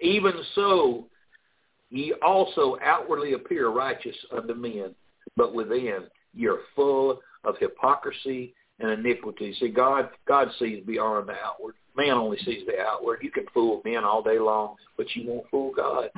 Even 0.02 0.34
so, 0.56 1.08
ye 1.89 2.14
also 2.24 2.78
outwardly 2.84 3.34
appear 3.34 3.70
righteous 3.70 4.16
unto 4.32 4.54
men, 4.54 4.95
but 5.36 5.54
within 5.54 6.06
you're 6.34 6.62
full 6.76 7.20
of 7.43 7.56
hypocrisy 7.60 8.54
and 8.80 8.89
iniquity. 8.89 9.54
See, 9.60 9.70
God, 9.70 10.10
God 10.28 10.47
sees 10.58 10.84
beyond 10.86 11.28
the 11.28 11.36
outward. 11.43 11.76
Man 11.95 12.12
only 12.12 12.38
sees 12.38 12.66
the 12.66 12.80
outward. 12.80 13.20
You 13.22 13.32
can 13.32 13.45
fool 13.54 13.82
men 13.84 14.06
all 14.06 14.24
day 14.24 14.39
long, 14.39 14.76
but 14.97 15.08
you 15.14 15.28
won't 15.28 15.49
fool 15.52 15.72
God. 15.76 16.10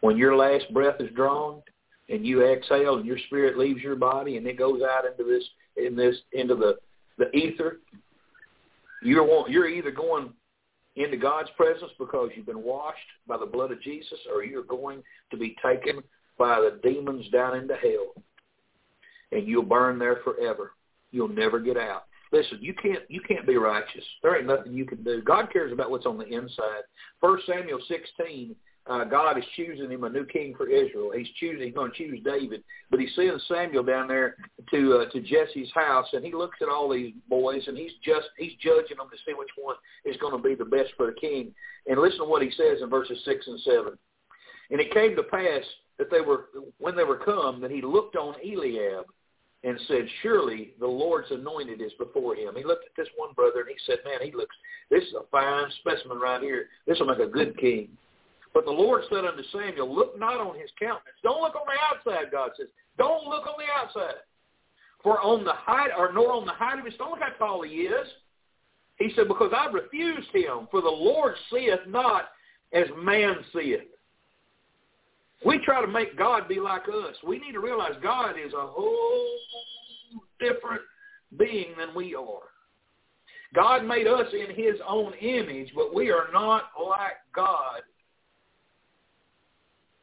When 0.00 0.16
your 0.16 0.36
last 0.36 0.72
breath 0.74 1.00
is 1.00 1.14
drawn 1.14 1.62
and 2.08 2.26
you 2.26 2.44
exhale 2.44 2.96
and 2.96 3.06
your 3.06 3.18
spirit 3.26 3.58
leaves 3.58 3.82
your 3.82 3.96
body 3.96 4.36
and 4.36 4.46
it 4.46 4.58
goes 4.58 4.80
out 4.82 5.04
into 5.04 5.24
this 5.24 5.44
in 5.76 5.96
this 5.96 6.16
into 6.32 6.54
the 6.54 6.76
the 7.18 7.34
ether, 7.36 7.80
you're 9.02 9.48
you're 9.48 9.68
either 9.68 9.90
going 9.90 10.32
into 10.96 11.16
God's 11.16 11.50
presence 11.56 11.92
because 11.98 12.30
you've 12.34 12.46
been 12.46 12.62
washed 12.62 12.98
by 13.26 13.36
the 13.36 13.46
blood 13.46 13.70
of 13.70 13.82
Jesus, 13.82 14.18
or 14.32 14.42
you're 14.44 14.62
going 14.62 15.02
to 15.30 15.36
be 15.36 15.54
taken 15.64 16.02
by 16.38 16.60
the 16.60 16.80
demons 16.82 17.28
down 17.30 17.56
into 17.56 17.74
hell, 17.74 18.22
and 19.32 19.46
you'll 19.46 19.62
burn 19.62 19.98
there 19.98 20.20
forever. 20.24 20.72
You'll 21.12 21.28
never 21.28 21.60
get 21.60 21.76
out. 21.76 22.04
Listen, 22.32 22.58
you 22.60 22.74
can't 22.74 23.02
you 23.08 23.20
can't 23.20 23.46
be 23.46 23.56
righteous. 23.56 24.04
There 24.22 24.36
ain't 24.36 24.46
nothing 24.46 24.72
you 24.72 24.84
can 24.84 25.02
do. 25.04 25.22
God 25.22 25.52
cares 25.52 25.72
about 25.72 25.90
what's 25.90 26.06
on 26.06 26.18
the 26.18 26.26
inside. 26.26 26.82
First 27.20 27.46
Samuel 27.46 27.78
sixteen 27.88 28.56
uh, 28.88 29.04
God 29.04 29.36
is 29.36 29.44
choosing 29.56 29.90
him 29.90 30.04
a 30.04 30.08
new 30.08 30.24
king 30.24 30.54
for 30.56 30.68
Israel. 30.68 31.10
He's 31.16 31.26
choosing, 31.40 31.66
he's 31.66 31.74
going 31.74 31.90
to 31.90 31.96
choose 31.96 32.20
David, 32.24 32.62
but 32.90 33.00
he 33.00 33.08
sends 33.16 33.44
Samuel 33.48 33.82
down 33.82 34.06
there 34.06 34.36
to 34.70 34.98
uh, 34.98 35.10
to 35.10 35.20
Jesse's 35.20 35.70
house, 35.74 36.06
and 36.12 36.24
he 36.24 36.32
looks 36.32 36.58
at 36.62 36.68
all 36.68 36.88
these 36.88 37.12
boys, 37.28 37.62
and 37.66 37.76
he's 37.76 37.92
just 38.04 38.28
he's 38.38 38.52
judging 38.60 38.98
them 38.98 39.08
to 39.10 39.16
see 39.26 39.34
which 39.34 39.50
one 39.56 39.76
is 40.04 40.16
going 40.18 40.40
to 40.40 40.48
be 40.48 40.54
the 40.54 40.64
best 40.64 40.90
for 40.96 41.06
the 41.06 41.20
king. 41.20 41.52
And 41.88 42.00
listen 42.00 42.20
to 42.20 42.24
what 42.26 42.42
he 42.42 42.50
says 42.50 42.78
in 42.80 42.88
verses 42.88 43.18
six 43.24 43.46
and 43.46 43.60
seven. 43.60 43.98
And 44.70 44.80
it 44.80 44.92
came 44.92 45.14
to 45.16 45.22
pass 45.22 45.62
that 45.98 46.10
they 46.10 46.20
were 46.20 46.46
when 46.78 46.96
they 46.96 47.04
were 47.04 47.18
come 47.18 47.60
that 47.62 47.70
he 47.70 47.82
looked 47.82 48.16
on 48.16 48.34
Eliab 48.44 49.06
and 49.64 49.80
said, 49.88 50.06
Surely 50.22 50.74
the 50.78 50.86
Lord's 50.86 51.30
anointed 51.32 51.80
is 51.80 51.92
before 51.98 52.36
him. 52.36 52.54
He 52.56 52.64
looked 52.64 52.84
at 52.84 52.96
this 52.96 53.08
one 53.16 53.32
brother 53.34 53.60
and 53.60 53.68
he 53.68 53.76
said, 53.84 53.98
Man, 54.04 54.20
he 54.22 54.36
looks 54.36 54.54
this 54.90 55.02
is 55.02 55.14
a 55.14 55.26
fine 55.30 55.68
specimen 55.80 56.18
right 56.18 56.40
here. 56.40 56.68
This 56.86 57.00
will 57.00 57.06
make 57.06 57.18
a 57.18 57.26
good 57.26 57.58
king. 57.58 57.88
But 58.56 58.64
the 58.64 58.70
Lord 58.70 59.02
said 59.10 59.26
unto 59.26 59.42
Samuel, 59.52 59.94
look 59.94 60.18
not 60.18 60.40
on 60.40 60.58
his 60.58 60.70
countenance. 60.80 61.18
Don't 61.22 61.42
look 61.42 61.54
on 61.56 61.66
the 61.66 61.76
outside, 61.94 62.32
God 62.32 62.52
says. 62.56 62.68
Don't 62.96 63.28
look 63.28 63.46
on 63.46 63.56
the 63.58 63.70
outside. 63.70 64.14
For 65.02 65.20
on 65.20 65.44
the 65.44 65.52
height, 65.52 65.90
or 65.94 66.10
nor 66.10 66.32
on 66.32 66.46
the 66.46 66.52
height 66.52 66.78
of 66.78 66.86
his, 66.86 66.94
don't 66.96 67.10
look 67.10 67.20
how 67.20 67.36
tall 67.36 67.64
he 67.64 67.72
is. 67.72 68.08
He 68.98 69.12
said, 69.14 69.28
because 69.28 69.52
I 69.54 69.66
refused 69.66 70.30
him, 70.32 70.68
for 70.70 70.80
the 70.80 70.88
Lord 70.88 71.34
seeth 71.52 71.86
not 71.86 72.28
as 72.72 72.86
man 72.98 73.34
seeth. 73.52 73.80
We 75.44 75.58
try 75.62 75.82
to 75.82 75.86
make 75.86 76.16
God 76.16 76.48
be 76.48 76.58
like 76.58 76.88
us. 76.88 77.14
We 77.26 77.38
need 77.38 77.52
to 77.52 77.60
realize 77.60 77.92
God 78.02 78.36
is 78.42 78.54
a 78.54 78.66
whole 78.66 79.28
different 80.40 80.80
being 81.38 81.74
than 81.78 81.94
we 81.94 82.14
are. 82.14 82.48
God 83.54 83.84
made 83.84 84.06
us 84.06 84.32
in 84.32 84.56
his 84.56 84.76
own 84.88 85.12
image, 85.20 85.72
but 85.74 85.94
we 85.94 86.10
are 86.10 86.28
not 86.32 86.70
like 86.82 87.18
God 87.34 87.82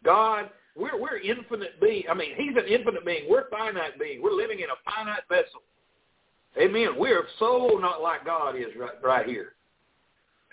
God, 0.04 0.49
we're 0.76 0.99
we're 0.99 1.18
infinite 1.18 1.80
being. 1.82 2.04
I 2.10 2.14
mean, 2.14 2.36
He's 2.36 2.56
an 2.56 2.68
infinite 2.68 3.06
being. 3.06 3.30
We're 3.30 3.49
finite 3.49 3.99
being. 3.99 4.22
We're 4.22 4.34
living 4.34 4.60
in 4.60 4.66
a 4.66 4.91
finite 4.91 5.24
vessel. 5.30 5.62
Amen. 6.58 6.89
We're 6.97 7.26
so 7.39 7.80
not 7.82 8.01
like 8.01 8.26
God 8.26 8.56
is 8.56 8.76
right, 8.78 9.04
right 9.04 9.26
here. 9.26 9.54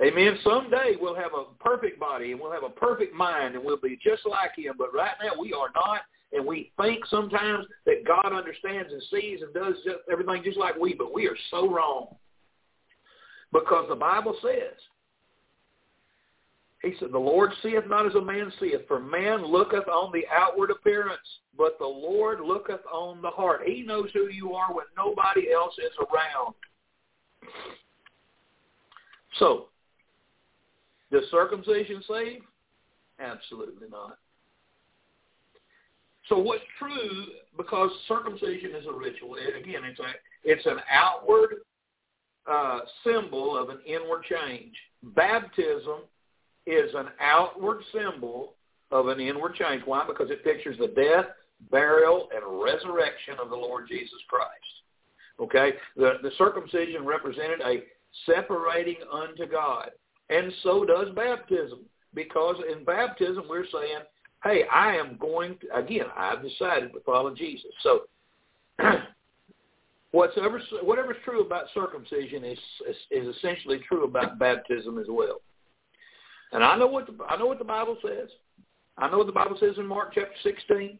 Amen. 0.02 0.38
Someday 0.42 0.96
we'll 0.98 1.14
have 1.14 1.32
a 1.34 1.44
perfect 1.62 2.00
body 2.00 2.32
and 2.32 2.40
we'll 2.40 2.52
have 2.52 2.64
a 2.64 2.70
perfect 2.70 3.14
mind 3.14 3.54
and 3.54 3.62
we'll 3.62 3.76
be 3.76 3.98
just 4.02 4.22
like 4.26 4.56
Him. 4.56 4.74
But 4.78 4.94
right 4.94 5.14
now 5.22 5.38
we 5.38 5.52
are 5.52 5.68
not, 5.74 6.00
and 6.32 6.46
we 6.46 6.72
think 6.80 7.04
sometimes 7.06 7.66
that 7.84 8.06
God 8.06 8.32
understands 8.32 8.90
and 8.92 9.02
sees 9.10 9.40
and 9.42 9.52
does 9.52 9.74
just 9.84 9.98
everything 10.10 10.42
just 10.42 10.56
like 10.58 10.76
we. 10.76 10.94
But 10.94 11.12
we 11.12 11.26
are 11.26 11.36
so 11.50 11.70
wrong 11.70 12.16
because 13.52 13.86
the 13.90 13.96
Bible 13.96 14.36
says 14.42 14.78
he 16.82 16.94
said, 16.98 17.12
The 17.12 17.18
Lord 17.18 17.50
seeth 17.62 17.86
not 17.86 18.06
as 18.06 18.14
a 18.14 18.20
man 18.20 18.52
seeth, 18.58 18.86
for 18.88 19.00
man 19.00 19.44
looketh 19.44 19.86
on 19.88 20.12
the 20.12 20.24
outward 20.32 20.70
appearance, 20.70 21.20
but 21.56 21.78
the 21.78 21.86
Lord 21.86 22.40
looketh 22.40 22.80
on 22.90 23.20
the 23.20 23.30
heart. 23.30 23.62
He 23.66 23.82
knows 23.82 24.08
who 24.14 24.28
you 24.28 24.54
are 24.54 24.72
when 24.72 24.86
nobody 24.96 25.52
else 25.52 25.74
is 25.78 25.92
around. 25.98 26.54
So, 29.38 29.66
does 31.12 31.24
circumcision 31.30 32.02
save? 32.08 32.42
Absolutely 33.18 33.88
not. 33.90 34.16
So 36.28 36.38
what's 36.38 36.62
true, 36.78 37.26
because 37.56 37.90
circumcision 38.06 38.70
is 38.74 38.86
a 38.86 38.92
ritual, 38.92 39.34
again, 39.34 39.82
it's, 39.84 39.98
a, 39.98 40.04
it's 40.44 40.64
an 40.64 40.78
outward 40.90 41.56
uh, 42.50 42.80
symbol 43.04 43.58
of 43.58 43.68
an 43.68 43.80
inward 43.84 44.22
change. 44.30 44.74
Baptism 45.02 46.02
is 46.66 46.90
an 46.94 47.08
outward 47.20 47.82
symbol 47.92 48.54
of 48.90 49.08
an 49.08 49.20
inward 49.20 49.54
change. 49.54 49.82
Why? 49.84 50.04
Because 50.06 50.30
it 50.30 50.44
pictures 50.44 50.76
the 50.78 50.88
death, 50.88 51.26
burial, 51.70 52.28
and 52.34 52.62
resurrection 52.62 53.34
of 53.42 53.50
the 53.50 53.56
Lord 53.56 53.86
Jesus 53.88 54.18
Christ. 54.28 54.50
Okay? 55.38 55.72
The, 55.96 56.14
the 56.22 56.30
circumcision 56.38 57.04
represented 57.04 57.60
a 57.64 57.82
separating 58.26 58.96
unto 59.10 59.46
God. 59.46 59.90
And 60.28 60.52
so 60.62 60.84
does 60.84 61.08
baptism. 61.14 61.80
Because 62.14 62.56
in 62.70 62.84
baptism 62.84 63.44
we're 63.48 63.66
saying, 63.72 64.00
hey, 64.42 64.64
I 64.72 64.96
am 64.96 65.16
going 65.20 65.56
to, 65.60 65.76
again, 65.76 66.06
I've 66.16 66.42
decided 66.42 66.92
to 66.92 67.00
follow 67.00 67.34
Jesus. 67.34 67.70
So 67.82 68.00
whatever, 70.10 70.60
whatever's 70.82 71.16
true 71.24 71.42
about 71.44 71.66
circumcision 71.74 72.44
is, 72.44 72.58
is, 72.88 72.96
is 73.10 73.36
essentially 73.36 73.80
true 73.86 74.04
about 74.04 74.38
baptism 74.38 74.98
as 74.98 75.06
well. 75.08 75.40
And 76.52 76.64
I 76.64 76.76
know 76.76 76.86
what 76.86 77.06
the, 77.06 77.14
I 77.28 77.36
know 77.36 77.46
what 77.46 77.58
the 77.58 77.64
Bible 77.64 77.96
says. 78.02 78.28
I 78.98 79.08
know 79.08 79.18
what 79.18 79.26
the 79.26 79.32
Bible 79.32 79.56
says 79.58 79.76
in 79.78 79.86
Mark 79.86 80.12
chapter 80.14 80.34
16. 80.42 80.98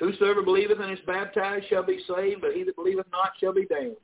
Whosoever 0.00 0.42
believeth 0.42 0.80
and 0.80 0.92
is 0.92 1.04
baptized 1.06 1.66
shall 1.68 1.82
be 1.82 2.02
saved, 2.08 2.40
but 2.40 2.52
he 2.54 2.64
that 2.64 2.76
believeth 2.76 3.06
not 3.12 3.32
shall 3.38 3.52
be 3.52 3.66
damned. 3.66 3.96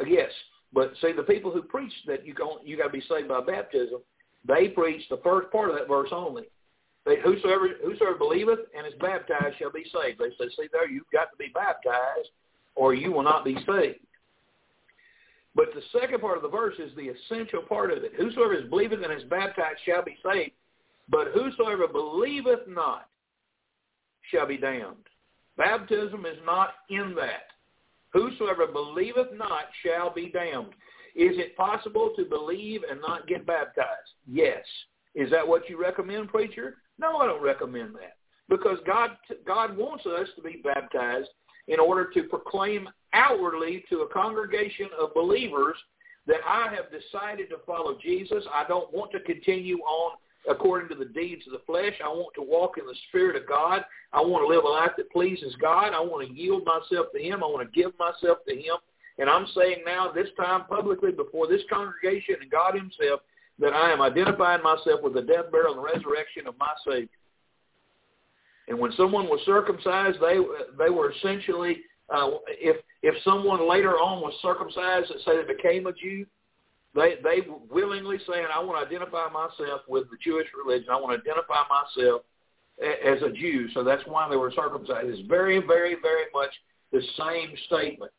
Uh, 0.00 0.04
yes, 0.06 0.30
but 0.72 0.92
see, 1.00 1.12
the 1.12 1.22
people 1.22 1.50
who 1.50 1.62
preach 1.62 1.92
that 2.06 2.24
you 2.26 2.34
you 2.64 2.76
got 2.76 2.84
to 2.84 2.90
be 2.90 3.02
saved 3.08 3.28
by 3.28 3.40
baptism, 3.40 4.00
they 4.46 4.68
preach 4.68 5.02
the 5.10 5.20
first 5.24 5.50
part 5.50 5.70
of 5.70 5.76
that 5.76 5.88
verse 5.88 6.10
only. 6.12 6.44
They, 7.04 7.20
whosoever 7.20 7.68
whosoever 7.84 8.16
believeth 8.16 8.60
and 8.76 8.86
is 8.86 8.94
baptized 9.00 9.58
shall 9.58 9.72
be 9.72 9.84
saved. 9.84 10.20
They 10.20 10.30
say, 10.38 10.50
see 10.56 10.68
there, 10.72 10.88
you've 10.88 11.10
got 11.12 11.30
to 11.30 11.36
be 11.38 11.50
baptized, 11.52 12.30
or 12.74 12.94
you 12.94 13.10
will 13.12 13.22
not 13.22 13.44
be 13.44 13.54
saved. 13.66 14.00
But 15.56 15.72
the 15.74 15.80
second 15.98 16.20
part 16.20 16.36
of 16.36 16.42
the 16.42 16.50
verse 16.50 16.74
is 16.78 16.94
the 16.94 17.08
essential 17.08 17.62
part 17.62 17.90
of 17.90 18.04
it. 18.04 18.12
Whosoever 18.18 18.54
is 18.54 18.68
believeth 18.68 19.02
and 19.02 19.12
is 19.12 19.26
baptized 19.28 19.80
shall 19.86 20.04
be 20.04 20.16
saved, 20.22 20.52
but 21.08 21.28
whosoever 21.34 21.88
believeth 21.88 22.68
not 22.68 23.08
shall 24.30 24.46
be 24.46 24.58
damned. 24.58 25.08
Baptism 25.56 26.26
is 26.26 26.36
not 26.44 26.74
in 26.90 27.14
that. 27.16 27.48
Whosoever 28.12 28.66
believeth 28.66 29.32
not 29.34 29.64
shall 29.82 30.12
be 30.12 30.28
damned. 30.28 30.74
Is 31.14 31.38
it 31.38 31.56
possible 31.56 32.12
to 32.16 32.26
believe 32.26 32.82
and 32.88 33.00
not 33.00 33.26
get 33.26 33.46
baptized? 33.46 34.12
Yes. 34.30 34.62
Is 35.14 35.30
that 35.30 35.48
what 35.48 35.70
you 35.70 35.80
recommend, 35.80 36.28
preacher? 36.28 36.76
No, 36.98 37.16
I 37.16 37.26
don't 37.26 37.42
recommend 37.42 37.94
that. 37.94 38.16
Because 38.50 38.78
God, 38.86 39.12
God 39.46 39.74
wants 39.74 40.04
us 40.04 40.28
to 40.36 40.42
be 40.42 40.60
baptized 40.62 41.30
in 41.68 41.80
order 41.80 42.10
to 42.12 42.24
proclaim 42.24 42.88
outwardly 43.16 43.84
to 43.88 44.00
a 44.00 44.08
congregation 44.08 44.88
of 45.00 45.14
believers 45.14 45.76
that 46.26 46.40
I 46.46 46.74
have 46.74 46.86
decided 46.90 47.48
to 47.50 47.56
follow 47.66 47.96
Jesus. 48.02 48.44
I 48.52 48.64
don't 48.68 48.92
want 48.92 49.12
to 49.12 49.20
continue 49.20 49.78
on 49.78 50.16
according 50.48 50.88
to 50.88 50.94
the 50.94 51.12
deeds 51.12 51.42
of 51.46 51.52
the 51.52 51.62
flesh. 51.66 51.94
I 52.04 52.08
want 52.08 52.34
to 52.34 52.42
walk 52.42 52.78
in 52.78 52.86
the 52.86 52.94
Spirit 53.08 53.36
of 53.36 53.48
God. 53.48 53.84
I 54.12 54.20
want 54.20 54.44
to 54.44 54.54
live 54.54 54.64
a 54.64 54.68
life 54.68 54.92
that 54.96 55.10
pleases 55.10 55.56
God. 55.60 55.92
I 55.92 56.00
want 56.00 56.28
to 56.28 56.34
yield 56.34 56.64
myself 56.64 57.06
to 57.14 57.22
Him. 57.22 57.42
I 57.42 57.46
want 57.46 57.66
to 57.66 57.80
give 57.80 57.92
myself 57.98 58.38
to 58.48 58.54
Him. 58.54 58.76
And 59.18 59.30
I'm 59.30 59.46
saying 59.56 59.78
now, 59.84 60.12
this 60.12 60.28
time 60.36 60.64
publicly 60.68 61.10
before 61.10 61.48
this 61.48 61.62
congregation 61.70 62.36
and 62.42 62.50
God 62.50 62.74
Himself, 62.74 63.20
that 63.58 63.72
I 63.72 63.90
am 63.90 64.02
identifying 64.02 64.62
myself 64.62 65.02
with 65.02 65.14
the 65.14 65.22
death, 65.22 65.50
burial, 65.50 65.74
and 65.74 65.82
resurrection 65.82 66.46
of 66.46 66.58
my 66.58 66.72
Savior. 66.86 67.08
And 68.68 68.78
when 68.78 68.92
someone 68.92 69.26
was 69.26 69.40
circumcised, 69.46 70.18
they 70.20 70.38
they 70.76 70.90
were 70.90 71.12
essentially 71.12 71.78
uh, 72.08 72.30
if 72.48 72.76
if 73.02 73.14
someone 73.24 73.68
later 73.68 73.94
on 73.94 74.20
was 74.20 74.34
circumcised 74.42 75.10
that 75.10 75.20
say 75.24 75.36
they 75.36 75.54
became 75.54 75.86
a 75.86 75.92
Jew, 75.92 76.26
they 76.94 77.16
they 77.22 77.46
willingly 77.70 78.18
saying, 78.28 78.46
I 78.52 78.62
want 78.62 78.80
to 78.80 78.86
identify 78.86 79.28
myself 79.30 79.82
with 79.88 80.04
the 80.10 80.16
Jewish 80.22 80.46
religion. 80.56 80.88
I 80.90 81.00
want 81.00 81.22
to 81.22 81.30
identify 81.30 81.62
myself 81.68 82.22
as 82.80 83.22
a 83.22 83.32
Jew, 83.32 83.68
so 83.74 83.82
that's 83.82 84.02
why 84.06 84.28
they 84.28 84.36
were 84.36 84.52
circumcised. 84.52 85.08
It's 85.08 85.28
very, 85.28 85.58
very, 85.58 85.96
very 86.00 86.26
much 86.34 86.50
the 86.92 87.02
same 87.18 87.54
statement. 87.66 88.12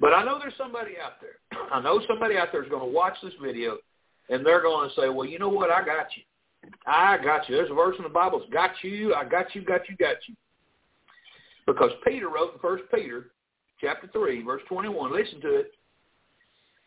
But 0.00 0.12
I 0.12 0.24
know 0.24 0.38
there's 0.38 0.56
somebody 0.58 0.92
out 1.02 1.20
there. 1.20 1.38
I 1.70 1.80
know 1.80 2.00
somebody 2.08 2.36
out 2.36 2.48
there 2.50 2.62
is 2.62 2.68
going 2.68 2.82
to 2.82 2.88
watch 2.88 3.14
this 3.22 3.32
video, 3.42 3.78
and 4.28 4.44
they're 4.44 4.62
going 4.62 4.88
to 4.88 4.94
say, 5.00 5.08
well, 5.08 5.26
you 5.26 5.38
know 5.38 5.48
what? 5.48 5.70
I 5.70 5.84
got 5.84 6.06
you. 6.16 6.22
I 6.86 7.18
got 7.22 7.48
you. 7.48 7.56
There's 7.56 7.70
a 7.70 7.74
verse 7.74 7.94
in 7.98 8.04
the 8.04 8.10
Bible. 8.10 8.42
It's 8.42 8.52
got 8.52 8.70
you. 8.82 9.14
I 9.14 9.24
got 9.24 9.54
you, 9.54 9.62
got 9.62 9.88
you, 9.88 9.96
got 9.96 10.16
you. 10.26 10.34
Because 11.66 11.90
Peter 12.06 12.28
wrote 12.28 12.54
in 12.54 12.60
First 12.60 12.84
Peter 12.94 13.30
chapter 13.80 14.08
3, 14.12 14.42
verse 14.42 14.62
21. 14.68 15.12
Listen 15.12 15.40
to 15.40 15.54
it. 15.56 15.72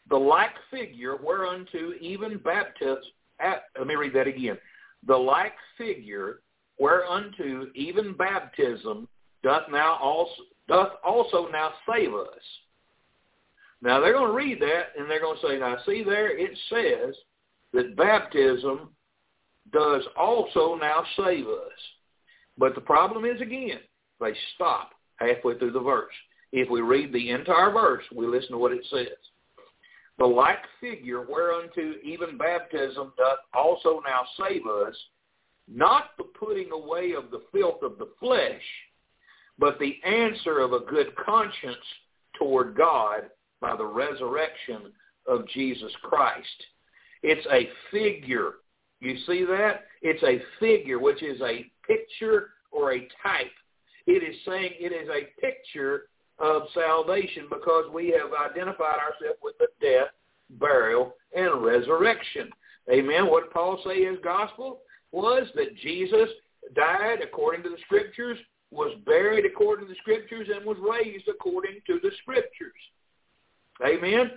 The 0.09 0.17
like 0.17 0.53
figure 0.71 1.17
whereunto 1.17 1.93
even 1.99 2.38
baptism, 2.38 3.01
let 3.41 3.88
me 3.88 3.95
read 3.95 4.13
that 4.13 4.28
again. 4.28 4.57
The 5.05 5.15
like 5.15 5.53
figure 5.78 6.39
whereunto 6.80 7.67
even 7.75 8.15
baptism 8.15 9.07
doth 9.43 9.63
now 9.71 9.97
also 10.01 10.43
doth 10.67 10.93
also 11.03 11.47
now 11.51 11.71
save 11.89 12.13
us. 12.13 12.28
Now 13.82 13.99
they're 13.99 14.13
going 14.13 14.32
to 14.32 14.36
read 14.36 14.61
that 14.61 14.97
and 14.97 15.09
they're 15.09 15.21
going 15.21 15.38
to 15.39 15.47
say, 15.47 15.59
now 15.59 15.78
see 15.86 16.03
there 16.03 16.38
it 16.38 16.57
says 16.69 17.15
that 17.73 17.95
baptism 17.95 18.89
does 19.71 20.03
also 20.17 20.75
now 20.75 21.03
save 21.17 21.47
us. 21.47 21.80
But 22.57 22.75
the 22.75 22.82
problem 22.82 23.23
is 23.23 23.39
again, 23.39 23.80
they 24.20 24.34
stop 24.55 24.91
halfway 25.18 25.57
through 25.57 25.72
the 25.72 25.80
verse. 25.80 26.13
If 26.51 26.70
we 26.70 26.82
read 26.82 27.11
the 27.11 27.30
entire 27.32 27.72
verse, 27.72 28.03
we 28.15 28.26
listen 28.26 28.51
to 28.51 28.57
what 28.57 28.72
it 28.72 28.86
says. 28.89 29.18
The 30.18 30.26
like 30.26 30.63
figure 30.82 31.22
whereunto 31.22 31.93
even 32.03 32.38
baptism 32.38 33.13
doth 33.18 33.39
also 33.53 34.01
now 34.05 34.22
save 34.39 34.65
us, 34.65 34.95
not 35.68 36.18
the 36.18 36.24
putting 36.24 36.72
away 36.72 37.13
of 37.13 37.30
the 37.30 37.43
filth 37.51 37.84
of 37.84 37.99
the 37.99 38.09
flesh, 38.20 38.61
but 39.59 39.78
the 39.80 39.97
answer 40.03 40.59
of 40.59 40.74
a 40.74 40.80
good 40.80 41.15
conscience 41.15 41.78
toward 42.38 42.76
God 42.76 43.30
by 43.59 43.76
the 43.76 43.86
resurrection 43.86 44.93
of 45.28 45.47
Jesus 45.49 45.91
Christ. 46.03 46.65
It's 47.22 47.45
a 47.51 47.70
figure. 47.91 48.53
You 49.01 49.18
see 49.28 49.43
that? 49.45 49.86
It's 50.01 50.24
a 50.24 50.41
figure, 50.59 50.99
which 50.99 51.22
is 51.22 51.41
a 51.41 51.70
picture 51.86 52.51
or 52.72 52.93
a 52.93 53.07
type. 53.22 53.51
It 54.08 54.24
is 54.24 54.36
saying 54.45 54.72
it 54.80 54.93
is 54.93 55.10
a 55.10 55.39
picture 55.39 56.03
of 56.39 56.64
salvation 56.74 57.47
because 57.49 57.86
we 57.93 58.10
have 58.10 58.32
identified 58.51 58.99
ourselves 58.99 59.39
with 59.43 59.58
the 59.58 59.68
death, 59.82 60.08
burial, 60.51 61.14
and 61.36 61.64
resurrection. 61.64 62.49
Amen. 62.91 63.28
What 63.28 63.51
Paul 63.51 63.82
say 63.86 64.05
his 64.05 64.18
gospel 64.24 64.80
was 65.12 65.47
that 65.55 65.76
Jesus 65.78 66.30
died 66.76 67.20
according 67.22 67.64
to 67.64 67.70
the 67.70 67.78
scriptures, 67.86 68.38
was 68.72 68.93
buried 69.05 69.45
according 69.45 69.88
to 69.88 69.93
the 69.93 69.99
scriptures, 69.99 70.47
and 70.53 70.66
was 70.66 70.78
raised 70.80 71.28
according 71.28 71.82
to 71.88 71.99
the 72.01 72.12
scriptures. 72.22 72.74
Amen. 73.86 74.32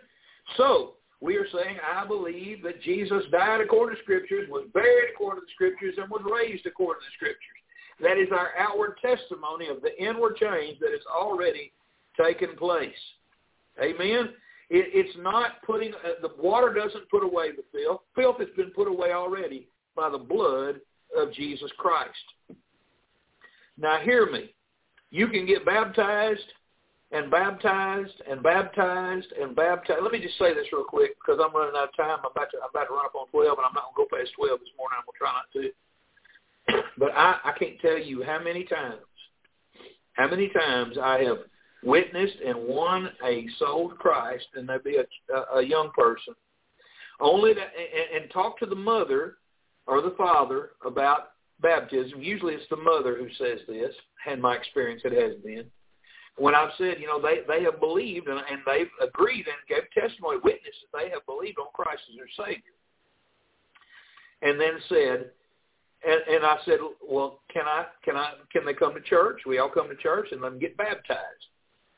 So 0.57 0.95
we 1.21 1.37
are 1.37 1.47
saying, 1.53 1.77
I 1.87 2.07
believe 2.07 2.63
that 2.65 2.83
Jesus 2.83 3.23
died 3.31 3.61
according 3.61 3.97
to 3.97 4.01
the 4.01 4.05
scriptures, 4.05 4.49
was 4.51 4.67
buried 4.73 5.11
according 5.15 5.43
to 5.43 5.47
the 5.47 5.53
scriptures, 5.55 5.95
and 5.99 6.11
was 6.11 6.23
raised 6.25 6.67
according 6.67 7.03
to 7.03 7.07
the 7.07 7.15
scriptures. 7.17 7.60
That 8.03 8.19
is 8.19 8.29
our 8.33 8.51
outward 8.59 8.99
testimony 9.03 9.69
of 9.69 9.83
the 9.83 9.97
inward 10.03 10.37
change 10.37 10.79
that 10.81 10.91
has 10.91 11.05
already 11.15 11.73
taken 12.21 12.57
place. 12.57 12.93
Amen. 13.83 14.31
It, 14.71 14.87
it's 14.95 15.17
not 15.19 15.63
putting 15.67 15.93
uh, 15.95 16.21
the 16.23 16.31
water 16.41 16.73
doesn't 16.73 17.11
put 17.11 17.25
away 17.25 17.51
the 17.53 17.65
filth. 17.73 18.03
Filth 18.15 18.39
has 18.39 18.49
been 18.57 18.71
put 18.71 18.89
away 18.89 19.13
already 19.13 19.69
by 19.97 20.09
the 20.09 20.19
blood 20.19 20.77
of 21.17 21.33
Jesus 21.33 21.71
Christ. 21.77 22.15
Now 23.79 23.99
hear 24.01 24.31
me. 24.31 24.55
You 25.11 25.29
can 25.29 25.47
get 25.47 25.67
baptized 25.67 26.47
and 27.11 27.31
baptized 27.31 28.23
and 28.31 28.43
baptized 28.43 29.27
and 29.41 29.57
baptized. 29.57 30.03
Let 30.03 30.13
me 30.13 30.21
just 30.21 30.39
say 30.39 30.55
this 30.55 30.71
real 30.73 30.85
quick 30.85 31.17
because 31.19 31.41
I'm 31.43 31.55
running 31.55 31.75
out 31.75 31.91
of 31.91 31.97
time. 31.97 32.23
I'm 32.23 32.31
about 32.31 32.51
to, 32.53 32.59
I'm 32.63 32.71
about 32.71 32.87
to 32.87 32.95
run 32.95 33.07
up 33.07 33.19
on 33.19 33.27
12, 33.35 33.59
and 33.59 33.67
I'm 33.67 33.75
not 33.75 33.91
going 33.91 34.07
to 34.07 34.15
go 34.15 34.17
past 34.17 34.31
12 34.39 34.61
this 34.61 34.75
morning. 34.79 35.03
I'm 35.03 35.07
going 35.09 35.19
to 35.19 35.23
try 35.23 35.35
not 35.35 35.51
to. 35.59 35.67
But 36.99 37.13
I, 37.15 37.39
I 37.45 37.53
can't 37.59 37.81
tell 37.81 37.99
you 37.99 38.23
how 38.23 38.43
many 38.43 38.65
times, 38.65 39.01
how 40.15 40.29
many 40.29 40.49
times 40.49 40.97
I 41.01 41.23
have 41.25 41.39
witnessed 41.83 42.37
and 42.45 42.69
won 42.69 43.11
a 43.25 43.47
soul 43.59 43.89
to 43.89 43.95
Christ, 43.95 44.47
and 44.55 44.69
there 44.69 44.79
be 44.79 44.97
a, 44.97 45.35
a, 45.35 45.59
a 45.59 45.63
young 45.63 45.91
person, 45.97 46.35
only 47.21 47.55
to, 47.55 47.61
and, 47.61 48.23
and 48.23 48.31
talk 48.31 48.59
to 48.59 48.67
the 48.67 48.75
mother 48.75 49.37
or 49.87 50.03
the 50.03 50.15
father 50.17 50.71
about 50.85 51.33
baptism. 51.61 52.23
Usually 52.23 52.55
it's 52.55 52.65
the 52.71 52.77
mother 52.77 53.17
who 53.17 53.29
says 53.39 53.61
this, 53.67 53.95
and 54.27 54.41
my 54.41 54.57
experience 54.57 55.03
it 55.05 55.13
has 55.13 55.41
been. 55.43 55.65
When 56.37 56.55
I've 56.55 56.71
said, 56.79 56.97
you 57.01 57.07
know, 57.07 57.21
they, 57.21 57.41
they 57.47 57.63
have 57.65 57.81
believed 57.81 58.29
and, 58.29 58.39
and 58.39 58.61
they've 58.67 58.91
agreed 59.03 59.47
and 59.47 59.57
gave 59.69 59.91
testimony, 59.93 60.39
witness 60.43 60.75
that 60.93 60.99
they 60.99 61.11
have 61.11 61.27
believed 61.27 61.59
on 61.59 61.67
Christ 61.75 62.03
as 62.11 62.17
their 62.17 62.47
Savior. 62.47 62.73
And 64.43 64.59
then 64.59 64.81
said, 64.89 65.31
and, 66.07 66.21
and 66.35 66.45
I 66.45 66.57
said, 66.65 66.79
well, 67.07 67.41
can 67.53 67.65
I, 67.67 67.87
can 68.05 68.17
I, 68.17 68.33
can 68.53 68.65
they 68.65 68.75
come 68.75 68.95
to 68.95 69.01
church? 69.01 69.41
We 69.47 69.59
all 69.59 69.69
come 69.69 69.89
to 69.89 69.97
church 69.97 70.29
and 70.33 70.41
let 70.41 70.51
them 70.51 70.59
get 70.59 70.77
baptized. 70.77 71.47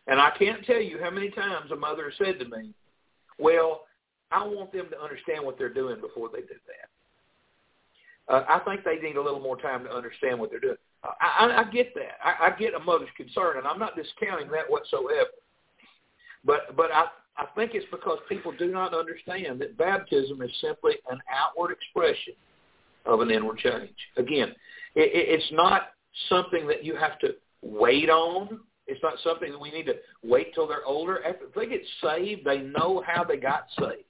And 0.09 0.21
I 0.21 0.31
can't 0.37 0.65
tell 0.65 0.81
you 0.81 0.99
how 1.01 1.11
many 1.11 1.31
times 1.31 1.71
a 1.71 1.77
mother 1.77 2.13
said 2.19 2.39
to 2.41 2.45
me, 2.47 2.71
well, 3.39 3.83
I 4.33 4.45
want 4.45 4.73
them 4.73 4.89
to 4.91 5.01
understand 5.01 5.45
what 5.45 5.59
they're 5.59 5.73
doing 5.73 6.01
before 6.01 6.31
they 6.33 6.41
do 6.41 6.55
that. 6.67 8.35
Uh, 8.35 8.45
I 8.49 8.59
think 8.61 8.85
they 8.85 8.97
need 8.97 9.17
a 9.17 9.23
little 9.23 9.41
more 9.41 9.61
time 9.61 9.85
to 9.85 9.91
understand 9.91 10.39
what 10.39 10.51
they're 10.51 10.61
doing. 10.61 10.77
I, 11.05 11.47
I, 11.47 11.61
I 11.61 11.71
get 11.71 11.95
that. 11.95 12.19
I, 12.25 12.47
I 12.47 12.57
get 12.57 12.75
a 12.75 12.79
mother's 12.79 13.09
concern, 13.17 13.59
and 13.59 13.67
I'm 13.67 13.79
not 13.79 13.97
discounting 13.97 14.49
that 14.53 14.69
whatsoever. 14.69 15.31
But 16.45 16.77
but 16.77 16.91
I 16.93 17.07
I 17.37 17.47
think 17.57 17.73
it's 17.75 17.87
because 17.91 18.19
people 18.29 18.53
do 18.53 18.71
not 18.71 18.95
understand 18.95 19.61
that 19.61 19.77
baptism 19.77 20.43
is 20.43 20.51
simply 20.61 20.95
an 21.11 21.21
outward 21.33 21.73
expression 21.73 22.35
of 23.07 23.21
an 23.21 23.31
inward 23.31 23.59
change. 23.59 23.97
Again, 24.17 24.49
it, 24.95 25.11
it's 25.15 25.53
not 25.53 25.89
something 26.29 26.67
that 26.67 26.85
you 26.85 26.97
have 26.97 27.19
to 27.21 27.35
wait 27.63 28.11
on. 28.11 28.61
It's 28.87 29.03
not 29.03 29.15
something 29.23 29.53
that 29.53 29.61
we 29.61 29.71
need 29.71 29.87
to 29.87 29.95
wait 30.23 30.55
till 30.55 30.67
they're 30.67 30.85
older. 30.85 31.25
After 31.25 31.47
they 31.55 31.67
get 31.67 31.83
saved, 32.03 32.45
they 32.45 32.59
know 32.59 33.03
how 33.07 33.25
they 33.25 33.37
got 33.37 33.67
saved. 33.79 34.05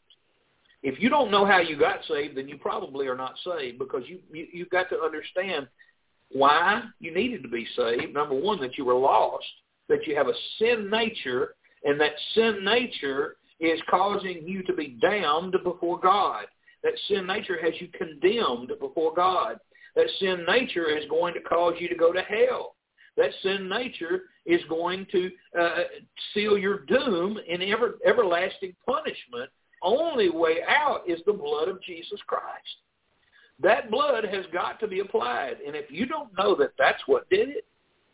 If 0.82 1.00
you 1.00 1.08
don't 1.08 1.30
know 1.30 1.46
how 1.46 1.60
you 1.60 1.78
got 1.78 2.00
saved, 2.08 2.36
then 2.36 2.48
you 2.48 2.58
probably 2.58 3.06
are 3.06 3.16
not 3.16 3.34
saved 3.44 3.78
because 3.78 4.02
you, 4.06 4.18
you 4.32 4.46
you've 4.52 4.70
got 4.70 4.88
to 4.90 5.00
understand 5.00 5.68
why 6.32 6.82
you 6.98 7.14
needed 7.14 7.42
to 7.42 7.48
be 7.48 7.66
saved. 7.76 8.14
Number 8.14 8.34
one, 8.34 8.60
that 8.60 8.76
you 8.76 8.84
were 8.84 8.94
lost, 8.94 9.44
that 9.88 10.06
you 10.06 10.16
have 10.16 10.28
a 10.28 10.34
sin 10.58 10.90
nature, 10.90 11.54
and 11.84 12.00
that 12.00 12.12
sin 12.34 12.64
nature 12.64 13.36
is 13.60 13.80
causing 13.88 14.42
you 14.46 14.62
to 14.64 14.72
be 14.72 14.98
damned 15.00 15.54
before 15.62 16.00
God. 16.00 16.46
That 16.82 16.92
sin 17.08 17.26
nature 17.26 17.58
has 17.62 17.74
you 17.80 17.88
condemned 17.88 18.72
before 18.80 19.14
God. 19.14 19.58
That 19.94 20.06
sin 20.18 20.44
nature 20.48 20.88
is 20.88 21.04
going 21.08 21.34
to 21.34 21.40
cause 21.40 21.74
you 21.78 21.88
to 21.88 21.94
go 21.94 22.12
to 22.12 22.22
hell. 22.22 22.76
That 23.16 23.30
sin 23.42 23.68
nature 23.68 24.22
is 24.46 24.60
going 24.68 25.06
to 25.12 25.30
uh, 25.58 25.82
seal 26.32 26.56
your 26.56 26.80
doom 26.86 27.38
in 27.46 27.62
ever, 27.62 27.98
everlasting 28.06 28.74
punishment. 28.86 29.50
Only 29.82 30.30
way 30.30 30.58
out 30.66 31.02
is 31.06 31.20
the 31.26 31.32
blood 31.32 31.68
of 31.68 31.82
Jesus 31.82 32.20
Christ. 32.26 32.76
That 33.60 33.90
blood 33.90 34.24
has 34.24 34.46
got 34.52 34.80
to 34.80 34.88
be 34.88 35.00
applied. 35.00 35.56
And 35.64 35.76
if 35.76 35.90
you 35.90 36.06
don't 36.06 36.36
know 36.36 36.54
that 36.56 36.72
that's 36.78 37.02
what 37.06 37.28
did 37.28 37.50
it, 37.50 37.66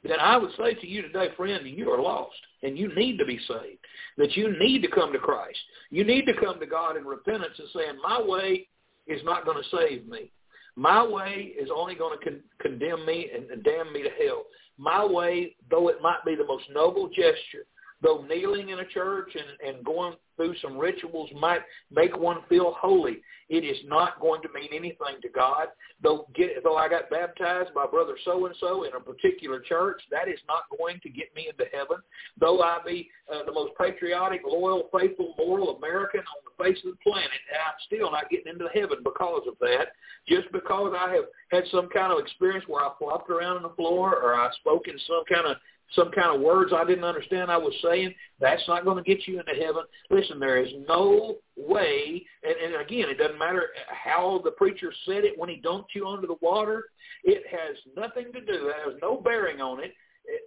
then 0.03 0.19
I 0.21 0.37
would 0.37 0.51
say 0.59 0.75
to 0.75 0.87
you 0.87 1.03
today, 1.03 1.29
friend, 1.37 1.67
you 1.67 1.91
are 1.91 2.01
lost 2.01 2.37
and 2.63 2.79
you 2.79 2.95
need 2.95 3.19
to 3.19 3.25
be 3.25 3.39
saved. 3.49 3.79
That 4.17 4.37
you 4.37 4.59
need 4.59 4.83
to 4.83 4.91
come 4.91 5.13
to 5.13 5.19
Christ. 5.19 5.59
You 5.91 6.05
need 6.05 6.27
to 6.27 6.35
come 6.35 6.59
to 6.61 6.67
God 6.67 6.97
in 6.97 7.05
repentance 7.05 7.55
and 7.59 7.69
saying, 7.75 7.99
my 8.03 8.21
way 8.21 8.67
is 9.07 9.21
not 9.25 9.45
going 9.45 9.63
to 9.63 9.77
save 9.77 10.07
me. 10.09 10.31
My 10.77 11.05
way 11.05 11.55
is 11.61 11.71
only 11.75 11.95
going 11.95 12.19
to 12.19 12.25
con- 12.25 12.43
condemn 12.61 13.05
me 13.05 13.31
and, 13.35 13.51
and 13.51 13.65
damn 13.65 13.93
me 13.93 14.03
to 14.03 14.11
hell. 14.11 14.45
My 14.77 15.05
way, 15.05 15.57
though 15.71 15.89
it 15.89 16.01
might 16.01 16.25
be 16.25 16.37
the 16.37 16.47
most 16.47 16.65
noble 16.73 17.09
gesture, 17.09 17.67
though 18.03 18.25
kneeling 18.29 18.71
in 18.71 18.79
a 18.81 18.87
church 18.87 19.35
and, 19.35 19.77
and 19.77 19.85
going 19.85 20.15
through 20.37 20.55
some 20.63 20.79
rituals 20.79 21.31
might 21.35 21.63
make 21.91 22.17
one 22.17 22.39
feel 22.49 22.75
holy, 22.79 23.19
it 23.49 23.65
is 23.65 23.79
not 23.87 24.21
going 24.21 24.43
to 24.43 24.49
mean 24.55 24.69
anything 24.73 25.21
to 25.23 25.29
God. 25.29 25.69
Though 26.03 26.29
get, 26.35 26.63
though 26.63 26.77
I 26.77 26.89
got 26.89 27.11
baptized 27.11 27.75
by 27.75 27.87
brother 27.87 28.17
so 28.25 28.47
and 28.47 28.55
so 28.61 28.85
in 28.85 28.93
a 28.95 29.01
particular 29.01 29.61
church, 29.61 30.01
that 30.11 30.29
is 30.29 30.39
not 30.47 30.65
going 30.79 31.01
to 31.03 31.09
get 31.09 31.35
me 31.35 31.49
into 31.49 31.65
heaven. 31.73 31.97
Though 32.39 32.63
I 32.63 32.79
be 32.87 33.11
uh, 33.33 33.45
the 33.45 33.53
most 33.53 33.73
patriotic, 33.79 34.43
loyal, 34.47 34.89
faithful, 34.97 35.35
moral 35.39 35.77
American 35.77 36.21
on 36.21 36.45
the 36.45 36.65
face 36.65 36.79
of 36.85 36.93
the 36.93 37.11
planet, 37.11 37.31
I'm 37.53 37.75
still 37.87 38.11
not 38.11 38.31
getting 38.31 38.53
into 38.53 38.69
heaven 38.75 38.99
because 39.03 39.43
of 39.49 39.55
that. 39.61 39.89
Just 40.29 40.53
because 40.53 40.95
I 40.97 41.11
have 41.15 41.25
had 41.51 41.65
some 41.71 41.89
kind 41.89 42.13
of 42.13 42.19
experience 42.19 42.65
where 42.69 42.85
I 42.85 42.91
flopped 42.99 43.31
around 43.31 43.57
on 43.57 43.63
the 43.63 43.75
floor 43.77 44.15
or 44.15 44.35
I 44.35 44.51
spoke 44.61 44.87
in 44.89 44.99
some 45.07 45.25
kind 45.29 45.47
of 45.47 45.57
some 45.93 46.11
kind 46.11 46.35
of 46.35 46.43
words 46.43 46.73
I 46.75 46.85
didn't 46.85 47.05
understand 47.05 47.51
I 47.51 47.57
was 47.57 47.75
saying, 47.83 48.15
that's 48.41 48.63
not 48.69 48.85
going 48.85 49.03
to 49.03 49.09
get 49.09 49.27
you 49.27 49.41
into 49.41 49.53
heaven. 49.53 49.83
Listen, 50.11 50.39
there 50.39 50.63
is 50.63 50.73
no 50.87 51.37
way, 51.57 52.25
and, 52.43 52.75
and 52.75 52.83
again, 52.83 53.09
it 53.09 53.19
doesn't 53.19 53.39
matter 53.39 53.69
how 53.89 54.41
the 54.45 54.51
preacher 54.51 54.93
said 55.07 55.25
it 55.25 55.39
when 55.39 55.49
he 55.49 55.63
dunked 55.63 55.95
you 55.95 56.07
under 56.07 56.27
the 56.27 56.37
water. 56.43 56.85
It 57.25 57.45
has 57.51 57.77
nothing 57.97 58.33
to 58.33 58.41
do. 58.41 58.69
It 58.69 58.77
has 58.85 58.95
no 59.01 59.17
bearing 59.17 59.61
on 59.61 59.83
it. 59.83 59.95
it 60.25 60.43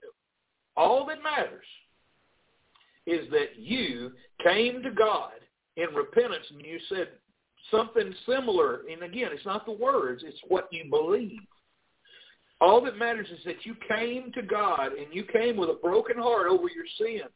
all 0.78 1.06
that 1.08 1.24
matters 1.24 1.66
is 3.08 3.30
that 3.32 3.58
you 3.58 4.12
came 4.44 4.82
to 4.84 4.92
God 4.92 5.32
in 5.76 5.94
repentance 5.96 6.46
and 6.52 6.62
you 6.62 6.80
said 6.88 7.10
something 7.70 8.14
similar. 8.26 8.82
And 8.92 9.04
again, 9.04 9.30
it's 9.34 9.46
not 9.46 9.66
the 9.66 9.72
words, 9.72 10.24
it's 10.26 10.40
what 10.48 10.68
you 10.72 10.90
believe. 10.90 11.40
All 12.62 12.80
that 12.86 12.98
matters 12.98 13.28
is 13.32 13.44
that 13.46 13.66
you 13.66 13.76
came 13.90 14.32
to 14.34 14.44
God 14.44 14.94
and 14.94 15.08
you 15.12 15.24
came 15.24 15.58
with 15.58 15.70
a 15.70 15.80
broken 15.82 16.18
heart 16.18 16.48
over 16.48 16.68
your 16.70 16.86
sin 16.98 17.28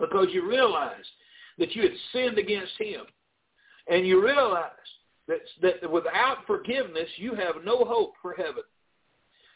because 0.00 0.26
you 0.32 0.48
realized 0.48 1.08
that 1.58 1.74
you 1.76 1.82
had 1.82 1.92
sinned 2.12 2.38
against 2.38 2.72
him. 2.78 3.02
And 3.88 4.06
you 4.06 4.22
realized 4.22 4.72
that, 5.28 5.40
that 5.62 5.90
without 5.90 6.38
forgiveness, 6.46 7.08
you 7.16 7.34
have 7.34 7.64
no 7.64 7.84
hope 7.84 8.14
for 8.20 8.34
heaven. 8.34 8.64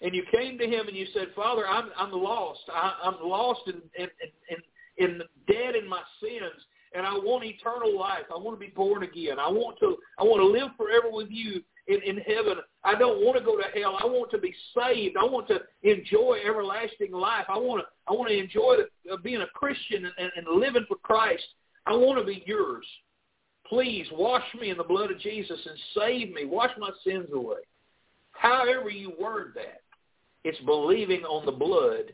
And 0.03 0.15
you 0.15 0.23
came 0.33 0.57
to 0.59 0.67
him 0.67 0.87
and 0.87 0.97
you 0.97 1.07
said, 1.13 1.29
Father, 1.35 1.67
I'm, 1.67 1.91
I'm 1.99 2.13
lost. 2.13 2.61
I, 2.73 2.95
I'm 3.03 3.29
lost 3.29 3.61
and, 3.67 3.83
and, 3.99 4.11
and, 4.51 4.63
and 4.99 5.23
dead 5.49 5.75
in 5.75 5.89
my 5.89 6.03
sins 6.21 6.63
and 6.95 7.07
I 7.07 7.13
want 7.13 7.45
eternal 7.45 7.99
life. 7.99 8.25
I 8.33 8.39
want 8.39 8.59
to 8.59 8.65
be 8.65 8.73
born 8.73 9.03
again. 9.03 9.39
I 9.39 9.49
want 9.49 9.79
to 9.81 9.97
I 10.19 10.25
want 10.25 10.41
to 10.41 10.47
live 10.47 10.71
forever 10.77 11.09
with 11.11 11.29
you 11.31 11.63
in, 11.89 12.03
in 12.03 12.19
heaven. 12.19 12.57
I 12.85 12.95
don't 12.95 13.25
want 13.25 13.39
to 13.39 13.45
go 13.45 13.57
to 13.57 13.65
hell. 13.79 13.97
I 14.01 14.07
want 14.07 14.31
to 14.33 14.39
be 14.39 14.55
saved. 14.77 15.17
I 15.17 15.25
want 15.25 15.49
to 15.49 15.61
enjoy 15.83 16.39
everlasting 16.47 17.13
life. 17.13 17.47
I 17.49 17.59
want 17.59 17.83
to 17.83 17.87
I 18.09 18.13
want 18.13 18.29
to 18.31 18.39
enjoy 18.39 18.77
the, 18.77 19.13
uh, 19.13 19.17
being 19.17 19.43
a 19.43 19.47
Christian 19.55 20.07
and, 20.19 20.31
and 20.37 20.47
living 20.61 20.85
for 20.89 20.97
Christ. 20.97 21.45
I 21.87 21.95
want 21.95 22.19
to 22.19 22.25
be 22.25 22.43
yours. 22.47 22.87
Please 23.69 24.07
wash 24.13 24.45
me 24.61 24.71
in 24.71 24.77
the 24.77 24.85
blood 24.85 25.11
of 25.11 25.19
Jesus 25.21 25.59
and 25.67 25.79
save 25.95 26.33
me. 26.33 26.45
Wash 26.45 26.71
my 26.79 26.91
sins 27.05 27.29
away. 27.33 27.59
However 28.33 28.91
you 28.91 29.13
word 29.21 29.53
that, 29.55 29.83
it's 30.45 30.61
believing 30.61 31.25
on 31.25 31.47
the 31.47 31.53
blood 31.53 32.13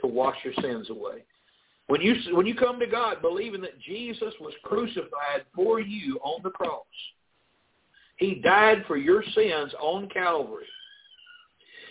to 0.00 0.06
wash 0.06 0.36
your 0.44 0.54
sins 0.60 0.90
away. 0.90 1.24
When 1.88 2.00
you 2.00 2.14
when 2.32 2.46
you 2.46 2.54
come 2.54 2.78
to 2.78 2.86
God 2.86 3.22
believing 3.22 3.62
that 3.62 3.80
Jesus 3.80 4.34
was 4.40 4.52
crucified 4.62 5.44
for 5.54 5.80
you 5.80 6.20
on 6.22 6.42
the 6.42 6.50
cross, 6.50 6.84
he 8.18 8.36
died 8.36 8.84
for 8.86 8.96
your 8.96 9.22
sins 9.34 9.72
on 9.80 10.08
Calvary. 10.10 10.66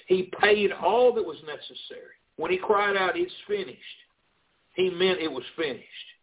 He 0.07 0.31
paid 0.39 0.71
all 0.71 1.13
that 1.13 1.25
was 1.25 1.37
necessary. 1.45 2.15
When 2.37 2.51
he 2.51 2.57
cried 2.57 2.95
out, 2.95 3.17
"It's 3.17 3.33
finished," 3.47 4.03
he 4.75 4.89
meant 4.89 5.19
it 5.19 5.31
was 5.31 5.45
finished. 5.55 6.13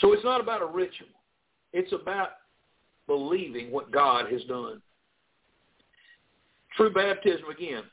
So 0.00 0.12
it's 0.12 0.24
not 0.24 0.40
about 0.40 0.60
a 0.60 0.66
ritual. 0.66 1.08
It's 1.72 1.92
about 1.92 2.32
believing 3.06 3.70
what 3.70 3.90
God 3.90 4.30
has 4.32 4.44
done. 4.44 4.82
True 6.76 6.90
baptism 6.92 7.48
again. 7.48 7.84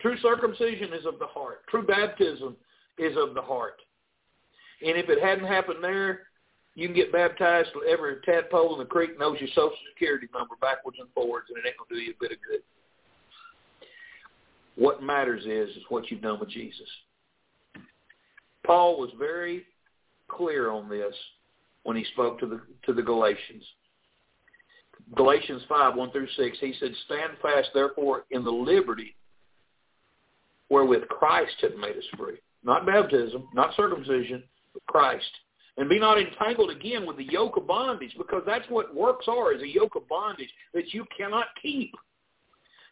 True 0.00 0.16
circumcision 0.18 0.92
is 0.92 1.06
of 1.06 1.18
the 1.18 1.26
heart. 1.26 1.66
True 1.68 1.86
baptism 1.86 2.56
is 2.98 3.16
of 3.16 3.34
the 3.34 3.42
heart. 3.42 3.80
And 4.82 4.96
if 4.96 5.08
it 5.08 5.22
hadn't 5.22 5.46
happened 5.46 5.82
there, 5.82 6.28
you 6.76 6.86
can 6.86 6.94
get 6.94 7.10
baptized 7.10 7.70
till 7.72 7.82
every 7.90 8.16
tadpole 8.24 8.74
in 8.74 8.78
the 8.78 8.84
creek 8.84 9.18
knows 9.18 9.40
your 9.40 9.48
social 9.48 9.76
security 9.92 10.28
number 10.32 10.54
backwards 10.60 10.98
and 11.00 11.08
forwards, 11.14 11.46
and 11.48 11.58
it 11.58 11.66
ain't 11.66 11.76
to 11.88 11.94
do 11.94 12.00
you 12.00 12.12
a 12.12 12.22
bit 12.22 12.32
of 12.32 12.38
good. 12.48 12.60
What 14.76 15.02
matters 15.02 15.44
is, 15.44 15.74
is 15.76 15.82
what 15.88 16.10
you've 16.10 16.22
done 16.22 16.38
with 16.38 16.50
Jesus. 16.50 16.86
Paul 18.64 19.00
was 19.00 19.10
very 19.18 19.64
clear 20.28 20.70
on 20.70 20.88
this 20.88 21.14
when 21.82 21.96
he 21.96 22.04
spoke 22.12 22.38
to 22.40 22.46
the 22.46 22.60
to 22.84 22.92
the 22.92 23.02
Galatians. 23.02 23.64
Galatians 25.14 25.62
5, 25.68 25.94
1 25.94 26.10
through 26.10 26.28
6, 26.36 26.58
he 26.60 26.74
said, 26.80 26.90
Stand 27.04 27.32
fast, 27.40 27.68
therefore, 27.74 28.24
in 28.30 28.44
the 28.44 28.50
liberty 28.50 29.14
wherewith 30.68 31.06
Christ 31.08 31.54
hath 31.60 31.76
made 31.78 31.96
us 31.96 32.04
free 32.16 32.38
not 32.66 32.84
baptism, 32.84 33.48
not 33.54 33.74
circumcision, 33.76 34.42
but 34.74 34.84
Christ. 34.86 35.30
And 35.78 35.88
be 35.88 35.98
not 35.98 36.18
entangled 36.18 36.70
again 36.70 37.06
with 37.06 37.18
the 37.18 37.30
yoke 37.30 37.56
of 37.56 37.66
bondage, 37.66 38.14
because 38.16 38.42
that's 38.46 38.64
what 38.70 38.94
works 38.94 39.26
are, 39.28 39.52
is 39.52 39.62
a 39.62 39.68
yoke 39.68 39.94
of 39.94 40.08
bondage 40.08 40.48
that 40.72 40.94
you 40.94 41.04
cannot 41.16 41.46
keep. 41.60 41.94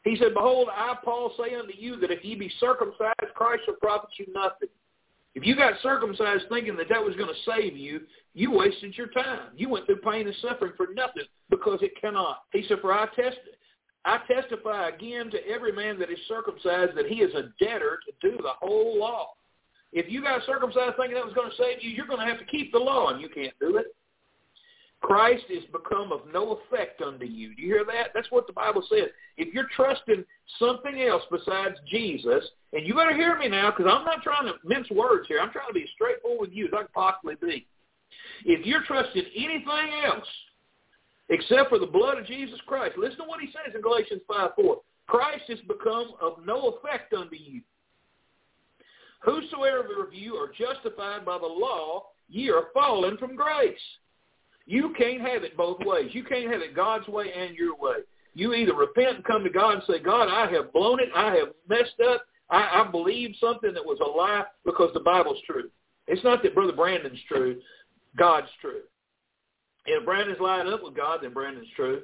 He 0.05 0.17
said, 0.17 0.35
Behold, 0.35 0.69
I, 0.71 0.95
Paul, 1.03 1.33
say 1.39 1.55
unto 1.55 1.73
you 1.75 1.97
that 1.97 2.11
if 2.11 2.23
ye 2.23 2.35
be 2.35 2.53
circumcised, 2.61 3.35
Christ 3.35 3.63
shall 3.65 3.75
profit 3.77 4.11
you 4.19 4.27
nothing. 4.35 4.69
If 5.35 5.45
you 5.45 5.57
got 5.57 5.81
circumcised 5.83 6.45
thinking 6.49 6.77
that 6.77 6.89
that 6.91 7.03
was 7.03 7.17
going 7.17 7.29
to 7.29 7.51
save 7.51 7.77
you, 7.77 8.03
you 8.35 8.51
wasted 8.53 8.97
your 8.97 9.09
time. 9.09 9.49
You 9.57 9.69
went 9.69 9.87
through 9.87 9.97
pain 9.97 10.27
and 10.27 10.37
suffering 10.43 10.73
for 10.77 10.89
nothing 10.95 11.25
because 11.51 11.81
it 11.83 11.93
cannot. 12.01 12.43
He 12.53 12.65
said, 12.69 12.79
For 12.81 12.93
I 12.93 13.07
test 13.17 13.39
I 14.05 14.19
testify 14.31 14.91
again 14.91 15.31
to 15.31 15.49
every 15.49 15.73
man 15.73 15.99
that 15.99 16.11
is 16.11 16.19
circumcised 16.29 16.97
that 16.97 17.07
he 17.07 17.17
is 17.17 17.35
a 17.35 17.53
debtor 17.59 17.99
to 18.07 18.31
do 18.31 18.37
the 18.37 18.53
whole 18.61 18.99
law. 18.99 19.31
If 19.95 20.11
you 20.11 20.23
got 20.23 20.45
circumcised 20.45 20.97
thinking 20.97 21.15
that 21.15 21.25
was 21.25 21.35
going 21.35 21.51
to 21.51 21.57
save 21.57 21.83
you, 21.83 21.91
you're 21.91 22.07
going 22.07 22.19
to 22.19 22.27
have 22.27 22.41
to 22.41 22.45
keep 22.45 22.73
the 22.73 22.79
law, 22.79 23.11
and 23.11 23.21
you 23.21 23.29
can't 23.29 23.55
do 23.61 23.77
it. 23.77 23.95
Christ 25.01 25.45
is 25.51 25.63
become 25.67 26.13
of 26.13 26.23
no 26.33 26.59
effect 26.59 27.01
unto 27.01 27.27
you. 27.27 27.55
Do 27.55 27.63
you 27.63 27.69
hear 27.69 27.85
that? 27.85 28.09
That's 28.15 28.31
what 28.31 28.47
the 28.47 28.55
Bible 28.55 28.83
says. 28.89 29.09
If 29.37 29.55
you're 29.55 29.69
trusting 29.77 30.25
something 30.59 31.01
else 31.03 31.23
besides 31.31 31.77
Jesus, 31.89 32.43
and 32.73 32.87
you 32.87 32.95
better 32.95 33.15
hear 33.15 33.39
me 33.39 33.49
now 33.49 33.71
because 33.71 33.87
I'm 33.89 34.05
not 34.05 34.23
trying 34.23 34.47
to 34.47 34.55
mince 34.65 34.91
words 34.91 35.29
here. 35.29 35.41
I'm 35.41 35.53
trying 35.53 35.69
to 35.69 35.75
be 35.75 35.87
straightforward 35.95 36.49
with 36.49 36.57
you 36.57 36.67
as 36.67 36.73
I 36.75 36.79
can 36.79 36.89
possibly 36.93 37.37
be. 37.41 37.67
If 38.45 38.67
you're 38.67 38.83
trusting 38.83 39.25
anything 39.37 39.91
else 40.05 40.27
except 41.29 41.69
for 41.69 41.79
the 41.79 41.87
blood 41.87 42.19
of 42.19 42.27
Jesus 42.27 42.59
Christ, 42.67 42.97
listen 42.99 43.19
to 43.19 43.25
what 43.25 43.41
he 43.41 43.49
says 43.49 43.75
in 43.75 43.81
Galatians 43.81 44.23
5, 44.27 44.51
4. 44.57 44.81
Christ 45.07 45.45
has 45.49 45.61
become 45.69 46.15
of 46.21 46.45
no 46.45 46.79
effect 46.79 47.13
unto 47.13 47.37
you. 47.37 47.61
Whosoever 49.25 50.03
of 50.07 50.13
you 50.13 50.35
are 50.35 50.49
justified 50.49 51.25
by 51.25 51.39
the 51.39 51.47
law, 51.47 52.07
ye 52.29 52.51
are 52.51 52.67
fallen 52.75 53.17
from 53.17 53.37
grace. 53.37 53.79
You 54.67 54.95
can't 54.97 55.21
have 55.21 55.45
it 55.45 55.57
both 55.57 55.79
ways. 55.81 56.11
You 56.13 56.25
can't 56.25 56.51
have 56.51 56.63
it 56.63 56.77
God's 56.77 57.09
way 57.09 57.27
and 57.33 57.57
your 57.57 57.77
way. 57.77 57.97
You 58.35 58.53
either 58.55 58.75
repent 58.75 59.17
and 59.17 59.25
come 59.25 59.45
to 59.45 59.51
God 59.51 59.75
and 59.75 59.83
say, 59.87 60.01
God, 60.01 60.29
I 60.29 60.51
have 60.53 60.73
blown 60.73 61.01
it. 61.01 61.09
I 61.15 61.35
have 61.37 61.49
messed 61.69 62.01
up. 62.07 62.23
I, 62.51 62.83
I 62.83 62.91
believed 62.91 63.37
something 63.41 63.73
that 63.73 63.85
was 63.85 63.99
a 64.01 64.09
lie 64.09 64.45
because 64.65 64.91
the 64.93 65.01
Bible's 65.01 65.41
true. 65.47 65.71
It's 66.07 66.25
not 66.25 66.43
that 66.43 66.55
Brother 66.55 66.73
Brandon's 66.73 67.21
true. 67.29 67.61
God's 68.17 68.49
true. 68.61 68.81
If 69.87 70.05
Brandon's 70.05 70.41
lined 70.41 70.69
up 70.69 70.83
with 70.83 70.97
God, 70.97 71.21
then 71.23 71.33
Brandon's 71.33 71.69
true. 71.77 72.03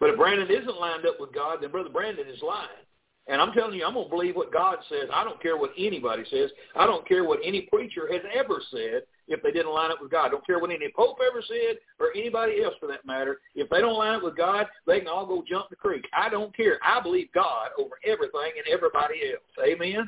But 0.00 0.10
if 0.10 0.16
Brandon 0.16 0.50
isn't 0.50 0.80
lined 0.80 1.06
up 1.06 1.16
with 1.18 1.32
God, 1.32 1.58
then 1.60 1.70
Brother 1.70 1.88
Brandon 1.88 2.26
is 2.28 2.42
lying. 2.42 2.68
And 3.26 3.40
I'm 3.40 3.52
telling 3.52 3.78
you, 3.78 3.86
I'm 3.86 3.94
going 3.94 4.04
to 4.04 4.10
believe 4.10 4.36
what 4.36 4.52
God 4.52 4.76
says. 4.88 5.08
I 5.12 5.24
don't 5.24 5.40
care 5.40 5.56
what 5.56 5.70
anybody 5.78 6.24
says. 6.30 6.50
I 6.76 6.86
don't 6.86 7.08
care 7.08 7.24
what 7.24 7.38
any 7.42 7.62
preacher 7.62 8.06
has 8.12 8.20
ever 8.34 8.60
said 8.70 9.02
if 9.28 9.42
they 9.42 9.50
didn't 9.50 9.72
line 9.72 9.90
up 9.90 10.02
with 10.02 10.10
God. 10.10 10.26
I 10.26 10.28
don't 10.28 10.46
care 10.46 10.58
what 10.58 10.70
any 10.70 10.92
pope 10.94 11.16
ever 11.26 11.42
said 11.46 11.78
or 11.98 12.08
anybody 12.14 12.62
else 12.62 12.74
for 12.78 12.86
that 12.88 13.06
matter. 13.06 13.38
If 13.54 13.70
they 13.70 13.80
don't 13.80 13.96
line 13.96 14.16
up 14.16 14.22
with 14.22 14.36
God, 14.36 14.66
they 14.86 14.98
can 14.98 15.08
all 15.08 15.24
go 15.24 15.42
jump 15.48 15.70
the 15.70 15.76
creek. 15.76 16.04
I 16.14 16.28
don't 16.28 16.54
care. 16.54 16.78
I 16.84 17.00
believe 17.00 17.28
God 17.34 17.70
over 17.78 17.94
everything 18.04 18.52
and 18.58 18.66
everybody 18.70 19.14
else. 19.32 19.66
Amen? 19.66 20.06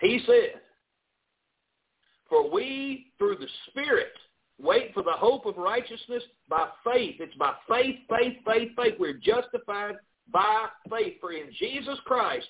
He 0.00 0.20
said, 0.24 0.60
For 2.30 2.50
we, 2.50 3.12
through 3.18 3.36
the 3.36 3.48
Spirit, 3.68 4.12
wait 4.58 4.94
for 4.94 5.02
the 5.02 5.12
hope 5.12 5.44
of 5.44 5.58
righteousness 5.58 6.22
by 6.48 6.68
faith. 6.82 7.16
It's 7.20 7.34
by 7.34 7.52
faith, 7.68 7.96
faith, 8.08 8.36
faith, 8.46 8.70
faith. 8.74 8.94
We're 8.98 9.12
justified 9.12 9.96
by 10.32 10.66
faith. 10.90 11.14
For 11.20 11.32
in 11.32 11.50
Jesus 11.58 11.98
Christ 12.04 12.46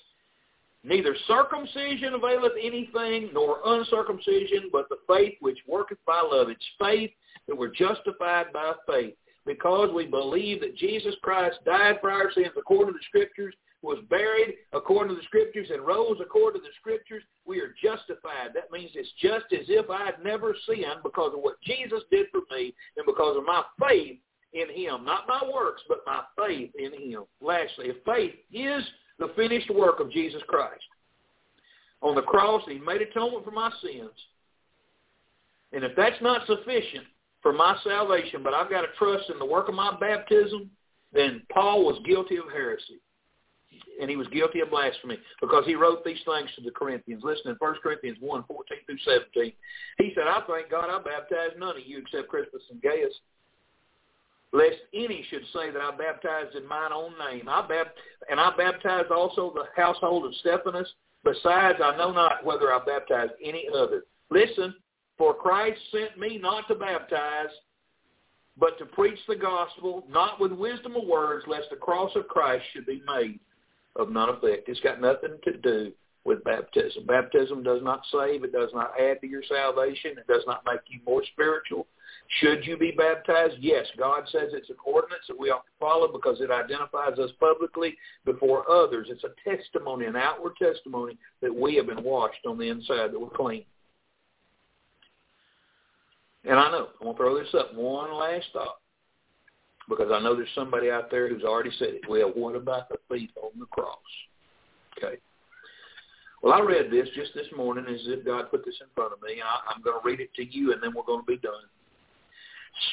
neither 0.83 1.15
circumcision 1.27 2.13
availeth 2.13 2.53
anything, 2.61 3.29
nor 3.33 3.59
uncircumcision, 3.65 4.69
but 4.71 4.87
the 4.89 4.97
faith 5.07 5.35
which 5.41 5.59
worketh 5.67 5.99
by 6.05 6.21
love. 6.21 6.49
It's 6.49 6.65
faith 6.79 7.11
that 7.47 7.55
we're 7.55 7.73
justified 7.73 8.47
by 8.53 8.73
faith. 8.87 9.15
Because 9.45 9.89
we 9.93 10.05
believe 10.05 10.59
that 10.61 10.77
Jesus 10.77 11.15
Christ 11.23 11.57
died 11.65 11.97
for 12.01 12.11
our 12.11 12.31
sins 12.31 12.51
according 12.57 12.93
to 12.93 12.99
the 12.99 13.05
Scriptures, 13.07 13.55
was 13.81 13.97
buried 14.09 14.55
according 14.73 15.15
to 15.15 15.15
the 15.15 15.25
Scriptures, 15.25 15.69
and 15.71 15.85
rose 15.85 16.17
according 16.21 16.61
to 16.61 16.67
the 16.67 16.73
Scriptures, 16.79 17.23
we 17.45 17.59
are 17.59 17.73
justified. 17.81 18.49
That 18.53 18.71
means 18.71 18.91
it's 18.93 19.11
just 19.19 19.45
as 19.53 19.65
if 19.69 19.89
I 19.89 20.05
had 20.05 20.23
never 20.23 20.55
sinned 20.67 21.01
because 21.03 21.33
of 21.33 21.39
what 21.41 21.59
Jesus 21.61 22.01
did 22.11 22.27
for 22.31 22.41
me 22.55 22.75
and 22.97 23.05
because 23.05 23.37
of 23.37 23.45
my 23.45 23.63
faith 23.87 24.19
in 24.53 24.69
him. 24.69 25.05
Not 25.05 25.27
my 25.27 25.41
works, 25.53 25.81
but 25.87 25.99
my 26.05 26.21
faith 26.37 26.71
in 26.77 26.93
him. 26.93 27.23
Lastly, 27.41 27.89
if 27.89 27.97
faith 28.05 28.33
is 28.51 28.83
the 29.19 29.31
finished 29.35 29.69
work 29.69 29.99
of 29.99 30.11
Jesus 30.11 30.41
Christ. 30.47 30.83
On 32.01 32.15
the 32.15 32.21
cross, 32.21 32.63
he 32.67 32.79
made 32.79 33.01
atonement 33.01 33.43
for 33.43 33.51
my 33.51 33.71
sins. 33.81 34.11
And 35.73 35.83
if 35.83 35.95
that's 35.95 36.21
not 36.21 36.47
sufficient 36.47 37.05
for 37.41 37.53
my 37.53 37.77
salvation, 37.83 38.41
but 38.43 38.53
I've 38.53 38.69
got 38.69 38.81
to 38.81 38.87
trust 38.97 39.29
in 39.29 39.37
the 39.37 39.45
work 39.45 39.67
of 39.67 39.75
my 39.75 39.95
baptism, 39.99 40.71
then 41.13 41.41
Paul 41.51 41.85
was 41.85 41.99
guilty 42.05 42.37
of 42.37 42.45
heresy. 42.51 42.99
and 43.99 44.09
he 44.09 44.15
was 44.15 44.27
guilty 44.29 44.61
of 44.61 44.69
blasphemy 44.69 45.17
because 45.41 45.65
he 45.65 45.75
wrote 45.75 46.03
these 46.05 46.19
things 46.25 46.49
to 46.55 46.61
the 46.63 46.71
Corinthians. 46.71 47.21
Listen 47.23 47.51
in 47.51 47.55
1 47.59 47.75
Corinthians 47.83 48.17
1, 48.19 48.43
14 48.47 48.77
through 48.85 48.97
17. 49.35 49.53
He 49.97 50.11
said, 50.15 50.27
I 50.27 50.41
thank 50.47 50.71
God 50.71 50.89
I 50.89 50.97
baptized 51.03 51.59
none 51.59 51.75
of 51.77 51.85
you 51.85 51.99
except 51.99 52.29
Crispus 52.29 52.61
and 52.71 52.81
Gaius, 52.81 53.13
lest 54.51 54.77
any 54.93 55.25
should 55.29 55.43
say 55.53 55.69
that 55.71 55.81
I 55.81 55.95
baptized 55.95 56.55
in 56.55 56.67
mine 56.67 56.91
own 56.93 57.13
name. 57.31 57.47
I 57.47 57.61
bapt- 57.67 57.97
and 58.29 58.39
I 58.39 58.55
baptized 58.55 59.11
also 59.11 59.53
the 59.53 59.65
household 59.75 60.25
of 60.25 60.35
Stephanas. 60.35 60.91
Besides, 61.23 61.79
I 61.83 61.95
know 61.97 62.11
not 62.11 62.43
whether 62.43 62.73
I 62.73 62.79
baptized 62.83 63.33
any 63.43 63.67
other. 63.75 64.05
Listen, 64.29 64.73
for 65.17 65.33
Christ 65.33 65.79
sent 65.91 66.17
me 66.17 66.37
not 66.37 66.67
to 66.69 66.75
baptize, 66.75 67.49
but 68.57 68.77
to 68.79 68.85
preach 68.85 69.19
the 69.27 69.35
gospel, 69.35 70.05
not 70.09 70.39
with 70.39 70.51
wisdom 70.51 70.95
of 70.95 71.05
words, 71.05 71.45
lest 71.47 71.69
the 71.69 71.75
cross 71.75 72.11
of 72.15 72.27
Christ 72.27 72.65
should 72.73 72.85
be 72.85 73.01
made 73.05 73.39
of 73.95 74.09
none 74.09 74.29
effect. 74.29 74.69
It's 74.69 74.79
got 74.79 75.01
nothing 75.01 75.37
to 75.43 75.57
do 75.57 75.91
with 76.23 76.43
baptism. 76.43 77.05
Baptism 77.05 77.63
does 77.63 77.81
not 77.83 78.01
save. 78.11 78.43
It 78.43 78.51
does 78.51 78.69
not 78.73 78.93
add 78.99 79.21
to 79.21 79.27
your 79.27 79.43
salvation. 79.43 80.11
It 80.17 80.27
does 80.27 80.43
not 80.45 80.63
make 80.65 80.81
you 80.87 80.99
more 81.05 81.23
spiritual. 81.33 81.87
Should 82.37 82.65
you 82.65 82.77
be 82.77 82.91
baptized? 82.91 83.55
Yes. 83.59 83.87
God 83.97 84.23
says 84.31 84.49
it's 84.53 84.69
an 84.69 84.75
ordinance 84.85 85.23
that 85.27 85.39
we 85.39 85.49
ought 85.49 85.65
to 85.65 85.71
follow 85.79 86.07
because 86.11 86.41
it 86.41 86.51
identifies 86.51 87.17
us 87.17 87.31
publicly 87.39 87.97
before 88.23 88.69
others. 88.69 89.07
It's 89.09 89.23
a 89.23 89.49
testimony, 89.49 90.05
an 90.05 90.15
outward 90.15 90.53
testimony 90.61 91.17
that 91.41 91.53
we 91.53 91.75
have 91.75 91.87
been 91.87 92.03
washed 92.03 92.45
on 92.45 92.59
the 92.59 92.69
inside, 92.69 93.11
that 93.11 93.19
we're 93.19 93.29
clean. 93.29 93.65
And 96.45 96.59
I 96.59 96.71
know, 96.71 96.89
I'm 97.01 97.05
going 97.05 97.15
to 97.15 97.17
throw 97.17 97.39
this 97.39 97.53
up, 97.55 97.73
one 97.73 98.13
last 98.13 98.45
thought, 98.53 98.77
because 99.89 100.11
I 100.13 100.19
know 100.19 100.35
there's 100.35 100.47
somebody 100.53 100.91
out 100.91 101.09
there 101.09 101.27
who's 101.27 101.43
already 101.43 101.71
said 101.79 101.89
it. 101.89 102.01
Well, 102.07 102.31
what 102.35 102.55
about 102.55 102.89
the 102.89 102.97
thief 103.09 103.31
on 103.41 103.59
the 103.59 103.65
cross? 103.65 103.97
Okay. 104.97 105.17
Well, 106.43 106.53
I 106.53 106.61
read 106.61 106.91
this 106.91 107.09
just 107.15 107.33
this 107.33 107.47
morning 107.57 107.85
as 107.89 108.01
if 108.05 108.23
God 108.23 108.51
put 108.51 108.63
this 108.63 108.77
in 108.79 108.87
front 108.95 109.13
of 109.13 109.21
me, 109.21 109.33
and 109.33 109.43
I, 109.43 109.73
I'm 109.73 109.81
going 109.81 109.99
to 109.99 110.07
read 110.07 110.21
it 110.21 110.33
to 110.35 110.45
you, 110.45 110.73
and 110.73 110.81
then 110.81 110.93
we're 110.95 111.03
going 111.03 111.21
to 111.21 111.25
be 111.25 111.37
done. 111.37 111.65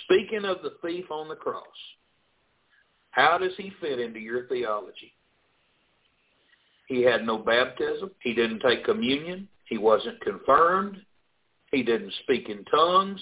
Speaking 0.05 0.45
of 0.45 0.59
the 0.62 0.74
thief 0.82 1.11
on 1.11 1.28
the 1.28 1.37
cross, 1.37 1.64
how 3.11 3.39
does 3.39 3.53
he 3.57 3.72
fit 3.80 3.99
into 3.99 4.18
your 4.18 4.47
theology? 4.47 5.12
He 6.87 7.03
had 7.03 7.24
no 7.24 7.39
baptism. 7.39 8.11
He 8.20 8.34
didn't 8.34 8.61
take 8.61 8.84
communion. 8.84 9.49
He 9.68 9.78
wasn't 9.78 10.20
confirmed. 10.20 10.99
He 11.72 11.82
didn't 11.82 12.12
speak 12.22 12.49
in 12.49 12.64
tongues. 12.64 13.20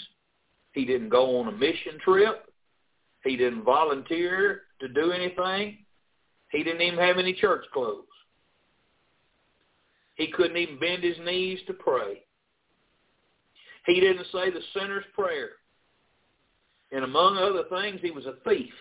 He 0.72 0.84
didn't 0.84 1.08
go 1.08 1.38
on 1.38 1.48
a 1.48 1.52
mission 1.52 1.98
trip. 2.04 2.46
He 3.22 3.36
didn't 3.36 3.62
volunteer 3.62 4.62
to 4.80 4.88
do 4.88 5.12
anything. 5.12 5.78
He 6.50 6.62
didn't 6.62 6.82
even 6.82 6.98
have 6.98 7.18
any 7.18 7.32
church 7.32 7.64
clothes. 7.72 8.04
He 10.16 10.30
couldn't 10.30 10.56
even 10.56 10.78
bend 10.78 11.02
his 11.02 11.16
knees 11.24 11.58
to 11.66 11.72
pray. 11.72 12.22
He 13.86 14.00
didn't 14.00 14.26
say 14.32 14.50
the 14.50 14.60
sinner's 14.72 15.04
prayer. 15.14 15.50
And 16.94 17.02
among 17.02 17.38
other 17.38 17.64
things, 17.68 17.98
he 18.00 18.12
was 18.12 18.24
a 18.24 18.34
thief. 18.48 18.72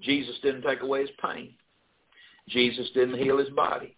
Jesus 0.00 0.34
didn't 0.42 0.62
take 0.62 0.82
away 0.82 1.02
his 1.02 1.10
pain. 1.24 1.54
Jesus 2.48 2.90
didn't 2.92 3.22
heal 3.22 3.38
his 3.38 3.50
body. 3.50 3.96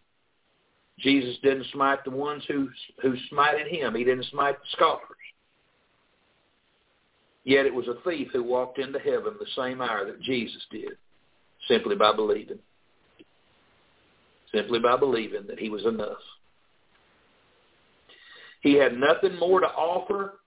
Jesus 0.98 1.36
didn't 1.42 1.66
smite 1.72 2.04
the 2.04 2.10
ones 2.10 2.44
who 2.46 2.68
who 3.00 3.16
smited 3.32 3.66
him. 3.66 3.94
He 3.94 4.04
didn't 4.04 4.26
smite 4.26 4.60
the 4.60 4.68
scoffers. 4.72 5.16
Yet 7.44 7.64
it 7.64 7.74
was 7.74 7.88
a 7.88 8.08
thief 8.08 8.28
who 8.34 8.42
walked 8.42 8.78
into 8.78 8.98
heaven 8.98 9.36
the 9.38 9.46
same 9.56 9.80
hour 9.80 10.04
that 10.04 10.20
Jesus 10.20 10.62
did, 10.70 10.98
simply 11.66 11.96
by 11.96 12.14
believing. 12.14 12.58
Simply 14.52 14.80
by 14.80 14.98
believing 14.98 15.46
that 15.48 15.58
he 15.58 15.70
was 15.70 15.86
enough. 15.86 16.22
He 18.60 18.74
had 18.74 18.98
nothing 18.98 19.38
more 19.38 19.60
to 19.60 19.66
offer 19.66 20.40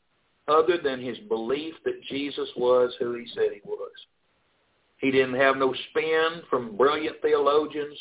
other 0.48 0.78
than 0.82 1.02
his 1.02 1.18
belief 1.30 1.74
that 1.86 2.02
Jesus 2.10 2.50
was 2.56 2.94
who 3.00 3.14
he 3.14 3.28
said 3.34 3.50
he 3.54 3.62
was. 3.66 3.92
He 5.00 5.12
didn't 5.12 5.36
have 5.36 5.58
no 5.58 5.74
spin 5.90 6.42
from 6.50 6.78
brilliant 6.78 7.22
theologians 7.22 7.98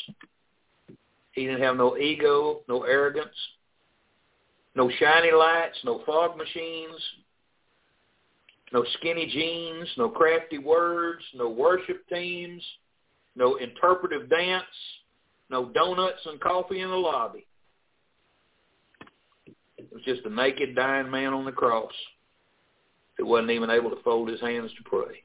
he 1.37 1.45
didn't 1.45 1.61
have 1.61 1.77
no 1.77 1.95
ego, 1.97 2.61
no 2.67 2.81
arrogance, 2.81 3.29
no 4.73 4.89
shiny 4.89 5.31
lights, 5.31 5.77
no 5.85 6.01
fog 6.03 6.35
machines, 6.35 6.99
no 8.73 8.83
skinny 8.95 9.27
jeans, 9.27 9.87
no 9.99 10.09
crafty 10.09 10.57
words, 10.57 11.23
no 11.35 11.47
worship 11.47 12.09
teams, 12.09 12.63
no 13.35 13.57
interpretive 13.57 14.31
dance, 14.31 14.65
no 15.51 15.65
donuts 15.69 16.25
and 16.25 16.39
coffee 16.41 16.81
in 16.81 16.89
the 16.89 16.95
lobby. 16.95 17.45
It 19.45 19.87
was 19.93 20.01
just 20.05 20.25
a 20.25 20.29
naked, 20.31 20.75
dying 20.75 21.11
man 21.11 21.33
on 21.33 21.45
the 21.45 21.51
cross 21.51 21.93
who 23.17 23.25
wasn't 23.25 23.51
even 23.51 23.69
able 23.69 23.89
to 23.89 24.01
fold 24.03 24.29
his 24.29 24.41
hands 24.41 24.71
to 24.77 24.89
pray. 24.89 25.23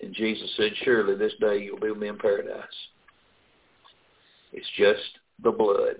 And 0.00 0.14
Jesus 0.14 0.50
said, 0.56 0.72
surely 0.82 1.16
this 1.16 1.32
day 1.40 1.58
you'll 1.58 1.80
be 1.80 1.90
with 1.90 1.98
me 1.98 2.08
in 2.08 2.18
paradise. 2.18 2.64
It's 4.52 4.66
just 4.76 5.18
the 5.42 5.50
blood. 5.50 5.96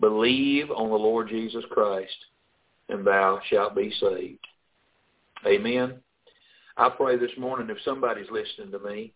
Believe 0.00 0.70
on 0.70 0.88
the 0.88 0.96
Lord 0.96 1.28
Jesus 1.28 1.64
Christ, 1.70 2.16
and 2.88 3.06
thou 3.06 3.40
shalt 3.48 3.76
be 3.76 3.92
saved. 4.00 4.46
Amen. 5.46 6.00
I 6.76 6.88
pray 6.88 7.16
this 7.16 7.30
morning 7.38 7.68
if 7.70 7.76
somebody's 7.84 8.30
listening 8.30 8.72
to 8.72 8.78
me, 8.78 9.12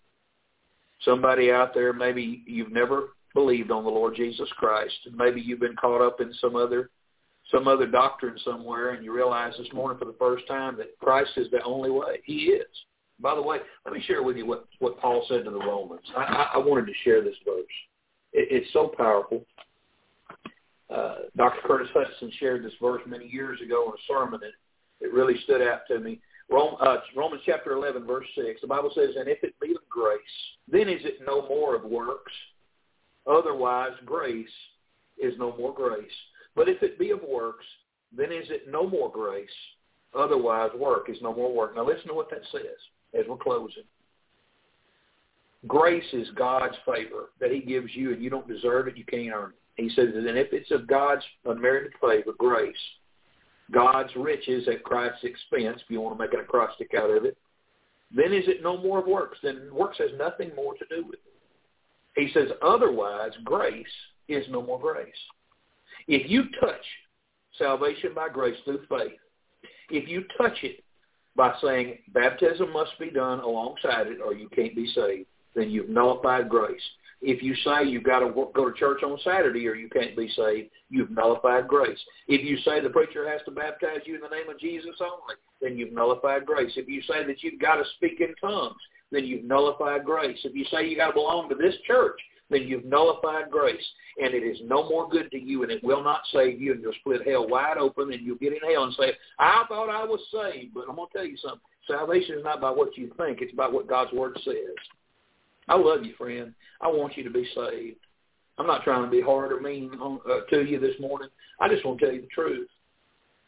somebody 1.02 1.50
out 1.50 1.74
there, 1.74 1.92
maybe 1.92 2.42
you've 2.46 2.72
never 2.72 3.14
believed 3.32 3.70
on 3.70 3.84
the 3.84 3.90
Lord 3.90 4.14
Jesus 4.14 4.48
Christ, 4.56 4.94
and 5.06 5.16
maybe 5.16 5.40
you've 5.40 5.60
been 5.60 5.76
caught 5.76 6.00
up 6.00 6.20
in 6.20 6.32
some 6.40 6.56
other 6.56 6.90
some 7.50 7.68
other 7.68 7.86
doctrine 7.86 8.38
somewhere, 8.44 8.90
and 8.90 9.04
you 9.04 9.14
realize 9.14 9.52
this 9.58 9.72
morning 9.72 9.98
for 9.98 10.06
the 10.06 10.16
first 10.18 10.46
time 10.48 10.76
that 10.78 10.98
Christ 10.98 11.30
is 11.36 11.50
the 11.50 11.62
only 11.62 11.90
way. 11.90 12.20
He 12.24 12.46
is. 12.46 12.66
By 13.20 13.34
the 13.34 13.42
way, 13.42 13.58
let 13.84 13.94
me 13.94 14.02
share 14.06 14.22
with 14.22 14.36
you 14.36 14.46
what, 14.46 14.66
what 14.80 14.98
Paul 14.98 15.24
said 15.28 15.44
to 15.44 15.50
the 15.50 15.58
Romans. 15.58 16.02
I, 16.16 16.22
I, 16.22 16.50
I 16.54 16.58
wanted 16.58 16.86
to 16.86 16.92
share 17.04 17.22
this 17.22 17.36
verse. 17.44 17.64
It, 18.32 18.48
it's 18.50 18.72
so 18.72 18.92
powerful. 18.96 19.44
Uh, 20.94 21.16
Dr. 21.36 21.60
Curtis 21.66 21.88
Hutson 21.94 22.30
shared 22.38 22.64
this 22.64 22.72
verse 22.80 23.02
many 23.06 23.26
years 23.26 23.60
ago 23.60 23.84
in 23.86 23.92
a 23.92 24.02
sermon, 24.08 24.40
and 24.42 24.52
it 25.00 25.12
really 25.12 25.38
stood 25.44 25.62
out 25.62 25.80
to 25.88 25.98
me. 25.98 26.20
Rome, 26.50 26.76
uh, 26.80 26.96
Romans 27.16 27.42
chapter 27.46 27.72
11, 27.72 28.06
verse 28.06 28.26
6, 28.36 28.60
the 28.60 28.66
Bible 28.66 28.90
says, 28.94 29.10
And 29.18 29.28
if 29.28 29.42
it 29.42 29.54
be 29.60 29.70
of 29.70 29.88
grace, 29.88 30.20
then 30.70 30.88
is 30.88 31.04
it 31.04 31.20
no 31.26 31.48
more 31.48 31.74
of 31.74 31.84
works. 31.84 32.32
Otherwise, 33.26 33.92
grace 34.04 34.46
is 35.18 35.34
no 35.38 35.56
more 35.56 35.72
grace. 35.72 36.04
But 36.56 36.68
if 36.68 36.82
it 36.82 36.98
be 36.98 37.10
of 37.10 37.20
works, 37.22 37.64
then 38.16 38.32
is 38.32 38.46
it 38.50 38.70
no 38.70 38.88
more 38.88 39.10
grace. 39.10 39.48
Otherwise, 40.16 40.70
work 40.78 41.08
is 41.08 41.18
no 41.20 41.34
more 41.34 41.52
work. 41.52 41.74
Now 41.74 41.86
listen 41.86 42.08
to 42.08 42.14
what 42.14 42.30
that 42.30 42.42
says 42.52 42.78
as 43.18 43.26
we're 43.28 43.36
closing. 43.36 43.82
Grace 45.66 46.04
is 46.12 46.28
God's 46.36 46.76
favor 46.84 47.30
that 47.40 47.50
he 47.50 47.60
gives 47.60 47.88
you 47.94 48.12
and 48.12 48.22
you 48.22 48.30
don't 48.30 48.46
deserve 48.46 48.86
it, 48.86 48.96
you 48.96 49.04
can't 49.04 49.34
earn 49.34 49.50
it. 49.50 49.82
He 49.82 49.88
says, 49.88 50.08
and 50.14 50.38
if 50.38 50.52
it's 50.52 50.70
of 50.70 50.86
God's 50.86 51.24
unmerited 51.44 51.92
favor, 52.00 52.32
grace, 52.38 52.76
God's 53.72 54.14
riches 54.14 54.68
at 54.68 54.84
Christ's 54.84 55.24
expense, 55.24 55.80
if 55.82 55.90
you 55.90 56.00
want 56.00 56.16
to 56.16 56.22
make 56.22 56.34
an 56.34 56.40
acrostic 56.40 56.92
out 56.94 57.10
of 57.10 57.24
it, 57.24 57.36
then 58.14 58.32
is 58.32 58.44
it 58.46 58.62
no 58.62 58.76
more 58.76 59.00
of 59.00 59.06
works? 59.06 59.38
Then 59.42 59.68
works 59.72 59.98
has 59.98 60.10
nothing 60.16 60.52
more 60.54 60.74
to 60.74 60.84
do 60.88 61.04
with 61.04 61.14
it. 61.14 62.20
He 62.20 62.30
says, 62.32 62.50
otherwise, 62.62 63.32
grace 63.42 63.86
is 64.28 64.44
no 64.48 64.62
more 64.62 64.78
grace. 64.78 65.08
If 66.08 66.30
you 66.30 66.44
touch 66.60 66.84
salvation 67.58 68.12
by 68.14 68.28
grace 68.28 68.56
through 68.64 68.80
faith, 68.88 69.18
if 69.90 70.08
you 70.08 70.24
touch 70.36 70.58
it 70.62 70.82
by 71.36 71.54
saying 71.62 71.98
baptism 72.12 72.72
must 72.72 72.98
be 72.98 73.10
done 73.10 73.40
alongside 73.40 74.06
it 74.06 74.18
or 74.24 74.34
you 74.34 74.48
can't 74.48 74.74
be 74.74 74.86
saved, 74.94 75.26
then 75.54 75.70
you've 75.70 75.88
nullified 75.88 76.48
grace. 76.48 76.82
If 77.22 77.42
you 77.42 77.54
say 77.56 77.88
you've 77.88 78.04
got 78.04 78.20
to 78.20 78.30
go 78.30 78.70
to 78.70 78.78
church 78.78 79.02
on 79.02 79.18
Saturday 79.24 79.66
or 79.66 79.74
you 79.74 79.88
can't 79.88 80.16
be 80.16 80.28
saved, 80.36 80.70
you've 80.90 81.10
nullified 81.10 81.66
grace. 81.68 81.98
If 82.28 82.44
you 82.44 82.58
say 82.58 82.80
the 82.80 82.90
preacher 82.90 83.28
has 83.28 83.40
to 83.46 83.50
baptize 83.50 84.00
you 84.04 84.16
in 84.16 84.20
the 84.20 84.28
name 84.28 84.48
of 84.50 84.58
Jesus 84.60 84.96
only, 85.00 85.34
then 85.62 85.78
you've 85.78 85.92
nullified 85.92 86.44
grace. 86.44 86.72
If 86.76 86.88
you 86.88 87.00
say 87.02 87.24
that 87.26 87.42
you've 87.42 87.60
got 87.60 87.76
to 87.76 87.84
speak 87.96 88.20
in 88.20 88.34
tongues, 88.40 88.76
then 89.10 89.24
you've 89.24 89.44
nullified 89.44 90.04
grace. 90.04 90.38
If 90.44 90.54
you 90.54 90.64
say 90.70 90.86
you 90.86 90.96
got 90.96 91.08
to 91.08 91.14
belong 91.14 91.48
to 91.48 91.54
this 91.54 91.74
church, 91.86 92.20
then 92.50 92.62
you've 92.62 92.84
nullified 92.84 93.50
grace. 93.50 93.84
And 94.22 94.34
it 94.34 94.44
is 94.44 94.58
no 94.64 94.88
more 94.88 95.08
good 95.08 95.30
to 95.32 95.38
you, 95.38 95.62
and 95.62 95.72
it 95.72 95.82
will 95.82 96.02
not 96.02 96.22
save 96.32 96.60
you, 96.60 96.72
and 96.72 96.82
you'll 96.82 96.92
split 97.00 97.26
hell 97.26 97.48
wide 97.48 97.78
open, 97.78 98.12
and 98.12 98.24
you'll 98.24 98.36
get 98.36 98.52
in 98.52 98.70
hell 98.70 98.84
and 98.84 98.94
say, 98.94 99.12
I 99.38 99.64
thought 99.68 99.90
I 99.90 100.04
was 100.04 100.20
saved. 100.32 100.74
But 100.74 100.84
I'm 100.88 100.96
going 100.96 101.08
to 101.12 101.18
tell 101.18 101.26
you 101.26 101.36
something. 101.36 101.60
Salvation 101.86 102.38
is 102.38 102.44
not 102.44 102.58
about 102.58 102.76
what 102.76 102.96
you 102.96 103.12
think. 103.16 103.40
It's 103.40 103.52
about 103.52 103.72
what 103.72 103.88
God's 103.88 104.12
Word 104.12 104.38
says. 104.44 104.54
I 105.68 105.76
love 105.76 106.04
you, 106.04 106.14
friend. 106.16 106.54
I 106.80 106.88
want 106.88 107.16
you 107.16 107.24
to 107.24 107.30
be 107.30 107.48
saved. 107.54 107.98
I'm 108.58 108.66
not 108.66 108.84
trying 108.84 109.04
to 109.04 109.10
be 109.10 109.20
hard 109.20 109.52
or 109.52 109.60
mean 109.60 109.90
on, 110.00 110.20
uh, 110.30 110.40
to 110.50 110.64
you 110.64 110.78
this 110.78 110.94
morning. 111.00 111.28
I 111.60 111.68
just 111.68 111.84
want 111.84 111.98
to 112.00 112.06
tell 112.06 112.14
you 112.14 112.22
the 112.22 112.28
truth. 112.28 112.68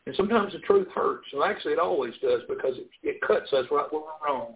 And 0.07 0.15
sometimes 0.17 0.53
the 0.53 0.61
truth 0.61 0.89
hurts. 0.95 1.27
Well, 1.33 1.45
actually, 1.45 1.75
it 1.75 1.79
always 1.79 2.15
does 2.23 2.43
because 2.49 2.77
it, 2.77 2.89
it 3.03 3.21
cuts 3.21 3.53
us 3.53 3.67
right 3.71 3.87
where 3.91 4.03
we're 4.03 4.29
wrong. 4.29 4.55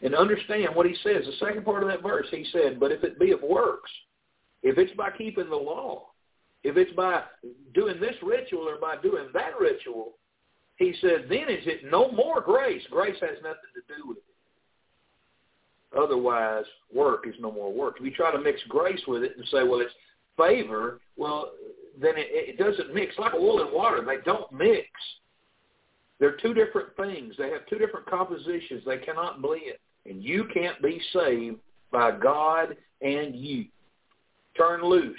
And 0.00 0.14
understand 0.14 0.74
what 0.74 0.86
he 0.86 0.94
says. 1.02 1.24
The 1.26 1.44
second 1.44 1.64
part 1.64 1.82
of 1.82 1.88
that 1.88 2.02
verse, 2.02 2.26
he 2.30 2.46
said, 2.52 2.78
but 2.78 2.92
if 2.92 3.02
it 3.02 3.18
be 3.18 3.32
of 3.32 3.42
works, 3.42 3.90
if 4.62 4.78
it's 4.78 4.94
by 4.96 5.10
keeping 5.10 5.50
the 5.50 5.56
law, 5.56 6.06
if 6.62 6.76
it's 6.76 6.92
by 6.92 7.22
doing 7.74 8.00
this 8.00 8.14
ritual 8.22 8.68
or 8.68 8.78
by 8.78 8.96
doing 9.02 9.28
that 9.34 9.58
ritual, 9.60 10.12
he 10.76 10.94
said, 11.00 11.26
then 11.28 11.48
is 11.48 11.66
it 11.66 11.90
no 11.90 12.12
more 12.12 12.40
grace? 12.40 12.82
Grace 12.90 13.16
has 13.20 13.42
nothing 13.42 13.70
to 13.74 13.96
do 13.96 14.08
with 14.08 14.18
it. 14.18 14.24
Otherwise, 15.98 16.64
work 16.94 17.26
is 17.26 17.34
no 17.40 17.50
more 17.50 17.72
work. 17.72 17.96
If 17.98 18.04
you 18.04 18.12
try 18.12 18.30
to 18.30 18.40
mix 18.40 18.60
grace 18.68 19.00
with 19.08 19.22
it 19.22 19.36
and 19.36 19.46
say, 19.48 19.62
well, 19.64 19.80
it's 19.80 19.92
favor, 20.36 21.00
well, 21.16 21.50
then 22.00 22.12
it, 22.16 22.28
it 22.30 22.58
doesn't 22.58 22.94
mix. 22.94 23.18
Like 23.18 23.34
oil 23.34 23.62
and 23.62 23.72
water, 23.72 24.04
they 24.04 24.18
don't 24.24 24.52
mix. 24.52 24.86
They're 26.20 26.36
two 26.36 26.54
different 26.54 26.96
things. 26.96 27.34
They 27.38 27.50
have 27.50 27.66
two 27.68 27.78
different 27.78 28.06
compositions. 28.06 28.82
They 28.84 28.98
cannot 28.98 29.40
blend. 29.40 29.78
And 30.08 30.22
you 30.22 30.46
can't 30.52 30.80
be 30.82 31.00
saved 31.12 31.56
by 31.92 32.12
God 32.12 32.76
and 33.02 33.34
you. 33.34 33.66
Turn 34.56 34.82
loose 34.82 35.16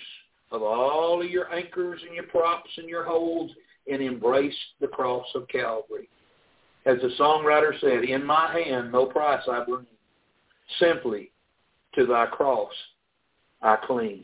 of 0.51 0.63
all 0.63 1.21
of 1.21 1.29
your 1.29 1.53
anchors 1.53 2.01
and 2.05 2.15
your 2.15 2.25
props 2.25 2.69
and 2.77 2.89
your 2.89 3.05
holds 3.05 3.53
and 3.91 4.01
embrace 4.01 4.55
the 4.81 4.87
cross 4.87 5.27
of 5.35 5.47
Calvary. 5.47 6.09
As 6.85 6.97
the 7.01 7.09
songwriter 7.19 7.79
said, 7.79 8.03
in 8.03 8.25
my 8.25 8.51
hand 8.51 8.91
no 8.91 9.05
price 9.05 9.43
I 9.49 9.63
bring. 9.63 9.85
Simply 10.79 11.31
to 11.95 12.05
thy 12.05 12.27
cross 12.27 12.71
I 13.61 13.77
cling. 13.85 14.23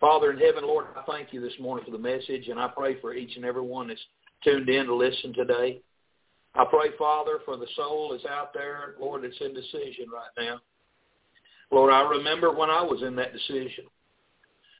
Father 0.00 0.32
in 0.32 0.38
heaven, 0.38 0.64
Lord, 0.64 0.86
I 0.96 1.02
thank 1.10 1.32
you 1.32 1.40
this 1.40 1.52
morning 1.60 1.84
for 1.84 1.90
the 1.90 1.98
message, 1.98 2.48
and 2.48 2.58
I 2.58 2.68
pray 2.68 2.98
for 3.00 3.14
each 3.14 3.36
and 3.36 3.44
every 3.44 3.62
one 3.62 3.88
that's 3.88 4.00
tuned 4.42 4.68
in 4.68 4.86
to 4.86 4.94
listen 4.94 5.34
today. 5.34 5.80
I 6.54 6.64
pray, 6.68 6.88
Father, 6.98 7.38
for 7.44 7.56
the 7.56 7.66
soul 7.76 8.10
that's 8.10 8.24
out 8.26 8.52
there, 8.52 8.94
Lord, 9.00 9.22
that's 9.22 9.40
in 9.40 9.54
decision 9.54 10.06
right 10.12 10.30
now. 10.36 10.60
Lord, 11.70 11.92
I 11.92 12.02
remember 12.02 12.52
when 12.52 12.70
I 12.70 12.82
was 12.82 13.02
in 13.02 13.14
that 13.16 13.32
decision. 13.32 13.84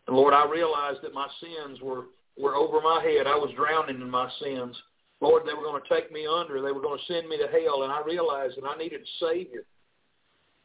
And 0.08 0.16
Lord, 0.16 0.34
I 0.34 0.50
realized 0.50 1.00
that 1.02 1.14
my 1.14 1.28
sins 1.40 1.80
were, 1.80 2.06
were 2.36 2.56
over 2.56 2.80
my 2.80 3.00
head. 3.02 3.28
I 3.28 3.36
was 3.36 3.54
drowning 3.56 4.00
in 4.00 4.10
my 4.10 4.28
sins. 4.42 4.76
Lord, 5.20 5.44
they 5.46 5.54
were 5.54 5.62
going 5.62 5.80
to 5.80 5.88
take 5.88 6.10
me 6.10 6.26
under. 6.26 6.60
They 6.60 6.72
were 6.72 6.82
going 6.82 6.98
to 6.98 7.12
send 7.12 7.28
me 7.28 7.38
to 7.38 7.46
hell. 7.46 7.84
And 7.84 7.92
I 7.92 8.02
realized 8.04 8.56
that 8.56 8.66
I 8.66 8.76
needed 8.76 9.02
a 9.02 9.24
Savior. 9.24 9.62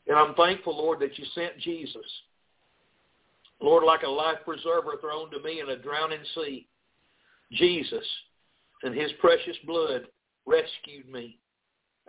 And 0.07 0.17
I'm 0.17 0.33
thankful, 0.33 0.75
Lord, 0.75 0.99
that 1.01 1.17
you 1.19 1.25
sent 1.35 1.59
Jesus. 1.59 2.05
Lord, 3.61 3.83
like 3.83 4.03
a 4.03 4.09
life 4.09 4.37
preserver 4.43 4.93
thrown 4.99 5.29
to 5.31 5.39
me 5.41 5.59
in 5.59 5.69
a 5.69 5.77
drowning 5.77 6.19
sea. 6.33 6.67
Jesus 7.51 8.05
and 8.83 8.95
his 8.95 9.11
precious 9.19 9.57
blood 9.65 10.07
rescued 10.45 11.09
me 11.11 11.37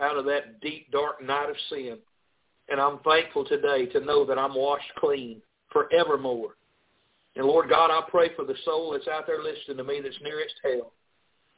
out 0.01 0.16
of 0.16 0.24
that 0.26 0.61
deep, 0.61 0.91
dark 0.91 1.22
night 1.22 1.51
of 1.51 1.57
sin. 1.70 1.99
And 2.68 2.80
I'm 2.80 2.99
thankful 3.01 3.45
today 3.45 3.87
to 3.87 4.01
know 4.01 4.24
that 4.26 4.39
I'm 4.39 4.55
washed 4.55 4.93
clean 4.99 5.41
forevermore. 5.72 6.57
And 7.37 7.47
Lord 7.47 7.68
God, 7.68 7.91
I 7.91 8.01
pray 8.11 8.30
for 8.34 8.45
the 8.45 8.57
soul 8.64 8.93
that's 8.93 9.09
out 9.09 9.26
there 9.26 9.43
listening 9.43 9.76
to 9.76 9.84
me 9.84 10.01
that's 10.03 10.18
nearest 10.22 10.55
hell. 10.62 10.93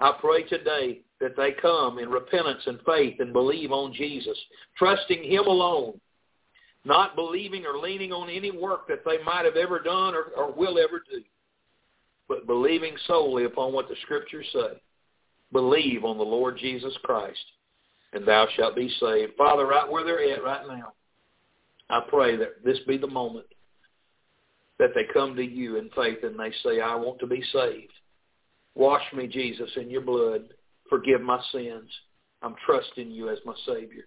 I 0.01 0.13
pray 0.21 0.45
today 0.45 1.01
that 1.21 1.37
they 1.37 1.53
come 1.61 1.99
in 1.99 2.09
repentance 2.09 2.63
and 2.67 2.79
faith 2.87 3.17
and 3.21 3.33
believe 3.33 3.73
on 3.73 3.93
Jesus, 3.93 4.39
trusting 4.77 5.25
him 5.25 5.47
alone, 5.47 6.01
not 6.85 7.17
believing 7.17 7.65
or 7.67 7.79
leaning 7.79 8.13
on 8.13 8.31
any 8.31 8.51
work 8.51 8.87
that 8.89 9.05
they 9.05 9.23
might 9.25 9.45
have 9.45 9.57
ever 9.57 9.81
done 9.81 10.15
or, 10.15 10.27
or 10.37 10.53
will 10.53 10.79
ever 10.79 11.03
do, 11.11 11.23
but 12.29 12.47
believing 12.47 12.95
solely 13.07 13.45
upon 13.45 13.73
what 13.73 13.89
the 13.89 13.97
scriptures 14.03 14.47
say. 14.53 14.81
Believe 15.53 16.05
on 16.05 16.19
the 16.19 16.25
Lord 16.25 16.59
Jesus 16.59 16.95
Christ, 17.03 17.39
and 18.13 18.27
thou 18.27 18.47
shalt 18.55 18.77
be 18.77 18.89
saved. 19.01 19.33
Father, 19.37 19.67
right 19.67 19.91
where 19.91 20.05
they're 20.05 20.33
at 20.35 20.45
right 20.45 20.67
now, 20.67 20.93
I 21.91 22.01
pray 22.09 22.37
that 22.37 22.65
this 22.65 22.79
be 22.87 22.99
the 22.99 23.07
moment 23.07 23.47
that 24.79 24.91
they 24.95 25.05
come 25.13 25.35
to 25.37 25.43
you 25.43 25.77
in 25.77 25.91
faith 25.97 26.19
and 26.23 26.39
they 26.39 26.53
say, 26.63 26.81
I 26.81 26.95
want 26.95 27.19
to 27.21 27.27
be 27.27 27.43
saved. 27.53 27.93
Wash 28.75 29.03
me, 29.13 29.27
Jesus, 29.27 29.71
in 29.77 29.91
your 29.91 30.03
blood. 30.03 30.43
Forgive 30.89 31.21
my 31.21 31.41
sins. 31.53 31.91
I'm 32.43 32.55
trusting 32.65 33.11
you 33.11 33.29
as 33.29 33.39
my 33.45 33.55
Savior. 33.67 34.05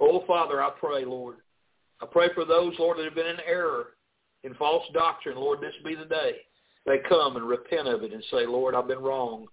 Oh, 0.00 0.24
Father, 0.26 0.62
I 0.62 0.70
pray, 0.80 1.04
Lord. 1.04 1.36
I 2.00 2.06
pray 2.06 2.28
for 2.34 2.44
those, 2.44 2.74
Lord, 2.78 2.98
that 2.98 3.04
have 3.04 3.14
been 3.14 3.26
in 3.26 3.40
error, 3.46 3.88
in 4.44 4.54
false 4.54 4.84
doctrine. 4.92 5.36
Lord, 5.36 5.60
this 5.60 5.74
be 5.84 5.94
the 5.94 6.04
day. 6.04 6.32
They 6.86 6.98
come 7.08 7.36
and 7.36 7.46
repent 7.46 7.88
of 7.88 8.02
it 8.02 8.12
and 8.12 8.24
say, 8.30 8.46
Lord, 8.46 8.74
I've 8.74 8.88
been 8.88 9.00
wrong, 9.00 9.46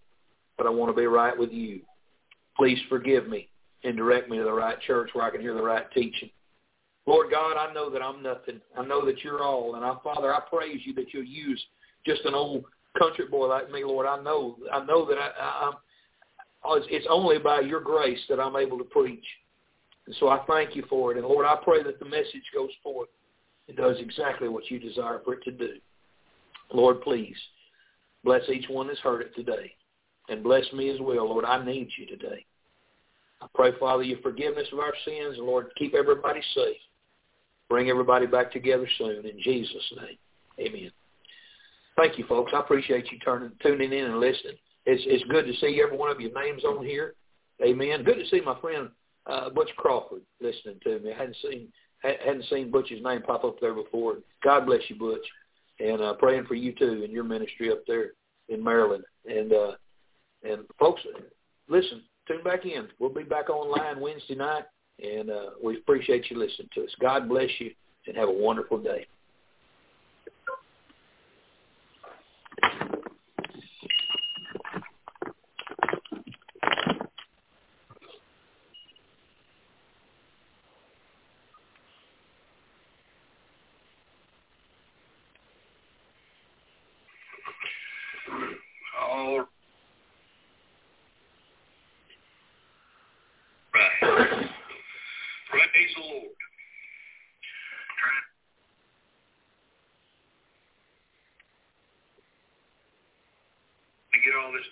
but 0.57 0.67
I 0.67 0.69
want 0.69 0.95
to 0.95 0.99
be 0.99 1.07
right 1.07 1.37
with 1.37 1.51
you. 1.51 1.81
Please 2.57 2.79
forgive 2.89 3.27
me 3.27 3.49
and 3.83 3.97
direct 3.97 4.29
me 4.29 4.37
to 4.37 4.43
the 4.43 4.51
right 4.51 4.79
church 4.81 5.09
where 5.13 5.25
I 5.25 5.29
can 5.29 5.41
hear 5.41 5.53
the 5.53 5.61
right 5.61 5.89
teaching. 5.93 6.29
Lord 7.05 7.29
God, 7.29 7.55
I 7.57 7.71
know 7.73 7.89
that 7.91 8.01
I'm 8.01 8.23
nothing. 8.23 8.59
I 8.77 8.83
know 8.83 9.05
that 9.05 9.23
you're 9.23 9.43
all. 9.43 9.75
And 9.75 9.85
I, 9.85 9.93
Father, 10.03 10.33
I 10.33 10.39
praise 10.49 10.81
you 10.85 10.93
that 10.95 11.13
you'll 11.13 11.23
use 11.23 11.63
just 12.05 12.25
an 12.25 12.33
old 12.33 12.65
country 12.97 13.27
boy 13.27 13.47
like 13.47 13.71
me, 13.71 13.83
Lord. 13.83 14.07
I 14.07 14.21
know, 14.21 14.57
I 14.73 14.83
know 14.85 15.05
that 15.07 15.17
I, 15.17 15.29
I, 15.39 15.67
I'm, 15.67 16.83
it's 16.89 17.05
only 17.09 17.37
by 17.37 17.59
your 17.59 17.79
grace 17.79 18.19
that 18.29 18.39
I'm 18.39 18.55
able 18.55 18.77
to 18.79 18.83
preach. 18.83 19.25
And 20.07 20.15
so 20.19 20.29
I 20.29 20.43
thank 20.47 20.75
you 20.75 20.83
for 20.89 21.11
it. 21.11 21.17
And 21.17 21.27
Lord, 21.27 21.45
I 21.45 21.55
pray 21.63 21.83
that 21.83 21.99
the 21.99 22.05
message 22.05 22.43
goes 22.53 22.71
forth 22.81 23.09
and 23.67 23.77
does 23.77 23.97
exactly 23.99 24.47
what 24.47 24.69
you 24.71 24.79
desire 24.79 25.21
for 25.23 25.33
it 25.33 25.43
to 25.43 25.51
do. 25.51 25.73
Lord, 26.73 27.01
please 27.01 27.35
bless 28.23 28.41
each 28.49 28.67
one 28.69 28.87
that's 28.87 28.99
heard 28.99 29.21
it 29.21 29.35
today. 29.35 29.73
And 30.29 30.43
bless 30.43 30.63
me 30.73 30.89
as 30.89 30.99
well, 30.99 31.29
Lord. 31.29 31.45
I 31.45 31.63
need 31.63 31.89
you 31.97 32.05
today. 32.05 32.45
I 33.41 33.47
pray, 33.53 33.71
Father, 33.79 34.03
your 34.03 34.19
forgiveness 34.19 34.67
of 34.73 34.79
our 34.79 34.93
sins. 35.05 35.37
And 35.37 35.45
Lord, 35.45 35.67
keep 35.77 35.93
everybody 35.93 36.41
safe. 36.55 36.77
Bring 37.69 37.89
everybody 37.89 38.25
back 38.25 38.51
together 38.51 38.87
soon. 38.97 39.25
In 39.25 39.39
Jesus' 39.41 39.93
name, 39.97 40.17
amen. 40.67 40.91
Thank 41.97 42.17
you, 42.17 42.25
folks. 42.27 42.51
I 42.53 42.59
appreciate 42.59 43.11
you 43.11 43.19
turning, 43.19 43.51
tuning 43.61 43.91
in 43.91 44.05
and 44.05 44.19
listening. 44.19 44.57
It's, 44.85 45.03
it's 45.07 45.23
good 45.31 45.45
to 45.45 45.53
see 45.55 45.81
every 45.83 45.97
one 45.97 46.11
of 46.11 46.19
your 46.19 46.33
names 46.33 46.63
on 46.63 46.85
here. 46.85 47.15
Amen. 47.63 48.03
Good 48.03 48.17
to 48.17 48.27
see 48.27 48.41
my 48.41 48.59
friend 48.59 48.89
uh, 49.25 49.49
Butch 49.49 49.69
Crawford 49.77 50.21
listening 50.41 50.79
to 50.83 50.99
me. 50.99 51.11
I 51.11 51.17
hadn't 51.17 51.37
seen 51.41 51.67
hadn't 52.03 52.45
seen 52.51 52.69
Butch's 52.69 53.01
name 53.03 53.23
pop 53.23 53.43
up 53.43 53.59
there 53.59 53.73
before. 53.73 54.17
God 54.43 54.65
bless 54.65 54.81
you, 54.89 54.95
Butch, 54.95 55.25
and 55.79 56.01
uh, 56.01 56.13
praying 56.13 56.45
for 56.45 56.53
you 56.53 56.71
too 56.73 57.03
in 57.03 57.11
your 57.11 57.23
ministry 57.23 57.71
up 57.71 57.83
there 57.87 58.11
in 58.49 58.63
Maryland. 58.63 59.03
And 59.25 59.51
uh, 59.51 59.71
and 60.45 60.63
folks, 60.79 61.01
listen, 61.67 62.03
tune 62.27 62.43
back 62.43 62.65
in. 62.65 62.87
We'll 62.99 63.09
be 63.09 63.23
back 63.23 63.49
online 63.49 63.99
Wednesday 63.99 64.35
night 64.35 64.63
and 65.03 65.29
uh, 65.29 65.49
we 65.63 65.77
appreciate 65.77 66.29
you 66.29 66.37
listening 66.37 66.69
to 66.75 66.83
us. 66.83 66.89
God 66.99 67.27
bless 67.27 67.49
you, 67.59 67.71
and 68.07 68.15
have 68.15 68.29
a 68.29 68.33
wonderful 68.33 68.77
day. 68.77 69.07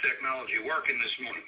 Technology 0.01 0.59
working 0.65 0.99
this 1.01 1.15
morning. 1.23 1.47